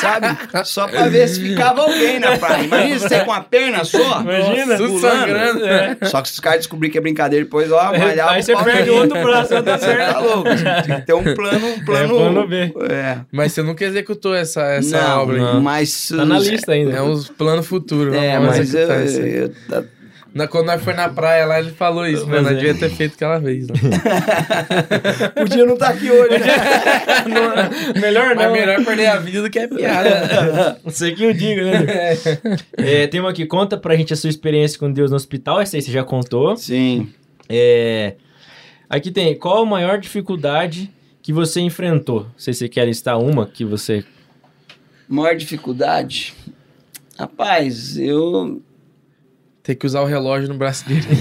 [0.00, 0.38] sabe?
[0.64, 2.64] Só pra ver se ficava alguém na praia.
[2.64, 4.20] Imagina você com a perna só.
[4.22, 4.76] Imagina.
[4.78, 4.98] Pulando.
[5.00, 5.66] sangrando.
[5.66, 5.98] É.
[6.04, 8.88] Só que se os caras descobriram que é brincadeira, depois, ó, malhava Aí você perde
[8.88, 10.12] o outro braço, outra perna.
[10.12, 10.48] tá louco.
[10.86, 12.16] Tem que ter um plano, um plano.
[12.16, 12.72] plano B.
[12.90, 13.18] É.
[13.30, 15.60] Mas você nunca executou essa, essa não, obra não.
[15.60, 16.08] mas.
[16.08, 16.96] Tá na lista ainda.
[16.96, 18.14] É uns planos futuros.
[18.14, 19.84] É, mas eu, tá-
[20.34, 22.54] Na, quando nós foi na praia lá, ele falou isso, mas Mas não é.
[22.54, 23.66] devia ter feito aquela vez.
[23.68, 23.74] Né?
[25.36, 26.46] podia não estar aqui hoje, né?
[28.00, 28.52] Melhor Mas não.
[28.52, 30.78] melhor perder a vida do que a piada.
[30.84, 32.16] Não sei que eu digo, né?
[32.76, 35.60] É, tem uma aqui, conta pra gente a sua experiência com Deus no hospital.
[35.60, 36.56] Essa aí você já contou.
[36.56, 37.12] Sim.
[37.48, 38.14] É,
[38.88, 40.90] aqui tem, qual a maior dificuldade
[41.20, 42.20] que você enfrentou?
[42.22, 44.04] Não sei se você quer listar uma que você...
[45.08, 46.34] Maior dificuldade.
[47.18, 48.62] Rapaz, eu.
[49.62, 51.06] Tem que usar o relógio no braço dele.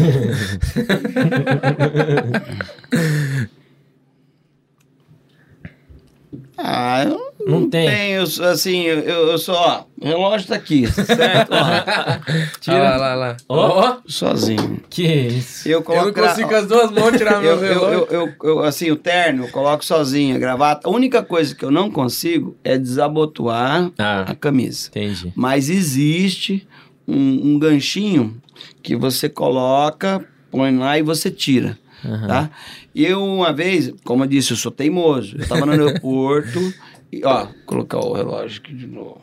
[6.63, 7.89] Ah, eu Não não, tem.
[7.89, 8.21] tenho.
[8.21, 11.49] Assim, eu, eu sou, ó, o relógio tá aqui, certo?
[11.51, 11.57] Ó,
[12.61, 12.93] Tira.
[12.93, 13.37] Ah, lá, lá, lá.
[13.49, 13.97] Ó.
[14.05, 14.79] sozinho.
[14.87, 15.67] Que isso?
[15.67, 16.05] Eu Eu coloco.
[16.05, 18.07] não consigo com as duas mãos tirar meu Eu, eu, relógio.
[18.11, 20.87] eu, eu- eu, assim, o terno eu coloco sozinho, a gravata.
[20.87, 24.87] A única coisa que eu não consigo é desabotoar a Ah, camisa.
[24.89, 25.33] entendi.
[25.35, 26.67] Mas existe
[27.07, 28.41] um, um ganchinho
[28.81, 32.27] que você coloca, põe lá e você tira, Aham.
[32.27, 32.51] tá?
[32.93, 35.37] Eu, uma vez, como eu disse, eu sou teimoso.
[35.37, 36.73] Eu tava no aeroporto
[37.11, 39.21] e, ó, vou colocar o relógio aqui de novo.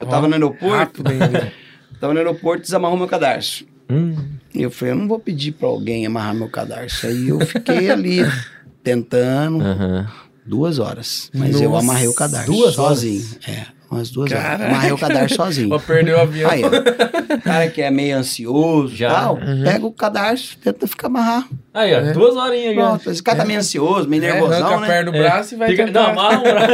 [0.00, 1.52] Eu tava no aeroporto, Rápido
[1.98, 3.66] tava no aeroporto e desamarrou meu cadarço.
[3.90, 4.14] Hum,
[4.54, 7.06] E eu falei, eu não vou pedir pra alguém amarrar meu cadarço.
[7.06, 8.20] Aí eu fiquei ali
[8.84, 10.06] tentando aham.
[10.48, 11.30] Duas horas.
[11.34, 12.98] Mas eu Nossa, amarrei o cadarço duas horas?
[12.98, 13.24] sozinho.
[13.46, 14.42] É, umas duas horas.
[14.44, 14.66] Caraca.
[14.66, 15.74] Amarrei o cadarço sozinho.
[15.74, 16.50] Ó, perdeu o avião.
[16.50, 17.38] Aí, ó.
[17.42, 19.10] cara que é meio ansioso e Já.
[19.10, 19.62] tal, Uhum.
[19.64, 21.46] pega o cadarço, tenta ficar amarrar.
[21.74, 22.12] Aí, ó, É.
[22.12, 22.82] duas horinhas já.
[22.88, 24.86] Pronto, esse cara tá meio ansioso, meio É, nervosão, a né?
[24.86, 26.02] perna do braço e vai Fica, tentar.
[26.02, 26.68] não, amarra o braço.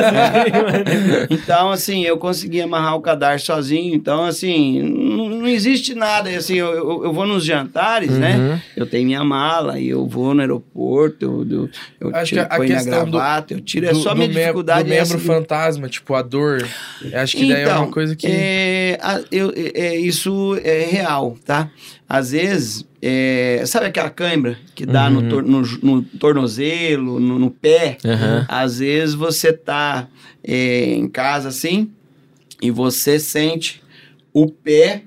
[1.31, 3.95] Então, assim, eu consegui amarrar o cadarço sozinho.
[3.95, 6.29] Então, assim, não, não existe nada.
[6.31, 8.19] Assim, eu, eu, eu vou nos jantares, Uhum.
[8.19, 8.63] né?
[8.77, 12.53] Eu tenho minha mala e eu vou no aeroporto, eu, eu, eu Acho tiro, que
[12.53, 13.87] a ponho na questão do- gravata, eu tiro.
[13.87, 14.85] É só minha mem- dificuldade.
[14.85, 16.67] do é membro essa de- fantasma, tipo a dor.
[17.03, 18.27] Eu Acho que daí é uma coisa que.
[18.27, 21.71] Então, é, a- eu- é, isso é real, tá?
[22.09, 25.11] Às vezes, é, sabe aquela cãibra que dá Uhum.
[25.21, 27.99] no, tor- no, no tornozelo, no, no pé?
[28.05, 28.45] Aham.
[28.49, 30.09] Às vezes você tá
[30.47, 31.91] é, em casa assim
[32.61, 33.83] e você sente
[34.33, 35.03] o pé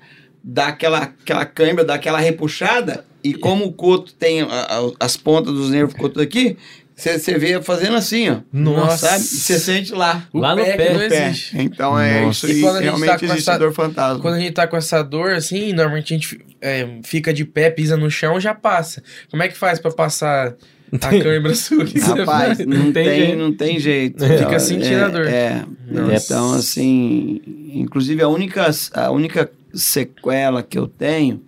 [0.49, 5.17] dar aquela, aquela cãibra, dar aquela repuxada e como o coto tem a- a- as
[5.17, 6.55] pontas dos nervos ficou tudo aqui,
[6.95, 8.37] você você vê fazendo assim, ó.
[8.51, 9.07] Nossa.
[9.09, 9.23] Sabe?
[9.23, 10.25] Você sente lá.
[10.33, 11.27] Lá no pé, não o pé.
[11.27, 11.57] existe.
[11.59, 12.45] Então é Nossa.
[12.45, 12.61] isso E aí.
[12.61, 14.21] quando a gente Realmente tá com existe essa- dor fantasma.
[14.21, 17.69] Quando a gente tá com essa dor, assim, normalmente a gente é, fica de pé,
[17.69, 19.03] pisa no chão já passa.
[19.29, 20.55] Como é que faz pra passar
[21.01, 21.85] a câimbra sua?
[21.85, 23.37] Que você Rapaz, não tem tem, jeito.
[23.37, 24.25] não tem jeito.
[24.25, 25.27] Fica sentindo é, a dor.
[25.27, 25.65] É.
[25.89, 26.25] Nossa.
[26.25, 27.41] Então, assim,
[27.73, 31.41] inclusive a única, a única sequela que eu tenho,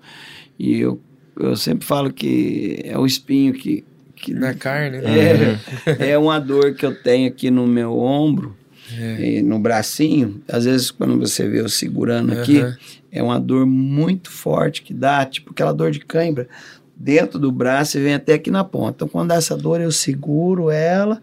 [0.58, 1.00] e eu,
[1.40, 3.84] eu sempre falo que é o espinho que.
[4.16, 5.60] que Na carne, né?
[5.86, 8.56] é, é uma dor que eu tenho aqui no meu ombro,
[9.20, 10.42] e no bracinho.
[10.48, 12.78] Às vezes, quando você vê eu segurando aqui, Aham.
[13.12, 16.48] é uma dor muito forte que dá, tipo aquela dor de cãibra.
[17.02, 18.92] Dentro do braço e vem até aqui na ponta.
[18.98, 21.22] Então, quando dá essa dor, eu seguro ela,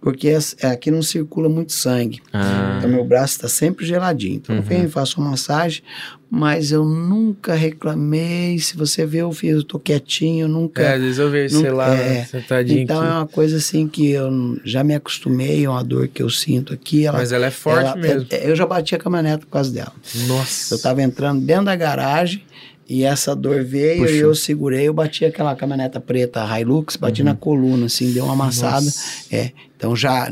[0.00, 2.22] porque essa- aqui não circula muito sangue.
[2.32, 4.36] Ah, Então, meu braço está sempre geladinho.
[4.36, 4.66] Então, eu Uhum.
[4.66, 5.82] venho, faço uma massagem,
[6.30, 8.58] mas eu nunca reclamei.
[8.58, 10.80] Se você vê, eu fiz, eu tô quietinho, eu nunca.
[10.82, 12.24] É, às vezes eu vejo, sei lá, é.
[12.24, 13.16] sentadinho então, é aqui.
[13.16, 17.04] uma coisa assim que eu já me acostumei, é uma dor que eu sinto aqui.
[17.04, 18.26] Ela, Mas ela é forte ela- mesmo.
[18.30, 19.92] é- é- eu já bati a caminhonete por causa dela.
[20.26, 20.74] Nossa.
[20.74, 22.42] Eu tava entrando dentro da garagem
[22.88, 24.16] e essa dor veio Puxou.
[24.16, 28.32] e eu segurei, eu bati aquela caminhoneta preta Hilux, bati na coluna, assim, deu uma
[28.32, 28.84] amassada.
[28.84, 29.24] Nossa.
[29.30, 30.30] É, então já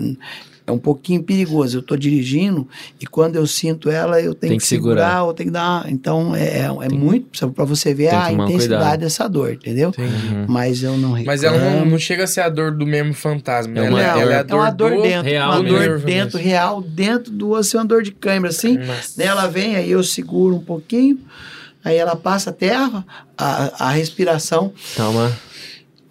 [0.66, 1.76] é um pouquinho perigoso.
[1.76, 2.66] Eu estou dirigindo
[3.00, 5.02] e quando eu sinto ela, eu tenho Tem que, que segurar.
[5.04, 5.84] segurar, ou tenho que dar.
[5.92, 9.00] Então é, é, é muito para você ver tem a intensidade cuidado.
[9.00, 9.92] dessa dor, entendeu?
[9.96, 10.46] Uhum.
[10.48, 11.26] Mas eu não reclamo.
[11.26, 13.74] Mas ela não, não chega a ser a dor do mesmo fantasma.
[13.78, 15.02] É ela, uma ela dor- é a é dor uma dor do...
[15.02, 15.78] dentro, real uma mesmo.
[15.78, 18.78] dor dentro, real, dentro do osso, é uma dor de câimbra, assim.
[18.78, 19.22] Nossa.
[19.22, 21.20] Ela vem, aí eu seguro um pouquinho,
[21.86, 23.04] aí ela passa até a,
[23.38, 25.32] a, a respiração, uma...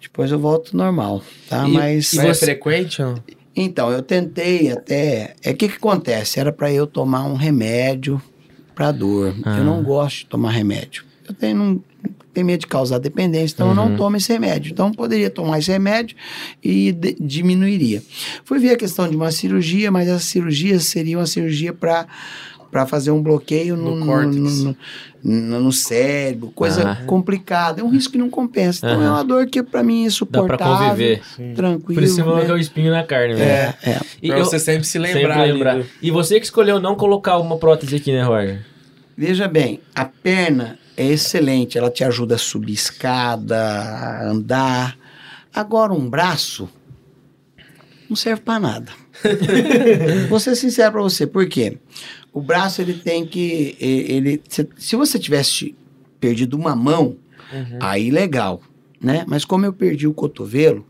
[0.00, 1.68] depois eu volto normal, tá?
[1.68, 3.14] E- Mas, e Mas é você- frequente não?
[3.54, 6.38] então, eu tentei até, é o que que acontece?
[6.40, 8.20] Era para eu tomar um remédio
[8.74, 9.34] para dor.
[9.44, 9.58] Ah.
[9.58, 11.04] Eu não gosto de tomar remédio.
[11.26, 11.82] Eu tenho, não,
[12.34, 13.88] tenho medo de causar dependência, então eu Uhum.
[13.90, 14.70] não tomo esse remédio.
[14.72, 16.14] Então, eu poderia tomar esse remédio
[16.62, 18.02] e de- diminuiria.
[18.44, 22.06] Fui ver a questão de uma cirurgia, mas essa cirurgia seria uma cirurgia para
[22.76, 24.62] para fazer um bloqueio no, No no, córtex.
[24.62, 24.76] no-
[25.24, 26.96] no- no cérebro, coisa Ah.
[27.06, 27.80] complicada.
[27.80, 28.86] É um risco que não compensa.
[28.86, 29.14] Então, é Aham.
[29.14, 31.54] uma dor que para mim é Dá suportável, pra conviver.
[31.54, 31.94] tranquilo.
[31.94, 32.46] Por isso né?
[32.46, 33.42] é o espinho na carne, né?
[33.82, 34.00] É, é.
[34.22, 35.36] E Pra eu- você sempre se lembrar.
[35.36, 35.78] sempre lembrar.
[35.78, 38.62] do- E você que escolheu não colocar uma prótese aqui, né, Roger?
[39.16, 44.98] Veja bem, a perna é excelente, ela te ajuda a subir escada, a andar.
[45.54, 46.68] Agora, um braço
[48.06, 48.92] não serve para nada.
[50.28, 51.78] Vou ser sincero para você, por quê?
[52.36, 53.74] O braço ele tem que.
[53.80, 55.74] Ele, se, se você tivesse
[56.20, 57.16] perdido uma mão,
[57.52, 57.78] Uhum.
[57.80, 58.60] aí legal,
[59.00, 59.24] né?
[59.26, 60.84] Mas como eu perdi o cotovelo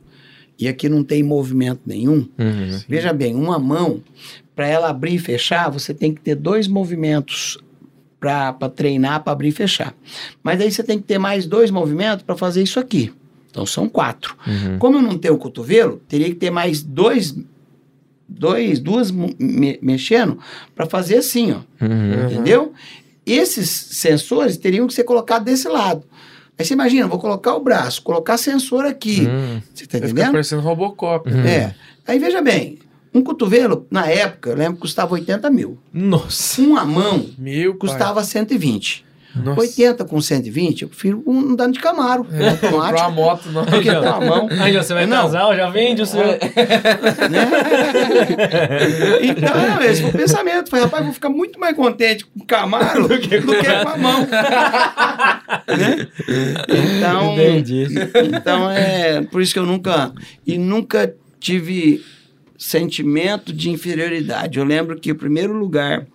[0.59, 2.81] e aqui não tem movimento nenhum, Uhum.
[2.89, 4.03] Veja bem, uma mão,
[4.57, 7.59] para ela abrir e fechar, você tem que ter dois movimentos
[8.19, 9.95] para treinar para abrir e fechar.
[10.43, 13.13] Mas aí você tem que ter mais dois movimentos para fazer isso aqui.
[13.51, 14.35] Então são quatro.
[14.47, 14.79] Uhum.
[14.79, 17.37] Como eu não tenho o cotovelo, teria que ter mais dois,
[18.29, 20.39] dois duas me- mexendo
[20.75, 21.61] para fazer assim, ó.
[21.85, 22.25] Uhum.
[22.27, 22.73] Entendeu?
[23.25, 26.05] Esses sensores teriam que ser colocados desse lado.
[26.59, 29.23] Aí você imagina, vou colocar o braço, colocar sensor aqui.
[29.27, 29.61] Uhum.
[29.75, 30.33] Você tá entendendo?
[30.33, 31.31] parecendo Robocop.
[31.31, 31.41] Uhum.
[31.45, 31.75] É.
[32.07, 32.79] Aí veja bem,
[33.13, 35.79] um cotovelo, na época, eu lembro que custava 80 mil.
[35.93, 36.61] Nossa.
[36.63, 37.79] Uma mão Meu pai.
[37.91, 39.05] custava 120.
[39.43, 39.61] Nossa.
[39.61, 43.11] 80 com 120, eu prefiro um dano de Camaro, É, uma automático.
[43.13, 43.65] moto, não.
[43.65, 44.49] Porque tem uma mão.
[44.61, 45.23] Aí você vai Não.
[45.23, 46.25] casar, já vende o seu.
[46.27, 46.39] né?
[49.23, 50.71] então, esse foi o pensamento.
[50.71, 54.21] Falei, rapaz, vou ficar muito mais contente com o Camaro do que, com a mão.
[55.69, 56.07] Né?
[56.69, 57.87] Então, Entendi.
[58.35, 60.13] então é por isso que eu nunca
[60.47, 62.03] e nunca tive
[62.59, 64.59] sentimento de inferioridade.
[64.59, 66.07] Eu lembro que o primeiro lugar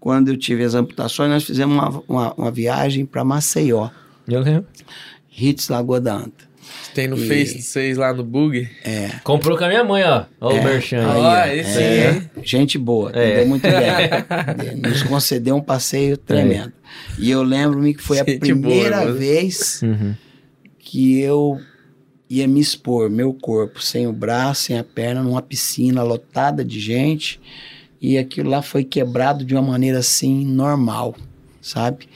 [0.00, 3.90] quando eu tive as amputações nós fizemos uma, uma, uma viagem para Maceió,
[4.26, 4.66] Eu lembro.
[5.36, 6.48] Hits Lagoa da Anta.
[6.94, 8.68] Tem no E- Face de vocês lá no Bug.
[8.84, 10.24] É, Comprou com a minha mãe, ó.
[10.40, 10.98] Ó o Merchan.
[11.10, 12.22] aí, Ó, esse é, aí.
[12.44, 13.26] gente boa, É.
[13.28, 14.76] entendeu muito bem.
[14.90, 16.72] Nos concedeu um passeio tremendo.
[17.18, 20.14] E eu lembro-me que foi a Gente primeira boa, vez Uhum.
[20.78, 21.58] que eu
[22.28, 26.78] ia me expor, meu corpo, sem o braço, sem a perna, numa piscina lotada de
[26.80, 27.40] gente.
[28.00, 31.14] E aquilo lá foi quebrado de uma maneira assim, normal,
[31.60, 32.08] sabe?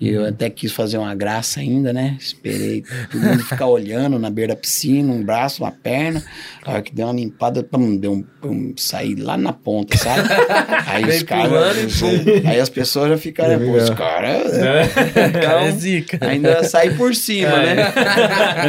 [0.00, 2.16] E eu até quis fazer uma graça ainda, né?
[2.18, 2.82] Esperei
[3.12, 6.24] todo mundo ficar olhando na beira da piscina, um braço, uma perna.
[6.64, 10.26] A hora que deu uma limpada, pum, deu um, pum, saí lá na ponta, sabe?
[10.88, 12.02] Aí os caras.
[12.46, 14.52] Aí as pessoas já ficaram, pô, os caras.
[14.52, 16.18] Cara, é zica.
[16.26, 17.92] Ainda sai por cima, né?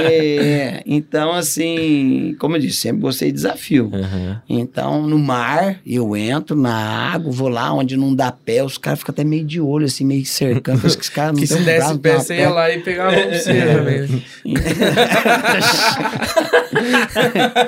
[0.04, 3.90] É, então, assim, como eu disse, sempre gostei de desafio.
[3.94, 4.36] Uhum.
[4.50, 9.00] Então, no mar, eu entro na água, vou lá onde não dá pé, os caras
[9.00, 10.86] ficam até meio de olho, assim, meio cercando.
[10.86, 13.38] Os caras não Que se um desse pé, você uma ia lá e pegava pra
[13.38, 14.24] você também.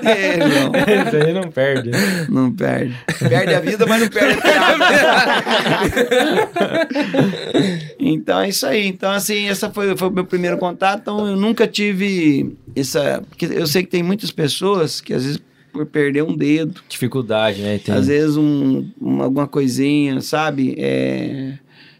[0.03, 0.71] É, João,
[1.07, 1.91] Isso aí não perde.
[2.29, 2.95] não perde.
[3.19, 4.43] Perde a vida, mas não perde a
[7.99, 8.87] então é isso aí.
[8.87, 11.01] Então, assim, essa foi, foi o meu primeiro contato.
[11.01, 13.23] Então, eu nunca tive essa.
[13.29, 17.59] Porque eu sei que tem muitas pessoas que às vezes por perder um dedo, Dificuldade,
[17.61, 17.79] né?
[17.83, 17.95] Tem...
[17.95, 20.75] às vezes um, um- alguma coisinha, sabe?
[20.77, 21.53] É,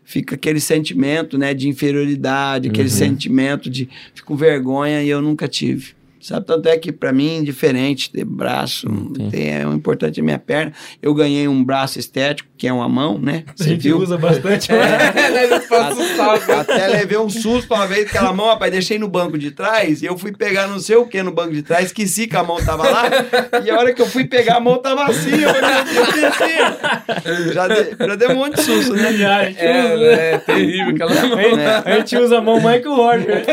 [0.03, 2.95] fica aquele sentimento, né, de inferioridade, aquele Uhum.
[2.95, 5.93] sentimento de fico com vergonha e eu nunca tive.
[6.23, 9.29] Sabe, tanto é que pra mim, diferente ter braço, Entendi.
[9.29, 10.71] tem, é o importante é minha perna.
[11.01, 13.43] Eu ganhei um braço estético, que é uma mão, né?
[13.59, 14.71] A gente usa bastante.
[14.71, 14.77] né?
[15.33, 16.59] É, não assustar.
[16.61, 20.05] Até levei um susto uma vez, aquela mão, rapaz, deixei no banco de trás e
[20.05, 22.57] eu fui pegar não sei o que no banco de trás, esqueci que a mão
[22.63, 23.03] tava lá.
[23.65, 27.53] E a hora que eu fui pegar, a mão tava assim, eu, eu desci.
[27.53, 29.13] Já, de- já deu um monte de susto, né?
[29.13, 30.31] Já, a gente usa, É, né?
[30.33, 31.37] é terrível aquela mão.
[31.37, 33.43] A gente- A gente usa a mão mais que o Roger.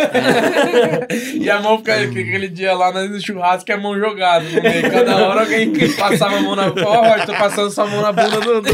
[1.34, 4.90] E a mão fica aquele dia lá no churrasco é mão jogada no meio.
[4.90, 6.66] Cada hora alguém passava a mão na.
[6.66, 8.60] Ó, Roger, tô passando sua mão na bunda do.
[8.60, 8.68] do...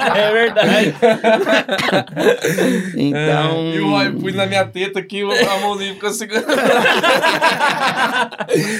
[0.00, 0.94] É verdade.
[2.96, 3.74] Então.
[3.74, 6.46] E o Roger pus na minha teta aqui, a mãozinha ficou segurando.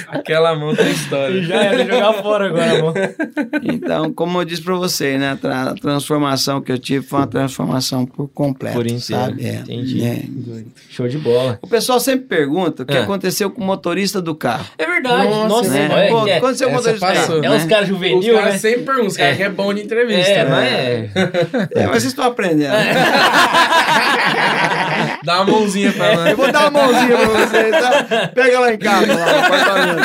[0.09, 1.41] Aquela mão tem história.
[1.43, 2.93] Já era jogar fora agora, amor.
[3.63, 5.31] Então, como eu disse pra você, né?
[5.31, 9.45] A tra- a transformação que eu tive foi uma transformação por completo, Por inteiro, sabe?
[9.45, 10.03] É, entendi.
[10.03, 10.23] é.
[10.89, 11.59] Show de bola.
[11.61, 13.01] O pessoal sempre pergunta o que É.
[13.01, 14.67] aconteceu com o motorista do carro.
[14.77, 15.27] É verdade.
[15.27, 15.89] Nossa, Nossa, né?
[15.91, 17.49] olha, Pô, é, quando você é o motorista do carro, é né?
[17.49, 18.59] uns caras Os juvenil, caras né?
[18.59, 20.31] sempre perguntam, os caras que é bom de entrevista.
[20.31, 20.49] É, né?
[20.51, 21.09] mas é.
[21.73, 22.73] É, mas vocês estão aprendendo.
[25.23, 26.29] Dá uma mãozinha pra nós.
[26.29, 28.27] Eu vou dar uma mãozinha pra vocês, tá?
[28.33, 30.01] Pega lá em casa, lá no apartamento.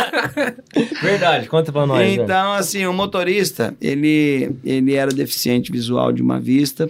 [1.02, 2.12] Verdade, conta pra nós.
[2.12, 6.88] Então, assim, o motorista, ele, ele era deficiente visual de uma vista,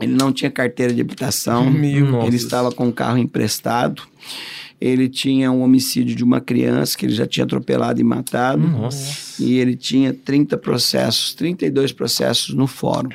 [0.00, 2.26] ele não tinha carteira de habilitação, Meu Nossa.
[2.26, 4.02] ele estava com o carro emprestado,
[4.80, 9.42] ele tinha um homicídio de uma criança que ele já tinha atropelado e matado, Nossa.
[9.42, 13.10] e ele tinha 30 processos, 32 processos no fórum.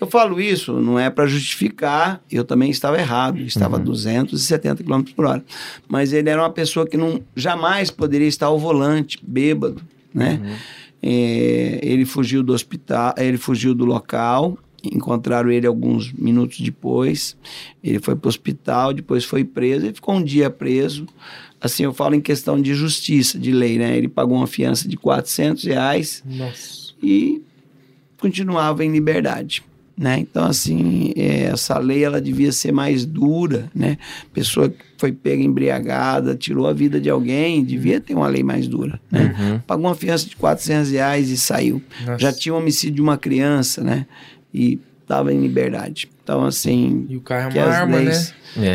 [0.00, 5.02] Eu falo isso não é para justificar, eu também estava errado, estava a 270 km
[5.14, 5.44] por hora.
[5.88, 9.80] Mas ele era uma pessoa que não jamais poderia estar ao volante, bêbado,
[10.12, 10.58] né?
[11.02, 14.58] É, ele fugiu do hospital, ele fugiu do local,
[14.92, 17.36] encontraram ele alguns minutos depois.
[17.82, 21.06] Ele foi para o hospital, depois foi preso e ficou um dia preso.
[21.60, 23.96] Assim, eu falo em questão de justiça, de lei, né?
[23.96, 26.92] Ele pagou uma fiança de 400 reais Nossa.
[27.02, 27.42] e
[28.18, 29.62] continuava em liberdade.
[29.98, 30.18] Né?
[30.18, 33.96] Então, assim, é, essa lei ela devia ser mais dura, né?
[34.30, 38.68] Pessoa que foi pega embriagada, tirou a vida de alguém, devia ter uma lei mais
[38.68, 39.34] dura, né?
[39.38, 39.58] Uhum.
[39.60, 41.82] Pagou uma fiança de 400 reais e saiu.
[42.04, 42.18] Nossa.
[42.18, 44.04] Já tinha o homicídio de uma criança, né?
[44.56, 46.08] E estava em liberdade.
[46.22, 48.66] Então, assim, E o carro é que uma arma, leis, né?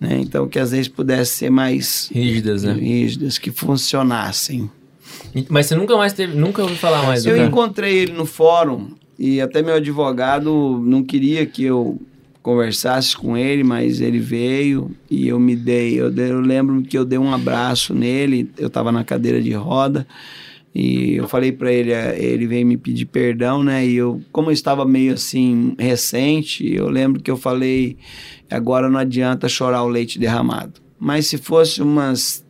[0.00, 0.06] É.
[0.08, 0.18] né?
[0.20, 2.72] Então, que as leis pudessem ser mais Rígidas, né?
[2.72, 4.70] rígidas, que funcionassem.
[5.48, 9.40] Mas você nunca mais teve, nunca ouviu falar mais Eu encontrei ele no fórum e
[9.40, 12.00] até meu advogado não queria que eu
[12.42, 16.00] conversasse com ele, mas ele veio e eu me dei.
[16.00, 19.52] Eu, dei- eu lembro que eu dei um abraço nele, eu estava na cadeira de
[19.52, 20.06] roda
[20.74, 23.86] e eu falei para ele, eh, ele veio me pedir perdão, né?
[23.86, 27.96] E eu, como eu estava meio assim recente, eu lembro que eu falei,
[28.50, 30.74] agora não adianta chorar o leite derramado.
[30.98, 32.44] Mas se fosse umas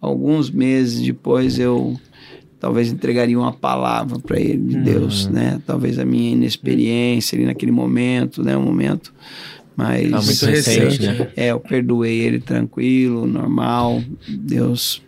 [0.00, 1.98] alguns meses depois eu
[2.60, 5.60] talvez entregaria uma palavra para ele de Deus, né?
[5.66, 8.56] Talvez a minha inexperiência ali naquele momento, né?
[8.56, 9.12] Um momento,
[9.76, 11.28] mas Tá muito recente, né?
[11.36, 14.02] é, eu perdoei ele tranquilo, normal.
[14.28, 15.02] Deus,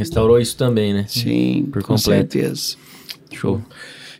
[0.00, 1.04] Restaurou isso também, né?
[1.08, 2.32] sim, Por com completo.
[2.34, 2.76] certeza.
[3.32, 3.60] Show.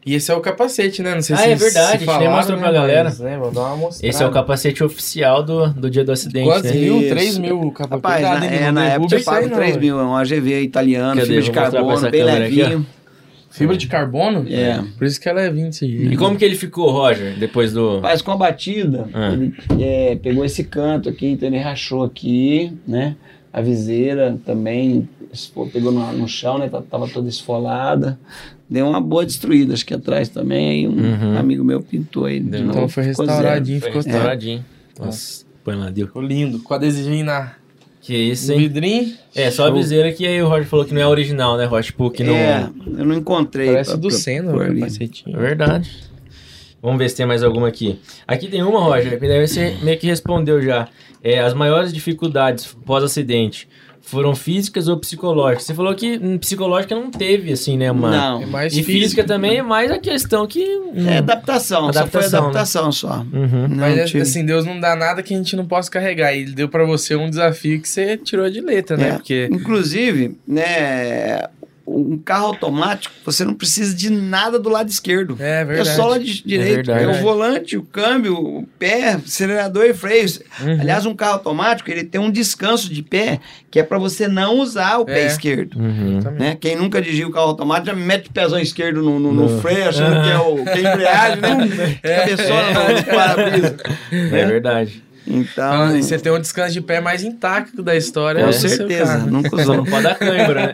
[0.07, 1.15] E esse é o capacete, né?
[1.15, 2.63] Não sei Ah, se é verdade, se a gente nem falaram, mostrou né?
[2.63, 3.05] pra galera.
[3.05, 4.09] Mas, né, vou dar uma mostrada.
[4.09, 6.81] Esse é o capacete oficial do, do dia do acidente, Quantos né?
[6.81, 7.09] mil?
[7.09, 7.91] 3 mil capacete.
[7.91, 9.81] Rapaz, Cuidado, na, é, na época eu pago não, 3 velho.
[9.81, 11.27] mil, é um AGV italiano, Cadê?
[11.27, 12.87] fibra de mostrar pra carbono, bem levinho.
[13.51, 14.47] Fibra de carbono?
[14.49, 14.81] É.
[14.97, 17.99] Por isso que ela é 20 E como que ele ficou, Roger, depois do...
[18.01, 19.33] Mas com a batida, Ah.
[19.33, 23.17] ele é, pegou esse canto aqui, então ele rachou aqui, né?
[23.53, 26.69] A viseira também esfo- pegou no, no chão, né?
[26.69, 28.19] Tá- Tava toda esfolada.
[28.69, 30.69] Deu uma boa destruída, acho que atrás também.
[30.71, 31.39] Aí um Uhum.
[31.39, 34.09] amigo meu pintou de Então foi ficou restauradinho, ficou top.
[34.11, 34.65] restauradinho.
[34.99, 36.07] Nossa, põe lá, deu.
[36.07, 36.61] Ficou lindo.
[36.61, 37.55] Com adesivinho na
[38.01, 38.61] Que isso, no hein?
[38.61, 39.13] vidrinho.
[39.35, 41.87] É, só a viseira que aí o Roger falou que não é original, né, Roger?
[41.87, 42.35] Tipo, que não...
[42.35, 43.67] É, eu não encontrei.
[43.69, 45.37] Parece pra- do pra Senna, capacetinho.
[45.37, 45.91] É verdade.
[46.83, 47.99] Vamos ver se tem mais alguma aqui.
[48.27, 50.89] Aqui tem uma, Roger, que daí você meio que respondeu já.
[51.23, 53.69] É, as maiores dificuldades pós-acidente
[54.03, 55.65] foram físicas ou psicológicas?
[55.67, 58.11] Você falou que hum, psicológica não teve, assim, né, uma...
[58.11, 60.65] Não, É mais E física também é mais a questão que...
[60.65, 63.19] hum, é adaptação, só Adaptação, foi adaptação só.
[63.33, 63.69] Uhum.
[63.69, 66.35] Não Mas tive- assim, Deus não dá nada que a gente não possa carregar.
[66.35, 69.09] E ele deu pra você um desafio que você tirou de letra, né?
[69.09, 69.13] É.
[69.13, 71.45] Porque Inclusive, né,
[71.93, 75.37] um carro automático, você não precisa de nada do lado esquerdo.
[75.41, 75.97] é É verdade.
[75.97, 76.91] só lado di- direito.
[76.91, 77.19] É, verdade.
[77.19, 80.27] o volante, o câmbio, o pé, acelerador e freio.
[80.61, 80.81] Uhum.
[80.81, 83.41] Aliás, um carro automático, ele tem um descanso de pé,
[83.71, 85.27] que é para você não usar o pé É.
[85.27, 85.79] esquerdo.
[85.79, 86.21] Uhum.
[86.39, 86.57] Né?
[86.61, 89.61] Quem nunca dirigiu o carro automático já mete o pezão esquerdo no, no, no No-
[89.61, 91.99] freio, achando que é o que é embreagem, né?
[92.03, 93.77] Cabeçona no, no para-brisa.
[94.13, 95.03] É verdade.
[95.27, 98.45] Então, Ah, e você tem um descanso de pé mais intacto da história.
[98.45, 99.77] com seu certeza, nunca usou.
[99.77, 100.73] não pode dar câimbra, né?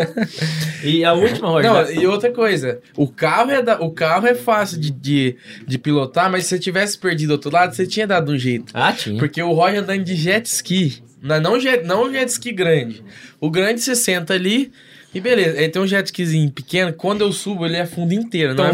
[0.82, 1.70] e a última, Roger...
[1.72, 5.36] Não, e outra coisa, o carro é, da- o carro é fácil de, de,
[5.66, 8.72] de pilotar, mas se você tivesse perdido do outro lado, você tinha dado um jeito.
[8.74, 9.18] Ah, tinha.
[9.18, 13.02] Porque o Roger andando de jet ski, não, não, jet, não jet ski grande.
[13.40, 14.70] O grande você senta ali
[15.16, 18.54] E beleza, tem um jet skizinho pequeno, quando eu subo, ele afunda inteiro.
[18.54, 18.72] Não é,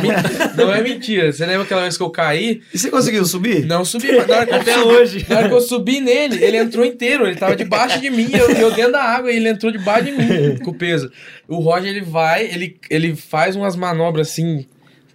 [0.57, 1.33] não é mentira.
[1.33, 2.61] Você lembra aquela vez que eu caí?
[2.75, 3.65] E você conseguiu subir?
[3.65, 5.25] Não subi, mas na hora que eu hoje.
[5.29, 7.29] Na hora que eu subi nele, ele entrou inteiro.
[7.29, 10.11] Ele tava debaixo de mim, eu, eu dentro da água, e ele entrou debaixo de
[10.11, 11.13] mim com o peso.
[11.47, 14.67] O Roger, ele vai, ele, ele faz umas manobras assim,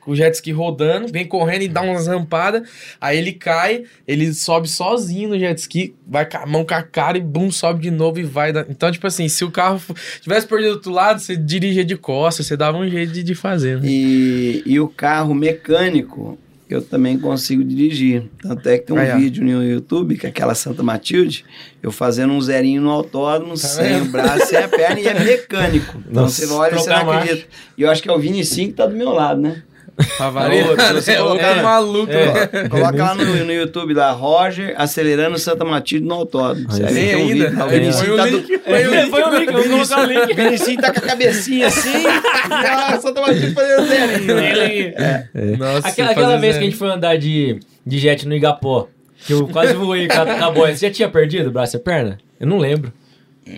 [0.08, 2.64] com o jet ski rodando, vem correndo e dá umas rampadas.
[3.02, 6.82] Aí ele cai, ele sobe sozinho no jet ski, vai com a mão com a
[6.82, 8.54] cara e bum, sobe de novo e vai.
[8.54, 9.82] dar- Então, tipo assim, se o carro
[10.22, 13.36] tivesse perdido do outro lado, você dirigia de costas, você dava um jeito de, de
[13.36, 13.88] fazer, né?
[13.90, 16.38] E, e o carro mecânico
[16.70, 18.26] eu também consigo dirigir.
[18.42, 21.46] Tanto é que tem um Aí, vídeo no YouTube, que é aquela Santa Matilde,
[21.82, 24.08] eu fazendo um zerinho no autódromo, sem vendo?
[24.08, 25.98] o braço, sem a perna, e é mecânico.
[26.10, 27.48] Então Nossa, você olha e você não acredita.
[27.78, 29.64] E eu acho que é o Vini 5 que tá do meu lado, né?
[30.18, 30.70] Pra variar.
[30.70, 32.12] Outro, É, outro maluco.
[32.14, 32.70] né?
[32.70, 36.68] Coloca lá no, no YouTube lá, Roger acelerando Santa Matilde no autódromo.
[36.70, 37.64] Ver Tem um ainda.
[37.66, 39.06] Aí, Vinicinho põe o tá do- É.
[39.08, 40.32] Foi o link, eu vou colocar o link.
[40.32, 42.08] O Vinicinho tá com a cabecinha assim, e
[42.54, 44.94] a Santa Matilde fazendo zerinho.
[45.58, 46.58] Nossa, Aquela, aquela vez zero.
[46.60, 48.88] que a gente foi andar de, de jet no Igapó,
[49.26, 50.76] que eu quase voei com a, com a boia.
[50.76, 52.18] Você já tinha perdido o braço e a perna?
[52.40, 52.94] Eu não lembro.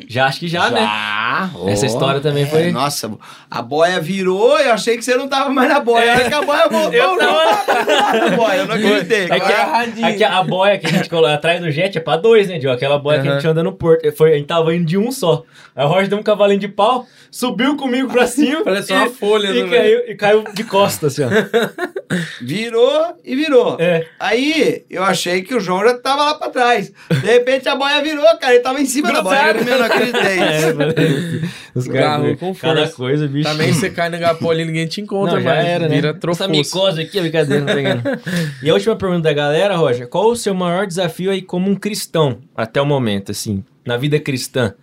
[0.08, 0.80] Já, acho que já, né?
[0.82, 1.50] Já.
[1.68, 3.12] Essa história também foi- É, Nossa,
[3.50, 6.12] a boia virou, eu achei que você não tava mais na boia.
[6.12, 8.58] A hora que a boia voltou, Eu não tava- na boia.
[8.60, 9.24] Eu não acreditei.
[9.26, 12.18] É que, é que a boia que a gente coloca atrás do jet é pra
[12.18, 12.76] dois, né, Diogo?
[12.76, 14.12] Aquela boia que a gente anda no porto.
[14.16, 15.44] Foi, a gente tava indo de um só.
[15.76, 18.62] Aí o Roger deu um cavalinho de pau, subiu comigo pra cima.
[18.66, 22.10] Parece e- uma folha, e né, caiu, e caiu de costas, assim, ó.
[22.42, 23.78] Virou e virou.
[23.80, 24.06] É.
[24.20, 26.92] Aí eu achei que o João já tava lá pra trás.
[27.10, 28.54] De repente a boia virou, cara.
[28.54, 29.40] Ele tava em cima da boia.
[29.80, 30.40] Eu não acreditei.
[30.40, 32.96] É, Os caras, com cada força.
[32.96, 33.50] coisa, bicho.
[33.50, 35.66] Também você cai no Gapó ali, ninguém te encontra Não, já mais.
[35.68, 35.96] era, né?
[35.96, 36.50] Vira Essa trofoso.
[36.50, 38.04] micose aqui, é brincadeira, não pegando.
[38.64, 41.76] E a última pergunta da galera, Roger, qual o seu maior desafio aí como um
[41.76, 44.74] cristão, até o momento, assim, na vida cristã?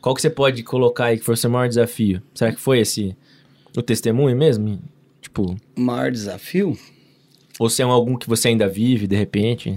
[0.00, 2.22] Qual que você pode colocar aí que foi o seu maior desafio?
[2.34, 3.16] Será que foi esse,
[3.76, 4.80] o testemunho mesmo?
[5.20, 6.78] Tipo, O maior desafio?
[7.58, 9.76] ou se é algum que você ainda vive, de repente?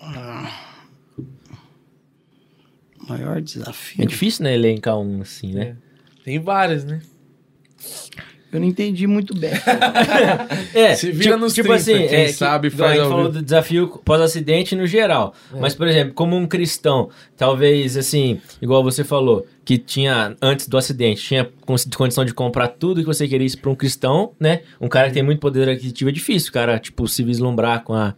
[0.00, 0.06] O
[3.08, 4.06] maior É desafio.
[4.06, 5.76] difícil, né, elencar um assim, né?
[6.24, 7.00] Tem vários, né?
[8.52, 9.50] Eu não entendi muito bem.
[10.72, 11.68] É, Se vira nos 30,
[12.08, 15.34] quem que- sabe igual faz a gente falou do desafio pós-acidente no geral.
[15.60, 20.76] Mas, por exemplo, como um cristão, talvez assim, igual você falou, que tinha, antes do
[20.78, 24.60] acidente, tinha con- condição de comprar tudo que você queria para um cristão, né?
[24.80, 27.92] Um cara que tem muito poder aquisitivo é difícil, o cara, tipo, se vislumbrar com
[27.94, 28.14] a,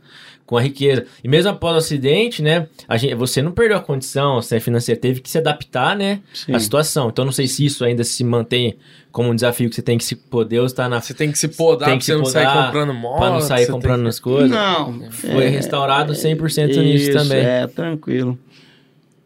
[0.47, 1.05] com a riqueza.
[1.23, 2.69] E mesmo após o acidente, né?
[2.89, 6.21] A gente, você não perdeu a condição você é financeira, teve que se adaptar, né?
[6.33, 6.55] Sim.
[6.55, 7.09] À situação.
[7.09, 8.77] Então, não sei se isso ainda se mantém
[9.11, 11.39] como um desafio que você tem que se poder ou estar na Você tem que
[11.39, 13.19] se podar Tem pra que você se não sair comprando moto.
[13.19, 14.51] Pra não sair comprando tem as coisas.
[14.51, 15.11] Não.
[15.11, 17.39] Foi é, restaurado 100% nisso isso, também.
[17.45, 18.39] É, tranquilo.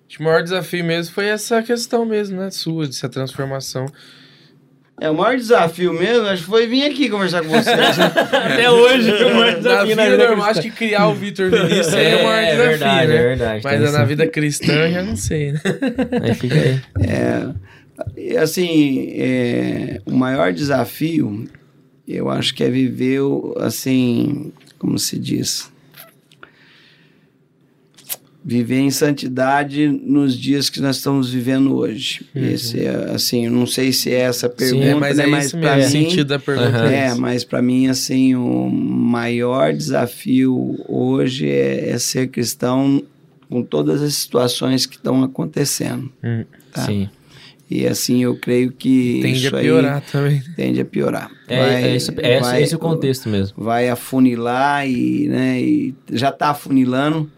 [0.09, 2.51] que- O maior desafio mesmo foi essa questão mesmo, né?
[2.51, 3.87] Sua, dessa transformação.
[5.01, 7.71] É, o maior desafio mesmo, acho que foi vir aqui conversar com você.
[7.73, 11.95] Até hoje, o maior desafio na vida vida normal, acho que criar o Vitor Vinícius
[11.95, 13.15] é, o maior É, desafio, verdade, né?
[13.17, 13.61] é verdade.
[13.65, 15.61] Mas tem na vida cristã eu já não sei, né?
[16.23, 16.81] Aí fica aí.
[18.17, 21.49] E, assim, é, o maior desafio,
[22.07, 23.21] eu acho que é viver,
[23.57, 25.71] assim, como se diz?
[28.43, 32.25] Viver em santidade nos dias que nós estamos vivendo hoje.
[32.35, 35.47] Esse é, assim, não sei se é essa a pergunta, é, mas né, é mas
[35.47, 35.91] isso pra mesmo.
[35.91, 36.91] O mim, sentido da pergunta Aham.
[36.91, 43.03] é É, mas para mim, assim, o maior desafio hoje é, é ser cristão
[43.49, 46.11] com todas as situações que estão acontecendo.
[46.73, 46.87] Tá.
[46.87, 47.11] Sim.
[47.71, 50.43] E assim, eu creio que Tende isso a piorar também.
[50.57, 51.31] tende a piorar.
[51.47, 53.63] É, Vai- é, esse, é, vai- esse o contexto mesmo.
[53.63, 57.31] Vai afunilar e, né, e já está afunilando,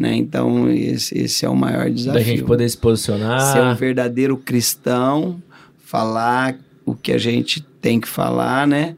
[0.00, 0.16] né?
[0.16, 2.18] Então, esse, esse é o maior desafio.
[2.18, 3.52] Da gente poder se posicionar.
[3.52, 5.40] Ser um verdadeiro cristão,
[5.78, 6.56] falar
[6.86, 8.96] o que a gente tem que falar, né?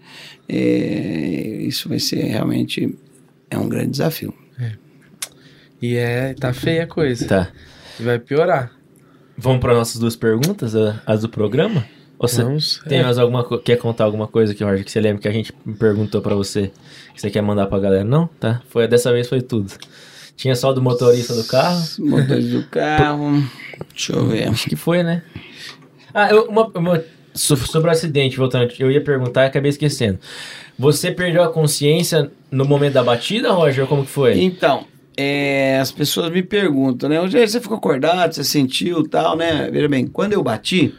[0.49, 2.97] É, isso vai ser realmente
[3.51, 4.33] é um grande desafio.
[5.81, 7.27] E é, tá feia a coisa.
[7.27, 7.49] Tá.
[7.99, 8.71] E vai piorar.
[9.37, 10.75] Vamos para nossas duas perguntas,
[11.05, 11.85] as do programa?
[12.17, 12.81] Ou você Vamos.
[12.89, 13.03] tem é.
[13.03, 16.23] mais alguma quer contar alguma coisa que Jorge que você lembra que a gente perguntou
[16.23, 16.71] para você
[17.13, 18.05] que você quer mandar pra galera?
[18.05, 18.63] Não, tá?
[18.69, 19.73] Foi dessa vez foi tudo.
[20.37, 21.83] Tinha só do motorista do carro.
[21.99, 23.43] Motores do carro.
[23.95, 24.49] Deixa eu ver.
[24.49, 25.23] Acho que foi, né?
[26.13, 27.05] Ah, eu, uma, uma-
[27.35, 30.19] so- sobre o acidente, voltando, eu ia perguntar e acabei esquecendo.
[30.79, 33.87] Você perdeu a consciência no momento da batida, Roger?
[33.87, 34.41] Como que foi?
[34.43, 34.85] Então,
[35.17, 37.21] é, as pessoas me perguntam, né?
[37.21, 39.69] Onde você ficou acordado, você sentiu tal, né?
[39.71, 40.95] Veja bem, quando eu bati,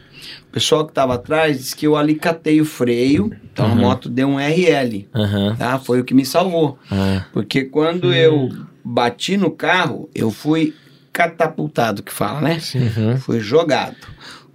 [0.48, 3.74] o pessoal que estava atrás disse que eu alicatei o freio, então a Uhum.
[3.76, 5.56] moto deu um RL, Aham.
[5.58, 5.78] tá?
[5.78, 6.78] Foi o que me salvou.
[6.90, 8.48] Ah, Porque quando eu
[8.84, 10.74] bati no carro, eu fui
[11.12, 12.58] catapultado, que fala, né?
[12.74, 13.16] Uhum.
[13.16, 13.96] Foi jogado.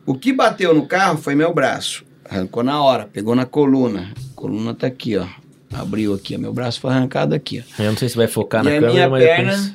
[0.06, 2.04] O que bateu no carro foi meu braço.
[2.30, 4.10] Arrancou na hora, pegou na coluna.
[4.32, 5.26] A coluna tá aqui, ó.
[5.74, 6.40] Abriu aqui, ó.
[6.40, 7.84] meu braço foi arrancado aqui, ó.
[7.84, 9.74] Eu não sei se vai focar E na a câmera, minha mas perna- depois,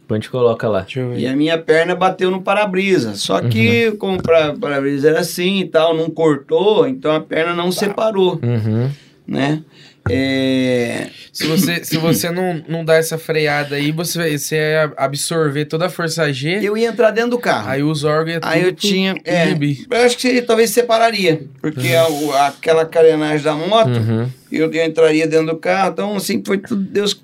[0.00, 0.80] depois a gente coloca lá.
[0.80, 1.18] Deixa eu ver.
[1.20, 3.14] E a minha perna bateu no para-brisa.
[3.14, 4.22] Só que, como o
[4.58, 8.90] para-brisa era assim e tal, não cortou, então a perna não separou, Uhum.
[9.26, 9.62] né?
[10.10, 14.92] É, Se você, se você não, não dar essa freada aí, você, vai- você ia
[14.96, 17.70] absorver toda a força G, Eu ia entrar dentro do carro.
[17.70, 19.14] aí os órgãos iam Aí eu tinha.
[19.24, 21.44] É, eu acho que seria- talvez separaria.
[21.60, 24.28] Porque a- o- aquela carenagem da moto, Uhum.
[24.52, 25.90] eu, eu entraria dentro do carro.
[25.92, 26.82] Então, assim, foi tudo.
[26.82, 27.18] Deus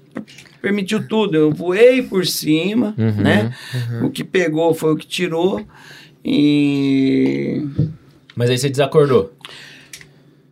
[0.62, 1.36] permitiu tudo.
[1.36, 3.22] Eu voei por cima, Uhum.
[3.22, 3.54] né?
[4.02, 5.64] O que pegou foi o que tirou.
[6.24, 7.62] E
[8.34, 9.32] Mas aí você desacordou.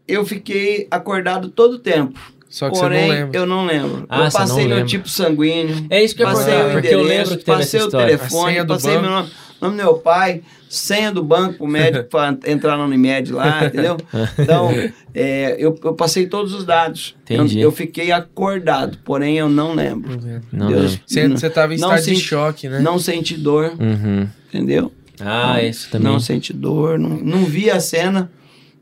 [0.08, 2.18] Eu fiquei acordado todo o tempo.
[2.48, 3.38] Só que Porém, você não lembra.
[3.38, 4.06] eu não lembro.
[4.08, 4.84] Ah, eu não passei meu lembra.
[4.86, 5.86] tipo sanguíneo.
[5.90, 7.90] É isso que eu passei o porque eu endereço, lembro que teve passei essa o
[7.90, 9.12] telefone, senha do passei meu banco.
[9.12, 9.30] nome,
[9.60, 13.98] nome do meu pai, senha do banco pro médico para entrar na Unimed lá, entendeu?
[14.38, 14.70] Então,
[15.14, 17.14] é, eu, eu passei todos os dados.
[17.28, 17.60] Eu, Entendi.
[17.60, 20.18] eu fiquei acordado, porém eu não lembro.
[20.50, 21.00] Não Deus, lembro.
[21.06, 22.80] Você, não- você tava em não estado de senti- choque, né?
[22.80, 24.26] Não senti dor, Uhum.
[24.48, 24.90] entendeu?
[25.20, 26.10] Ah, isso também.
[26.10, 28.30] Não senti dor, não, não vi a cena,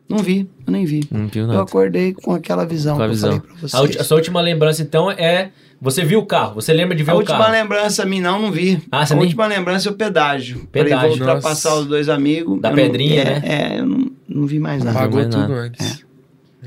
[0.08, 1.04] não vi, eu nem vi.
[1.10, 1.62] Não viu Eu nada.
[1.62, 3.30] acordei com aquela visão Com a que visão.
[3.32, 3.96] eu falei pra vocês.
[3.96, 5.50] A, a sua última lembrança, então, é.
[5.78, 6.54] Você viu o carro?
[6.54, 7.52] Você lembra de ver A o última carro?
[7.52, 8.80] lembrança a mim não, não vi.
[8.90, 10.66] Ah, você a nem- última lembrança é o pedágio.
[10.72, 10.98] Pedágio.
[10.98, 11.82] Pra ir ultrapassar Nossa.
[11.82, 12.58] os dois amigos.
[12.62, 13.42] Da eu não- pedrinha, é, né?
[13.44, 14.98] É, eu não, não vi mais nada.
[14.98, 15.54] Apagou mais tudo nada.
[15.54, 16.04] antes.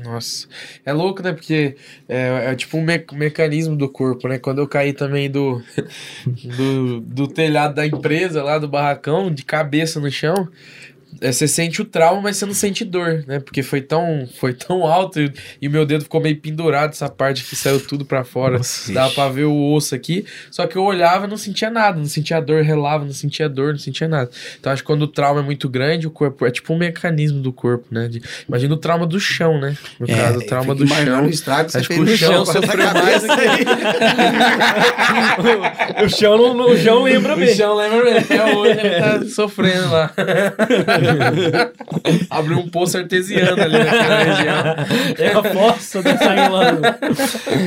[0.04, 0.46] Nossa.
[0.86, 1.32] É louco, né?
[1.32, 1.74] Porque
[2.08, 4.38] é, é tipo um me- mecanismo do corpo, né?
[4.38, 5.60] Quando eu caí também do,
[6.56, 10.48] do, do telhado da empresa lá, do barracão, de cabeça no chão,
[11.20, 13.40] é, você sente o trauma, mas você não sente dor, né?
[13.40, 17.08] Porque foi tão, foi tão alto e, e o meu dedo ficou meio pendurado, essa
[17.08, 18.58] parte que saiu tudo pra fora.
[18.58, 20.24] Nossa, Dava pra ver o osso aqui.
[20.50, 23.72] Só que eu olhava e não sentia nada, não sentia dor, relava, não sentia dor,
[23.72, 24.30] não sentia nada.
[24.58, 27.40] Então acho que quando o trauma é muito grande, o corpo é tipo um mecanismo
[27.40, 28.08] do corpo, né?
[28.08, 29.76] De- imagina o trauma do chão, né?
[29.98, 31.24] No É, caso, o trauma do chão.
[31.26, 33.64] O estrago Acho que o no chão chão sofreu mais cabeça aí.
[36.04, 37.54] o chão não, o chão lembra O bem.
[37.54, 40.12] chão lembra bem, até hoje ele tá sofrendo lá.
[42.30, 44.56] Abriu um poço artesiano ali naquela região.
[45.18, 46.70] É a fossa do saindo lá.
[46.72, 46.80] do-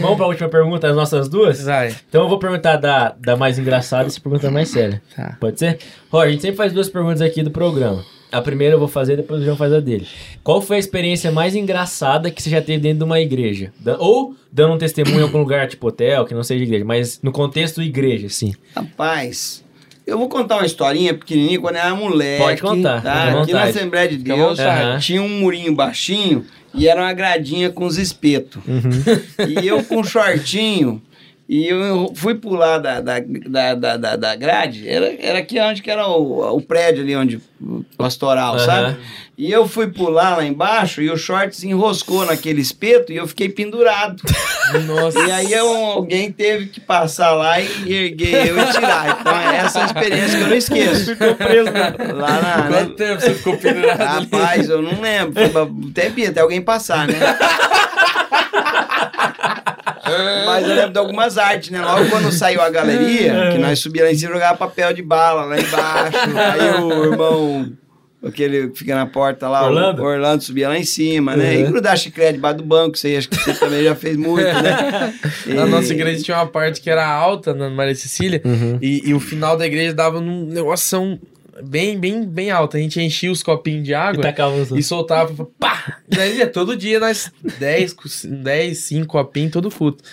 [0.01, 1.63] Vamos pra última pergunta, as nossas duas?
[1.63, 1.95] Vai.
[2.09, 5.01] Então eu vou perguntar da, da mais engraçada e você pergunta da mais séria.
[5.15, 5.37] Tá.
[5.39, 5.79] Pode ser?
[6.11, 8.03] Ó, a gente sempre faz duas perguntas aqui do programa.
[8.31, 10.07] A primeira eu vou fazer, depois o João faz a dele.
[10.43, 13.71] Qual foi a experiência mais engraçada que você já teve dentro de uma igreja?
[13.99, 17.31] Ou dando um testemunho em algum lugar, tipo hotel, que não seja igreja, mas no
[17.31, 18.55] contexto igreja, sim.
[18.75, 19.62] Rapaz,
[20.05, 22.41] eu vou contar uma historinha pequenininha quando eu era moleque.
[22.43, 23.41] Pode contar, Tá?
[23.41, 23.63] Aqui na.
[23.63, 25.05] Assembleia de Deus vontade.
[25.05, 28.61] tinha um murinho baixinho e era uma gradinha com os espetos.
[29.47, 31.01] E eu com um shortinho.
[31.47, 35.91] E eu fui pular da, da, da, da, da, grade, era, era aqui onde que
[35.91, 38.65] era o, o prédio ali, onde o pastoral, Aham.
[38.65, 38.97] sabe?
[39.37, 43.27] E eu fui pular lá embaixo e o short se enroscou naquele espeto e eu
[43.27, 44.21] fiquei pendurado.
[44.87, 45.19] Nossa.
[45.19, 49.17] E aí eu- alguém teve que passar lá e erguer eu e tirar.
[49.19, 51.05] Então essa é uma experiência que eu não esqueço.
[51.07, 51.69] Ficou preso
[52.15, 52.67] lá na.
[52.67, 52.95] Quanto Né?
[52.95, 54.27] tempo você ficou pendurado ali?
[54.31, 55.43] Rapaz, eu não lembro.
[55.91, 57.19] Até, até alguém passar, né?
[60.45, 61.81] Mas eu lembro de algumas artes, né?
[61.81, 65.01] Logo quando saiu a galeria, que nós subíamos lá em cima e jogava papel de
[65.01, 66.17] bala lá embaixo.
[66.37, 67.71] Aí o irmão,
[68.25, 70.01] aquele que fica na porta lá, Orlando?
[70.01, 71.55] o Orlando subia lá em cima, né?
[71.57, 71.71] E Uhum.
[71.71, 75.13] grudar chiclete debaixo do banco, isso aí acho que você também já fez muito, né?
[75.47, 78.41] Na E- nossa igreja tinha uma parte que era alta na Maria Cecília
[78.81, 80.87] e, e o final da igreja dava num negócio
[81.61, 82.77] bem, bem, bem alto.
[82.77, 85.99] A gente enchia os copinhos de E água os e soltava, pá!
[86.07, 90.03] Daí ia todo dia nós 10, 10 5 copinhos, todo culto.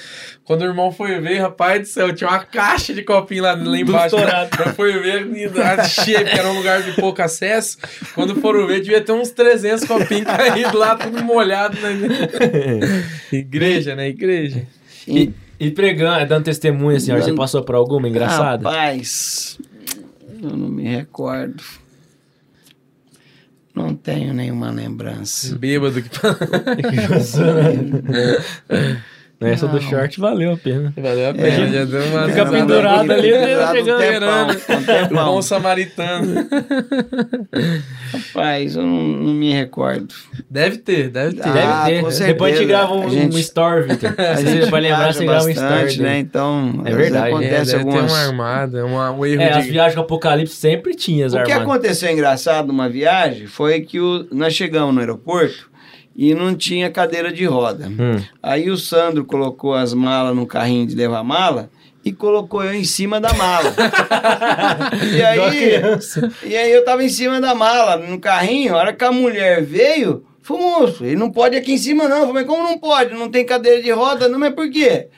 [0.44, 3.78] Quando o irmão foi ver, rapaz do céu, tinha uma caixa de copinho lá, lá
[3.78, 4.16] embaixo.
[4.16, 4.50] estourado.
[4.56, 5.48] Já foi ver, e
[5.88, 7.78] cheio, porque era um lugar de pouco acesso.
[8.14, 11.90] Quando foram ver, devia ter uns 300 copinhos caídos lá, tudo molhado na
[13.32, 14.08] igreja, né?
[14.08, 14.66] Igreja.
[15.06, 18.68] E, e pregando, dando testemunho, assim, ó, você passou por alguma engraçada?
[18.68, 19.58] Rapaz,
[20.42, 21.62] eu não me recordo.
[23.74, 25.56] Não tenho nenhuma lembrança.
[25.56, 26.10] Bêbado que
[29.40, 29.88] Essa do Não.
[29.88, 30.92] short valeu a pena.
[30.96, 34.50] Valeu a pena, já deu uma Fica pendurado ali, pendurado um chegando, tempão, cheirando.
[34.50, 35.24] um tempão.
[35.24, 36.34] Bom samaritano.
[38.12, 40.08] Rapaz, eu não, não me recordo.
[40.48, 41.48] Deve ter, deve ter.
[41.48, 42.18] Ah, Deve ter.
[42.18, 44.14] com Depois a gente grava um, gente- um story, Victor.
[44.18, 45.98] A Se gente você vai lembrar, você grava um story.
[46.00, 46.18] né?
[46.18, 47.26] Então, É verdade.
[47.26, 48.10] É, acontece ter algumas...
[48.12, 49.70] uma armada, uma, um erro É, as de...
[49.70, 54.26] viagens com Apocalipse sempre tinha as O que aconteceu engraçado numa viagem foi que o-
[54.32, 55.69] nós chegamos no aeroporto
[56.20, 57.88] e não tinha cadeira de roda.
[57.88, 58.22] Hum.
[58.42, 61.70] Aí o Sandro colocou as malas no carrinho de levar mala
[62.04, 63.72] e colocou eu em cima da mala.
[65.16, 65.80] e, aí,
[66.44, 69.62] e aí eu tava em cima da mala, no carrinho, a hora que a mulher
[69.62, 72.20] veio, falou, moço, ele não pode aqui em cima não.
[72.20, 73.14] Eu falei, como não pode?
[73.14, 74.28] Não tem cadeira de roda?
[74.28, 75.08] Não, mas por quê?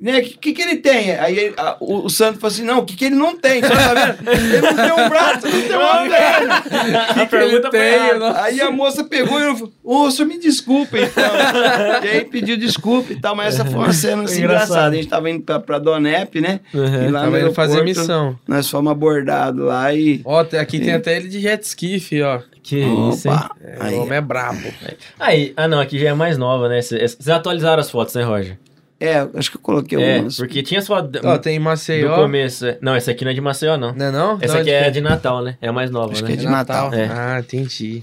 [0.00, 0.18] Né?
[0.18, 1.10] O que, que, que ele tem?
[1.16, 3.60] Aí ele- a- o, o Santo falou assim: não, o que, que ele não tem?
[3.60, 4.30] Você tá vendo?
[4.30, 7.70] Ele não tem um braço, não tem uma perna.
[7.70, 8.00] Tem?
[8.36, 11.24] Aí a moça pegou e falou: Ô, o senhor me desculpa, então.
[12.04, 14.64] e aí pediu desculpa e tal, mas essa foi uma cena assim, Engraçado.
[14.68, 14.88] engraçada.
[14.88, 16.60] A gente tava indo pra, pra Donep, né?
[16.72, 17.04] Uhum.
[17.08, 18.38] E lá Tava indo fazer missão.
[18.46, 20.20] Nós fomos abordados lá e.
[20.24, 22.40] Ó, aqui tem até ele de jet ski, fi, ó.
[22.62, 23.34] Que isso, hein?
[23.34, 23.50] Opa!
[23.64, 24.60] É, Aí, o homem é brabo.
[25.18, 26.80] Aí, ah não, aqui já é mais nova, né?
[26.82, 28.58] Vocês atualizaram as fotos, né, Roger?
[29.00, 30.36] É, acho que eu coloquei É, algumas.
[30.36, 32.14] porque tinha fotos Ó, tem Maceió.
[32.16, 32.66] começo.
[32.66, 32.78] é.
[32.80, 33.92] Não, essa aqui não é de Maceió, não.
[33.94, 34.38] Não é não?
[34.40, 34.90] Essa Não, aqui é quê?
[34.90, 35.56] de Natal, né?
[35.60, 36.26] É a mais nova, Acho né?
[36.28, 36.92] que é de Natal.
[36.92, 37.08] É.
[37.10, 38.02] Ah, entendi.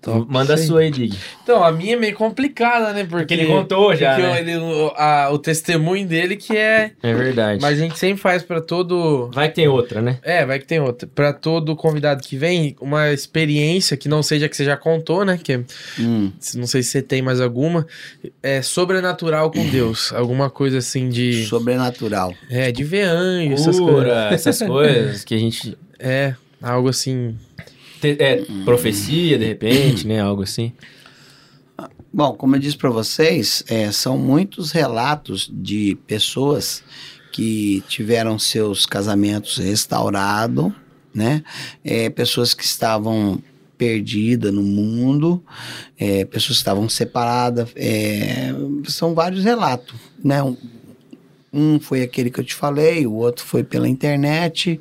[0.00, 1.12] Top, Manda a sua aí, Dig.
[1.42, 3.00] Então, a minha é meio complicada, né?
[3.04, 4.40] Porque, Porque ele contou já, porque né?
[4.40, 6.92] ele- o, a- o testemunho dele que é...
[7.02, 7.60] É verdade.
[7.60, 9.28] Mas a gente sempre faz pra todo...
[9.34, 10.18] Vai que tem outra, né?
[10.22, 11.08] É, vai que tem outra.
[11.12, 15.36] Pra todo convidado que vem, uma experiência que não seja que você já contou, né?
[15.42, 15.64] Que
[15.98, 16.30] Hum.
[16.54, 17.84] não sei se você tem mais alguma.
[18.40, 20.12] É sobrenatural com Deus.
[20.12, 21.44] Alguma coisa assim de...
[21.46, 22.32] Sobrenatural.
[22.48, 24.32] É, de ver anjo, essas coisas.
[24.32, 25.76] Essas coisas que a gente.
[25.98, 27.36] É, algo assim...
[28.02, 30.20] É, profecia, de repente, né?
[30.20, 30.72] Algo assim.
[32.12, 36.82] Bom, como eu disse para vocês, é, são muitos relatos de pessoas
[37.32, 40.72] que tiveram seus casamentos restaurados,
[41.14, 41.44] né?
[41.84, 43.42] É, pessoas que estavam
[43.76, 45.42] perdidas no mundo,
[45.96, 47.70] é, pessoas que estavam separadas.
[47.76, 48.52] é,
[48.86, 50.42] são vários relatos, né?
[50.42, 50.56] Um,
[51.52, 54.80] um foi aquele que eu te falei, o outro foi pela internet.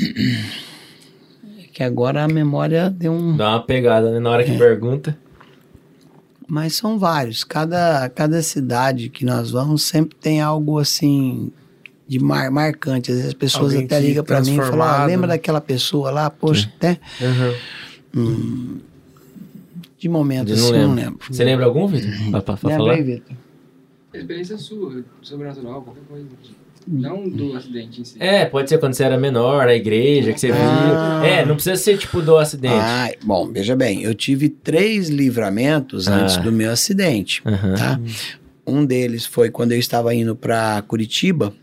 [0.00, 3.36] É que agora a memória deu um.
[3.36, 4.18] Dá uma pegada, né?
[4.20, 4.58] Na hora que É.
[4.58, 5.16] pergunta.
[6.46, 7.44] Mas são vários.
[7.44, 11.52] Cada, cada cidade que nós vamos sempre tem algo assim
[12.06, 13.10] de mar, marcante.
[13.10, 16.10] Às vezes as pessoas Alguém até ligam para mim e falam: ah, lembra daquela pessoa
[16.10, 16.30] lá?
[16.30, 16.98] Poxa, até
[18.14, 18.80] Uhum.
[19.98, 21.10] de momento Eu assim, não eu não lembro.
[21.12, 21.34] lembro.
[21.34, 22.10] Você lembra algum, Vitor?
[22.30, 22.94] Pra, pra, pra Lembra falar?
[22.94, 23.36] aí, Vitor?
[24.14, 26.26] Experiência sua, sobrenatural, qualquer coisa.
[26.90, 28.16] Não do acidente em si.
[28.18, 31.20] É, pode ser quando você era menor, na igreja, que você Ah.
[31.20, 31.28] viu.
[31.28, 32.74] É, não precisa ser tipo do acidente.
[32.74, 36.14] Ah, bom, veja bem, eu tive três livramentos Ah.
[36.22, 37.42] antes do meu acidente.
[37.44, 37.74] Aham.
[37.74, 38.00] tá?
[38.66, 41.54] Um deles foi quando eu estava indo para Curitiba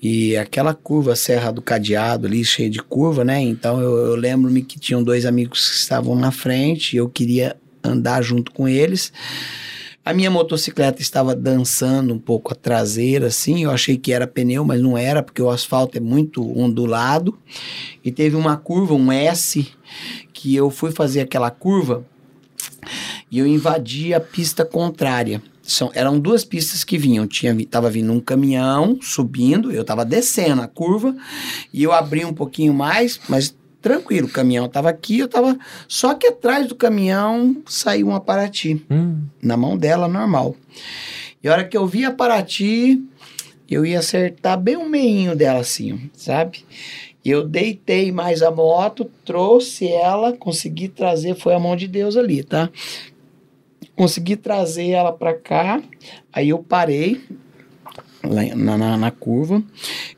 [0.00, 3.40] e aquela curva Serra do Cadeado ali, cheia de curva, né?
[3.40, 7.56] Então eu, eu lembro-me que tinham dois amigos que estavam na frente e eu queria
[7.84, 9.12] andar junto com eles.
[10.04, 13.64] A minha motocicleta estava dançando um pouco a traseira, assim.
[13.64, 17.38] Eu achei que era pneu, mas não era, porque o asfalto é muito ondulado.
[18.02, 19.70] E teve uma curva, um S,
[20.32, 22.06] que eu fui fazer aquela curva
[23.30, 25.42] e eu invadi a pista contrária.
[25.62, 27.26] São, eram duas pistas que vinham.
[27.26, 31.14] Tinha, tava vindo um caminhão subindo, eu tava descendo a curva
[31.72, 35.58] e eu abri um pouquinho mais, mas tranquilo, o caminhão tava aqui, eu tava.
[35.86, 40.54] Só que atrás do caminhão saiu uma Paraty, Hum, na mão dela, normal.
[41.42, 43.02] E a hora que eu vi a Paraty,
[43.70, 46.64] eu ia acertar bem o meinho dela assim, sabe?
[47.24, 52.42] Eu deitei mais a moto, trouxe ela, consegui trazer, foi a mão de Deus ali,
[52.42, 52.70] tá?
[53.94, 55.82] Consegui trazer ela pra cá,
[56.32, 57.20] aí eu parei
[58.22, 59.62] lá na, na, na curva.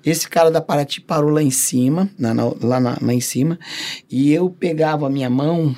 [0.05, 3.59] Esse cara da Paraty parou lá em cima, na- na- lá, na- lá em cima,
[4.11, 5.75] e eu pegava a minha mão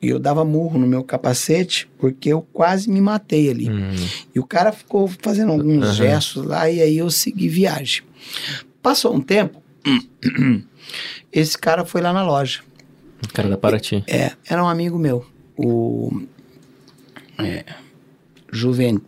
[0.00, 3.68] e eu dava murro no meu capacete, porque eu quase me matei ali.
[3.68, 3.90] hum.
[4.34, 5.92] E o cara ficou fazendo alguns Aham.
[5.94, 8.02] gestos lá e aí eu segui viagem.
[8.80, 9.60] Passou um tempo,
[11.32, 12.60] esse cara foi lá na loja.
[13.24, 14.04] O cara da Paraty.
[14.06, 15.26] É, era um amigo meu,
[15.56, 16.22] o
[17.38, 17.64] é,
[18.52, 19.00] Juven,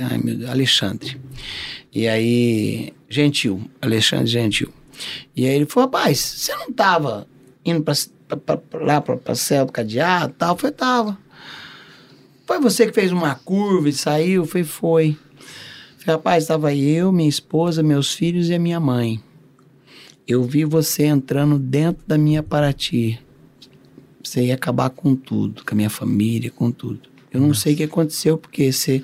[0.00, 1.20] ai meu Deus, Alexandre.
[1.92, 4.72] E aí, Gentil, Alexandre Gentil.
[5.34, 7.26] E aí ele falou, rapaz, você não tava
[7.64, 7.94] indo pra,
[8.36, 10.54] pra- pra- lá pra, pra céu do cadeado e tal?
[10.54, 11.18] Eu falei, tava.
[12.46, 14.42] Foi você que fez uma curva e saiu?
[14.42, 15.16] Eu falei, foi.
[15.98, 19.20] Falei, rapaz, estava eu, minha esposa, meus filhos e a minha mãe.
[20.26, 23.18] Eu vi você entrando dentro da minha Paraty.
[24.22, 27.00] Você ia acabar com tudo, com a minha família, com tudo.
[27.32, 29.00] Eu não sei o que aconteceu, porque você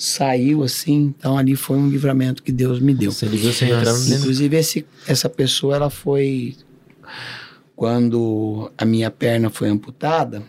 [0.00, 3.12] saiu assim, então ali foi um livramento que Deus me deu.
[3.12, 4.20] Você viu você entrando dentro.
[4.20, 6.56] Inclusive, esse, essa pessoa, ela foi.
[7.76, 10.42] Quando a minha perna foi amputada,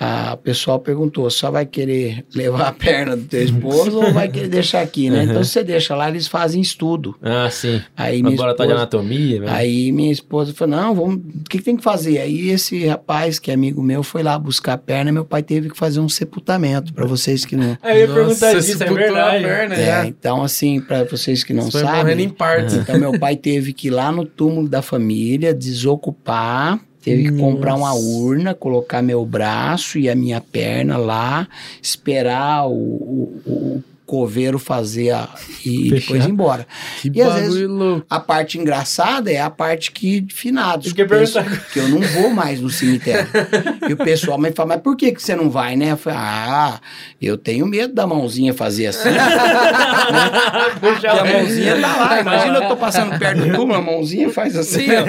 [0.00, 4.48] a pessoal perguntou, só vai querer levar a perna do teu esposo ou vai querer
[4.48, 5.24] deixar aqui, né?
[5.24, 7.16] Então, se você deixa lá, eles fazem estudo.
[7.20, 7.80] Ah, sim.
[7.96, 9.46] Aí minha Laboratório de esposa, anatomia, né?
[9.50, 12.18] aí minha esposa falou, não, vamos, o que, que tem que fazer?
[12.18, 15.68] Aí esse rapaz, que é amigo meu, foi lá buscar a perna, meu pai teve
[15.70, 17.76] que fazer um sepultamento, para vocês que não...
[17.82, 19.44] Aí eu ia Nossa, perguntar você disso, é verdade.
[19.44, 20.06] a perna É, já.
[20.06, 22.74] então, assim, para vocês que não Você foi morrendo em sabem, partes.
[22.76, 27.74] então meu pai teve que ir lá no túmulo da família, desocupar, teve que comprar
[27.74, 31.48] uma urna, colocar meu braço e a minha perna lá,
[31.82, 35.28] esperar o, o, o coveiro fazer a,
[35.66, 36.00] e Fechar.
[36.00, 36.66] depois ir embora.
[37.02, 38.06] Que E às vezes- louco.
[38.08, 40.92] A parte engraçada é a parte que finados.
[40.94, 41.38] Que penso
[41.72, 43.28] que eu não vou mais no cemitério.
[43.86, 45.92] e o pessoal me fala, mas por que, que você não vai, né?
[45.92, 46.80] Eu falei, ah,
[47.20, 49.10] eu tenho medo da mãozinha fazer assim.
[50.80, 52.20] Puxa Porque a mãozinha tá lá.
[52.20, 55.04] Imagina eu tô passando perto do túmulo, a mãozinha faz assim, ó.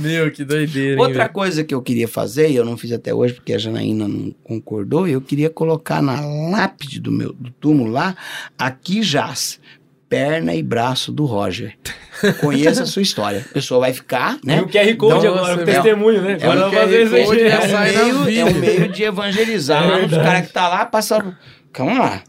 [0.00, 0.94] Meu, que doideira.
[0.94, 1.32] hein, Outra velho?
[1.32, 4.34] coisa que eu queria fazer, e eu não fiz até hoje porque a Janaína não
[4.42, 6.20] concordou, eu queria colocar na
[6.50, 8.16] lápide do meu do túmulo lá,
[8.58, 9.60] aqui jaz
[10.08, 11.74] perna e braço do Roger.
[12.40, 13.44] Conheça a sua história.
[13.48, 14.60] A pessoa vai ficar, E né?
[14.60, 16.36] o QR Code Nossa, agora, o é- testemunho, né?
[16.40, 17.46] é um Agora eu vou QR fazer isso Code, aí.
[17.46, 19.84] é É um, meio, é um meio de evangelizar.
[19.84, 21.36] É os caras que tá lá passando.
[21.72, 22.22] Calma lá.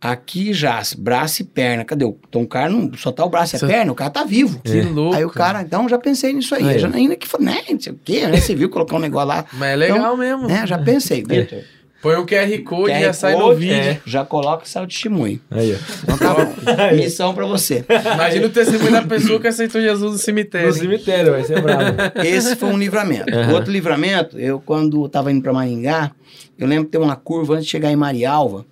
[0.00, 1.82] Aqui já, braço e perna.
[1.84, 2.04] Cadê?
[2.04, 2.90] o- Então o cara não.
[2.94, 4.60] Só tá o braço e a Só- perna, o cara tá vivo.
[4.62, 5.16] Que louco.
[5.16, 6.62] Aí o cara, então já pensei nisso aí.
[6.62, 6.78] Aí, a ó.
[6.78, 7.62] Janaína que falou, né?
[7.70, 8.38] Não sei o quê, né?
[8.38, 9.46] Você viu colocar um negócio lá.
[9.54, 10.46] Mas é legal mesmo.
[10.46, 10.66] Né?
[10.66, 11.60] Já pensei, Vitor.
[12.04, 13.74] Põe um QR Code e QR já sai no vídeo.
[13.74, 15.40] é, Já coloca e sai o testemunho.
[15.50, 15.76] Aí, ó.
[16.04, 16.54] Então tá bom.
[16.94, 17.84] Missão pra você.
[18.14, 20.68] Imagina o testemunho da pessoa que aceitou Jesus no cemitério.
[20.68, 21.96] No cemitério, vai ser bravo.
[22.22, 23.34] Esse foi um livramento.
[23.34, 26.12] O outro livramento, eu quando tava indo pra Maringá,
[26.58, 28.64] eu lembro que tem uma curva antes de chegar em Marialva.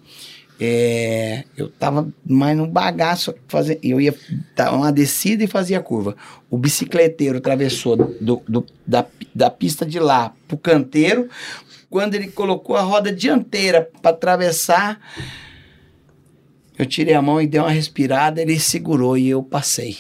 [0.61, 4.15] é, eu tava mais no bagaço, fazer, eu ia
[4.55, 6.15] dar uma descida e fazia a curva.
[6.49, 9.05] O bicicleteiro atravessou do, do- da,
[9.35, 11.29] da pista de lá pro canteiro.
[11.93, 14.99] Quando ele colocou a roda dianteira para atravessar,
[16.79, 19.95] eu tirei a mão e dei uma respirada, ele segurou e eu passei.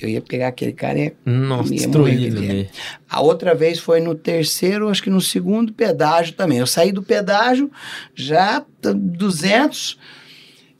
[0.00, 2.68] Eu ia pegar aquele cara e Nossa, Ia destruído.
[3.10, 6.58] a outra vez foi no terceiro, acho que no segundo pedágio também.
[6.58, 7.72] Eu saí do pedágio,
[8.14, 9.98] já t- 200,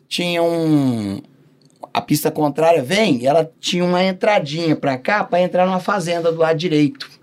[0.09, 1.20] tinha um...
[1.93, 6.31] A pista contrária vem, e ela tinha uma entradinha pra cá, pra entrar numa fazenda
[6.31, 7.15] do lado direito.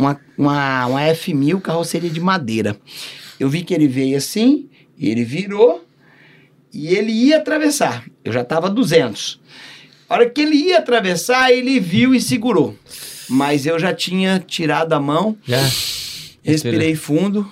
[0.00, 2.76] Uma, uma, uma F1000 carroceria de madeira.
[3.38, 4.68] Eu vi que ele veio assim,
[4.98, 5.84] ele virou,
[6.72, 8.04] e ele ia atravessar.
[8.24, 9.40] Eu já tava 200.
[10.08, 12.76] A hora que ele ia atravessar, ele viu e segurou.
[13.28, 15.60] Mas eu já tinha tirado a mão, Já.
[16.42, 17.50] respirei fundo,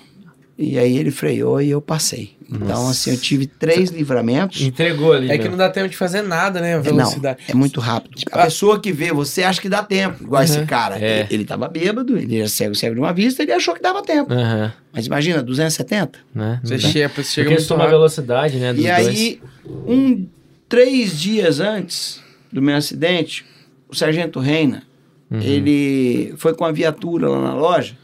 [0.58, 2.36] e aí ele freou e eu passei.
[2.50, 2.90] Então, Nossa.
[2.90, 4.60] assim, eu tive três livramentos.
[4.62, 5.30] Entregou ali.
[5.30, 5.50] É que meu.
[5.52, 6.68] não dá tempo de fazer nada, né?
[6.68, 7.38] A É, Não, velocidade.
[7.46, 8.18] é muito rápido.
[8.32, 10.24] A pessoa que vê você acha que dá tempo.
[10.24, 10.66] Igual esse Uhum.
[10.66, 10.98] cara.
[10.98, 11.20] É.
[11.20, 14.02] Ele, ele tava bêbado, ele era cego, cego de uma vista, ele achou que dava
[14.02, 14.32] tempo.
[14.32, 16.18] Aham, Mas imagina, 270?
[16.34, 16.58] né?
[16.64, 17.98] Você chega, chega Porque muito soma a rápido.
[17.98, 18.72] velocidade, né?
[18.72, 19.06] Dos E dois.
[19.06, 19.40] aí,
[19.86, 20.26] um,
[20.68, 22.20] três dias antes
[22.50, 23.44] do meu acidente,
[23.88, 24.82] o Sargento Reina,
[25.30, 25.40] Uhum.
[25.42, 27.94] ele foi com a viatura lá na loja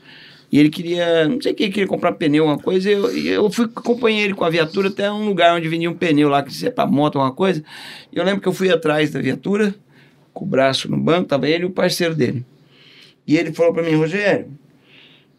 [0.55, 3.65] e ele queria, não sei o que, queria comprar pneu, uma coisa, eu, eu fui
[3.65, 6.65] acompanhei ele com a viatura até um lugar onde vendia um pneu lá, que se
[6.65, 7.61] é pra moto, uma coisa.
[8.13, 9.75] E eu lembro que eu fui atrás da viatura,
[10.33, 12.47] com o braço no banco, tava ele e o parceiro dele.
[13.27, 14.47] E ele falou pra mim, Rogério,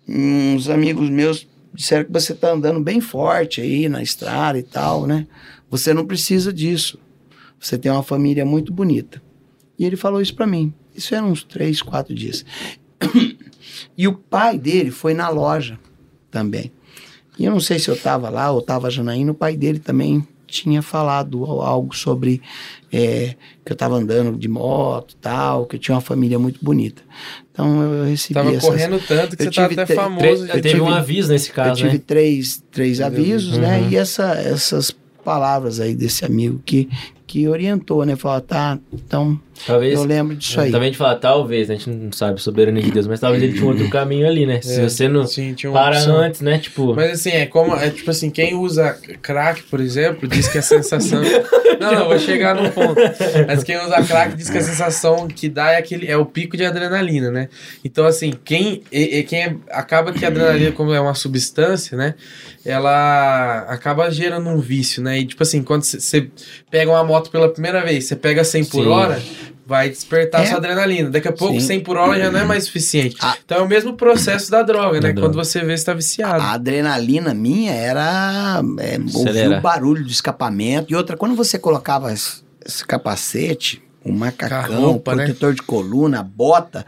[0.05, 5.07] uns amigos meus disseram que você tá andando bem forte aí na estrada e tal,
[5.07, 5.25] né?
[5.69, 6.99] Você não precisa disso.
[7.57, 9.21] Você tem uma família muito bonita.
[9.79, 10.73] E ele falou isso pra mim.
[10.93, 12.43] Isso eram uns três, quatro dias.
[13.97, 15.79] e o pai dele foi na loja
[16.31, 16.71] também.
[17.37, 20.25] E eu não sei se eu estava lá ou estava Janaína, o pai dele também
[20.47, 22.41] tinha falado algo sobre
[22.93, 23.35] é,
[23.65, 27.01] que eu estava andando de moto e tal, que eu tinha uma família muito bonita.
[27.51, 30.47] Então eu recebi Tava essas- correndo tanto que eu você tive até famoso.
[30.47, 32.01] Teve tive- um aviso nesse eu caso, tive né?
[32.05, 33.79] três, três avisos, né?
[33.81, 33.89] Uhum.
[33.89, 36.87] E essa, essas palavras aí desse amigo que,
[37.27, 38.15] que orientou, né?
[38.15, 39.93] Falou, tá, então Talvez.
[39.93, 40.71] eu lembro disso aí.
[40.71, 41.75] Também a gente fala, talvez, né?
[41.75, 44.61] a gente não sabe soberania de Deus, mas talvez ele tinha outro caminho ali, né?
[44.61, 46.17] Se É, você não sim, para opção.
[46.17, 46.57] antes, né?
[46.59, 46.93] Tipo.
[46.95, 47.75] Mas assim, é como.
[47.75, 51.21] É tipo assim, quem usa crack, por exemplo, diz que a sensação.
[51.79, 52.95] não, não, vou chegar no ponto.
[53.47, 56.07] Mas quem usa crack diz que a sensação que dá é aquele.
[56.07, 57.49] É o pico de adrenalina, né?
[57.83, 58.81] Então, assim, quem.
[58.91, 62.15] E, e quem é- acaba que a adrenalina, como é uma substância, né?
[62.65, 65.19] Ela acaba gerando um vício, né?
[65.19, 66.27] E tipo assim, quando você
[66.69, 68.89] pega uma moto pela primeira vez, você pega 100 por Sim.
[68.89, 69.21] hora.
[69.65, 70.45] Vai despertar É.
[70.47, 71.09] sua adrenalina.
[71.09, 71.67] Daqui a pouco, Sim.
[71.67, 73.15] 100 por hora já não é mais suficiente.
[73.19, 73.35] Ah.
[73.43, 75.13] Então é o mesmo processo da droga, Da né?
[75.13, 75.29] droga.
[75.29, 76.41] Quando você vê, você tá viciado.
[76.41, 80.91] A adrenalina minha era é, ouvir o barulho do escapamento.
[80.91, 82.43] E outra, quando você colocava esse,
[82.87, 85.25] capacete, o macacão, a roupa, o né?
[85.25, 86.85] protetor de coluna, a bota,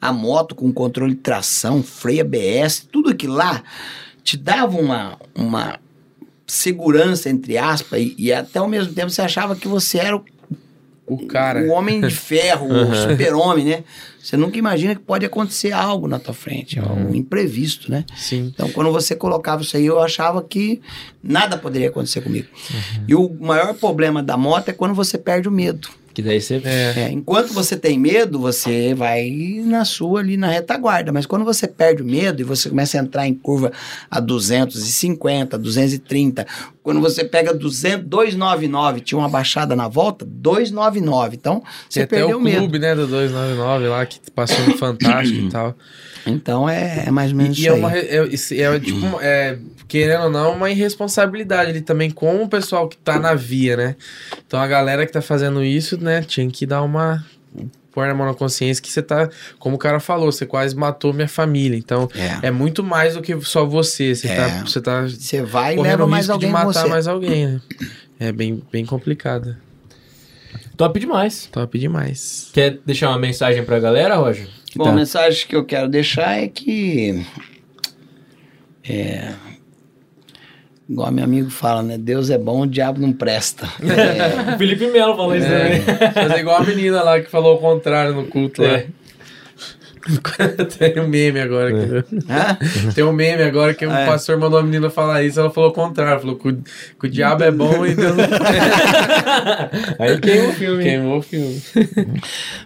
[0.00, 3.62] a moto com controle de tração, freio ABS, tudo aquilo lá
[4.22, 5.80] te dava uma, uma
[6.46, 10.24] segurança, entre aspas, e, e até ao mesmo tempo você achava que você era o,
[11.12, 11.60] O cara.
[11.62, 13.84] o homem de ferro, o super-homem, né?
[14.22, 17.10] Você nunca imagina que pode acontecer algo na tua frente, Uhum.
[17.10, 18.04] um imprevisto, né?
[18.14, 18.52] Sim.
[18.54, 20.80] Então, quando você colocava isso aí, eu achava que
[21.22, 22.46] nada poderia acontecer comigo.
[22.72, 23.04] Uhum.
[23.08, 25.88] E o maior problema da moto é quando você perde o medo.
[26.12, 26.60] Que daí você.
[26.64, 26.94] É.
[26.96, 29.30] É, enquanto você tem medo, você vai
[29.64, 31.12] na sua ali na retaguarda.
[31.12, 33.72] Mas quando você perde o medo e você começa a entrar em curva
[34.10, 36.46] a 250, 230,
[36.82, 41.36] quando você pega 200, 299, tinha uma baixada na volta, 299.
[41.36, 42.58] Então, você até perdeu o o medo.
[42.58, 45.76] clube, né, do 299 lá, que passou no Fantástico e tal.
[46.26, 47.78] Então, é, é mais ou menos E, e isso é aí.
[47.80, 47.96] uma.
[47.96, 52.96] É, é, tipo, é, querendo ou não, uma irresponsabilidade ali também com o pessoal que
[52.96, 53.96] tá na via, né?
[54.46, 57.24] Então a galera que tá fazendo isso, né, tinha que dar uma.
[57.92, 59.28] pôr na mão na consciência que você tá.
[59.58, 61.76] Como o cara falou, você quase matou minha família.
[61.76, 62.46] Então É.
[62.46, 64.14] é muito mais do que só você.
[64.14, 64.36] Você É.
[64.36, 64.48] tá.
[64.64, 67.46] Você tá Você vai e correndo leva o mais risco alguém de matar mais alguém,
[67.48, 67.60] né?
[68.20, 69.56] É bem, bem complicado.
[70.76, 71.48] Top demais.
[71.52, 72.48] Top demais.
[72.52, 74.48] Quer deixar uma mensagem pra galera, Roger?
[74.76, 77.24] Bom, tá- a mensagem que eu quero deixar é que.
[78.88, 79.32] É.
[80.88, 81.96] Igual meu amigo fala, né?
[81.96, 83.68] Deus é bom, o diabo não presta.
[83.80, 85.72] É, O Felipe Melo falou isso também.
[86.00, 88.82] É, fazer igual a menina lá que falou o contrário no culto lá.
[90.38, 90.64] É.
[90.64, 91.70] Tem um meme agora.
[91.72, 92.58] que- hã?
[92.94, 94.06] Tem um meme agora que o É.
[94.06, 96.20] pastor mandou a menina falar isso, ela falou o contrário.
[96.20, 96.56] Falou que o,
[97.00, 98.24] que o diabo é bom e Deus não
[99.98, 100.82] Aí queima o filme.
[100.82, 101.62] queimou o filme.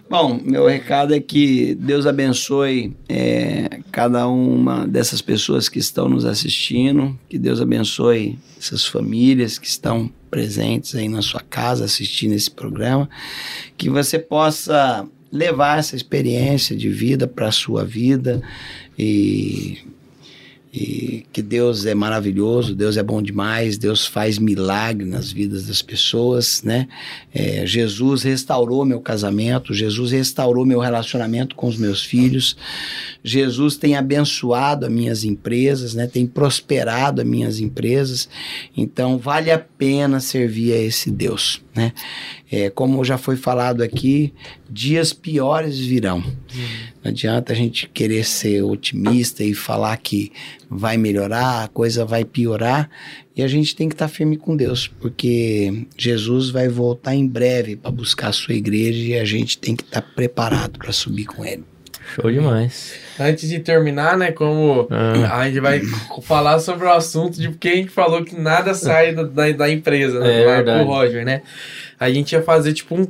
[0.09, 6.25] Bom, meu recado é que Deus abençoe é, cada uma dessas pessoas que estão nos
[6.25, 12.49] assistindo, que Deus abençoe essas famílias que estão presentes aí na sua casa assistindo esse
[12.51, 13.09] programa,
[13.77, 18.41] que você possa levar essa experiência de vida para a sua vida
[18.97, 19.79] e
[20.77, 25.81] e que Deus é maravilhoso, Deus é bom demais, Deus faz milagre nas vidas das
[25.81, 26.89] pessoas, né?
[27.33, 32.57] É, Jesus restaurou meu casamento, Jesus restaurou meu relacionamento com os meus filhos,
[33.23, 36.07] Jesus tem abençoado as minhas empresas, né?
[36.07, 38.27] Tem prosperado as minhas empresas,
[38.75, 41.93] então vale a pena servir a esse Deus, né?
[42.51, 44.33] É, como já foi falado aqui,
[44.69, 46.21] dias piores virão.
[47.03, 50.31] Não adianta a gente querer ser otimista e falar que
[50.69, 52.89] vai melhorar, a coisa vai piorar.
[53.35, 57.75] E a gente tem que estar firme com Deus, porque Jesus vai voltar em breve
[57.75, 61.43] para buscar a sua igreja e a gente tem que estar preparado para subir com
[61.43, 61.63] ele.
[62.13, 62.93] Show demais.
[63.19, 65.39] Antes de terminar, né, como Ah.
[65.41, 65.81] a gente vai
[66.23, 70.19] falar sobre o assunto de porque a gente falou que nada sai da, da, empresa,
[70.19, 70.83] né, É lá verdade.
[70.83, 71.41] com o Roger, né?
[71.99, 73.07] A gente ia fazer tipo um,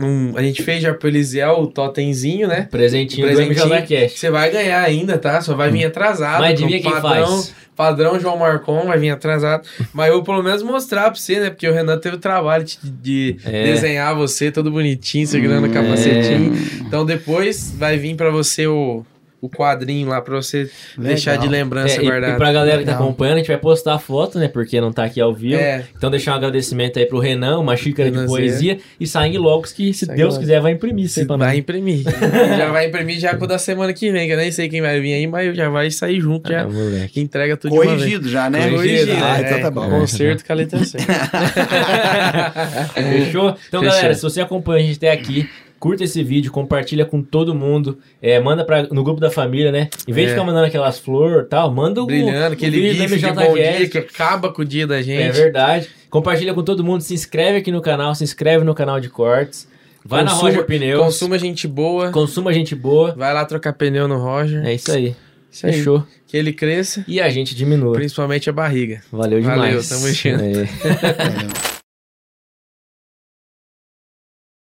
[0.00, 2.68] um- a gente fez já pro Elisiel o totemzinho, né?
[2.70, 4.18] Presentinho, Presentinho do MJCast.
[4.18, 5.40] Você vai ganhar ainda, tá?
[5.40, 6.40] Só vai vir atrasado.
[6.40, 7.54] Mas adivinha quem padrão, faz?
[7.74, 9.66] Padrão João Marcon vai vir atrasado.
[9.92, 11.50] Mas eu pelo menos mostrar pra você, né?
[11.50, 13.64] Porque o Renan teve o trabalho de, de É.
[13.64, 16.52] desenhar você todo bonitinho, segurando o capacetinho.
[16.86, 19.04] Então depois vai vir pra você o,
[19.40, 22.34] o quadrinho lá pra você deixar de lembrança É, e, guardado.
[22.34, 23.04] e pra galera que tá Legal.
[23.06, 24.48] acompanhando, a gente vai postar a foto, né?
[24.48, 25.56] Porque não tá aqui ao vivo.
[25.60, 25.84] É.
[25.96, 28.38] Então deixar um agradecimento aí pro Renan, uma xícara de Renanzinho.
[28.38, 30.38] poesia e Sangue Logos, que se Sangue Deus Logos.
[30.46, 32.02] quiser vai imprimir isso aí pra Vai imprimir.
[32.56, 34.98] já vai imprimir já com da semana que vem, que eu nem sei quem vai
[35.00, 37.76] vir aí, mas já vai sair junto, já Ah, entrega tudo de.
[37.78, 38.70] Corrigido já, né?
[38.70, 39.88] Corrigido, Ah, é, então tá bom.
[39.90, 41.12] Concerto com a letra certa.
[42.94, 43.56] Fechou?
[43.68, 43.82] Então, Fechou.
[43.82, 45.48] galera, se você acompanha a gente até aqui,
[45.78, 49.88] curta esse vídeo, compartilha com todo mundo, é, manda pra, no grupo da família, né?
[50.08, 50.34] Em vez de É.
[50.34, 53.88] ficar mandando aquelas flores e tal, manda o Brilhando, o aquele vídeo de bom dia
[53.88, 55.32] que acaba com o dia da É gente.
[55.34, 55.88] verdade.
[56.10, 59.68] Compartilha com todo mundo, se inscreve aqui no canal, se inscreve no canal de cortes.
[60.04, 61.02] Vai na Consuma- Roger Pneus.
[61.04, 62.10] Consuma gente boa.
[62.12, 63.12] Consuma gente boa.
[63.16, 64.64] Vai lá trocar pneu no Roger.
[64.64, 65.16] É isso aí.
[65.50, 65.72] Isso aí.
[65.72, 66.04] Fechou.
[66.28, 67.92] Que ele cresça, E a gente diminua.
[67.94, 69.00] principalmente a barriga.
[69.10, 69.58] Valeu demais.
[69.58, 70.44] Valeu, tamo junto.
[70.44, 71.66] É.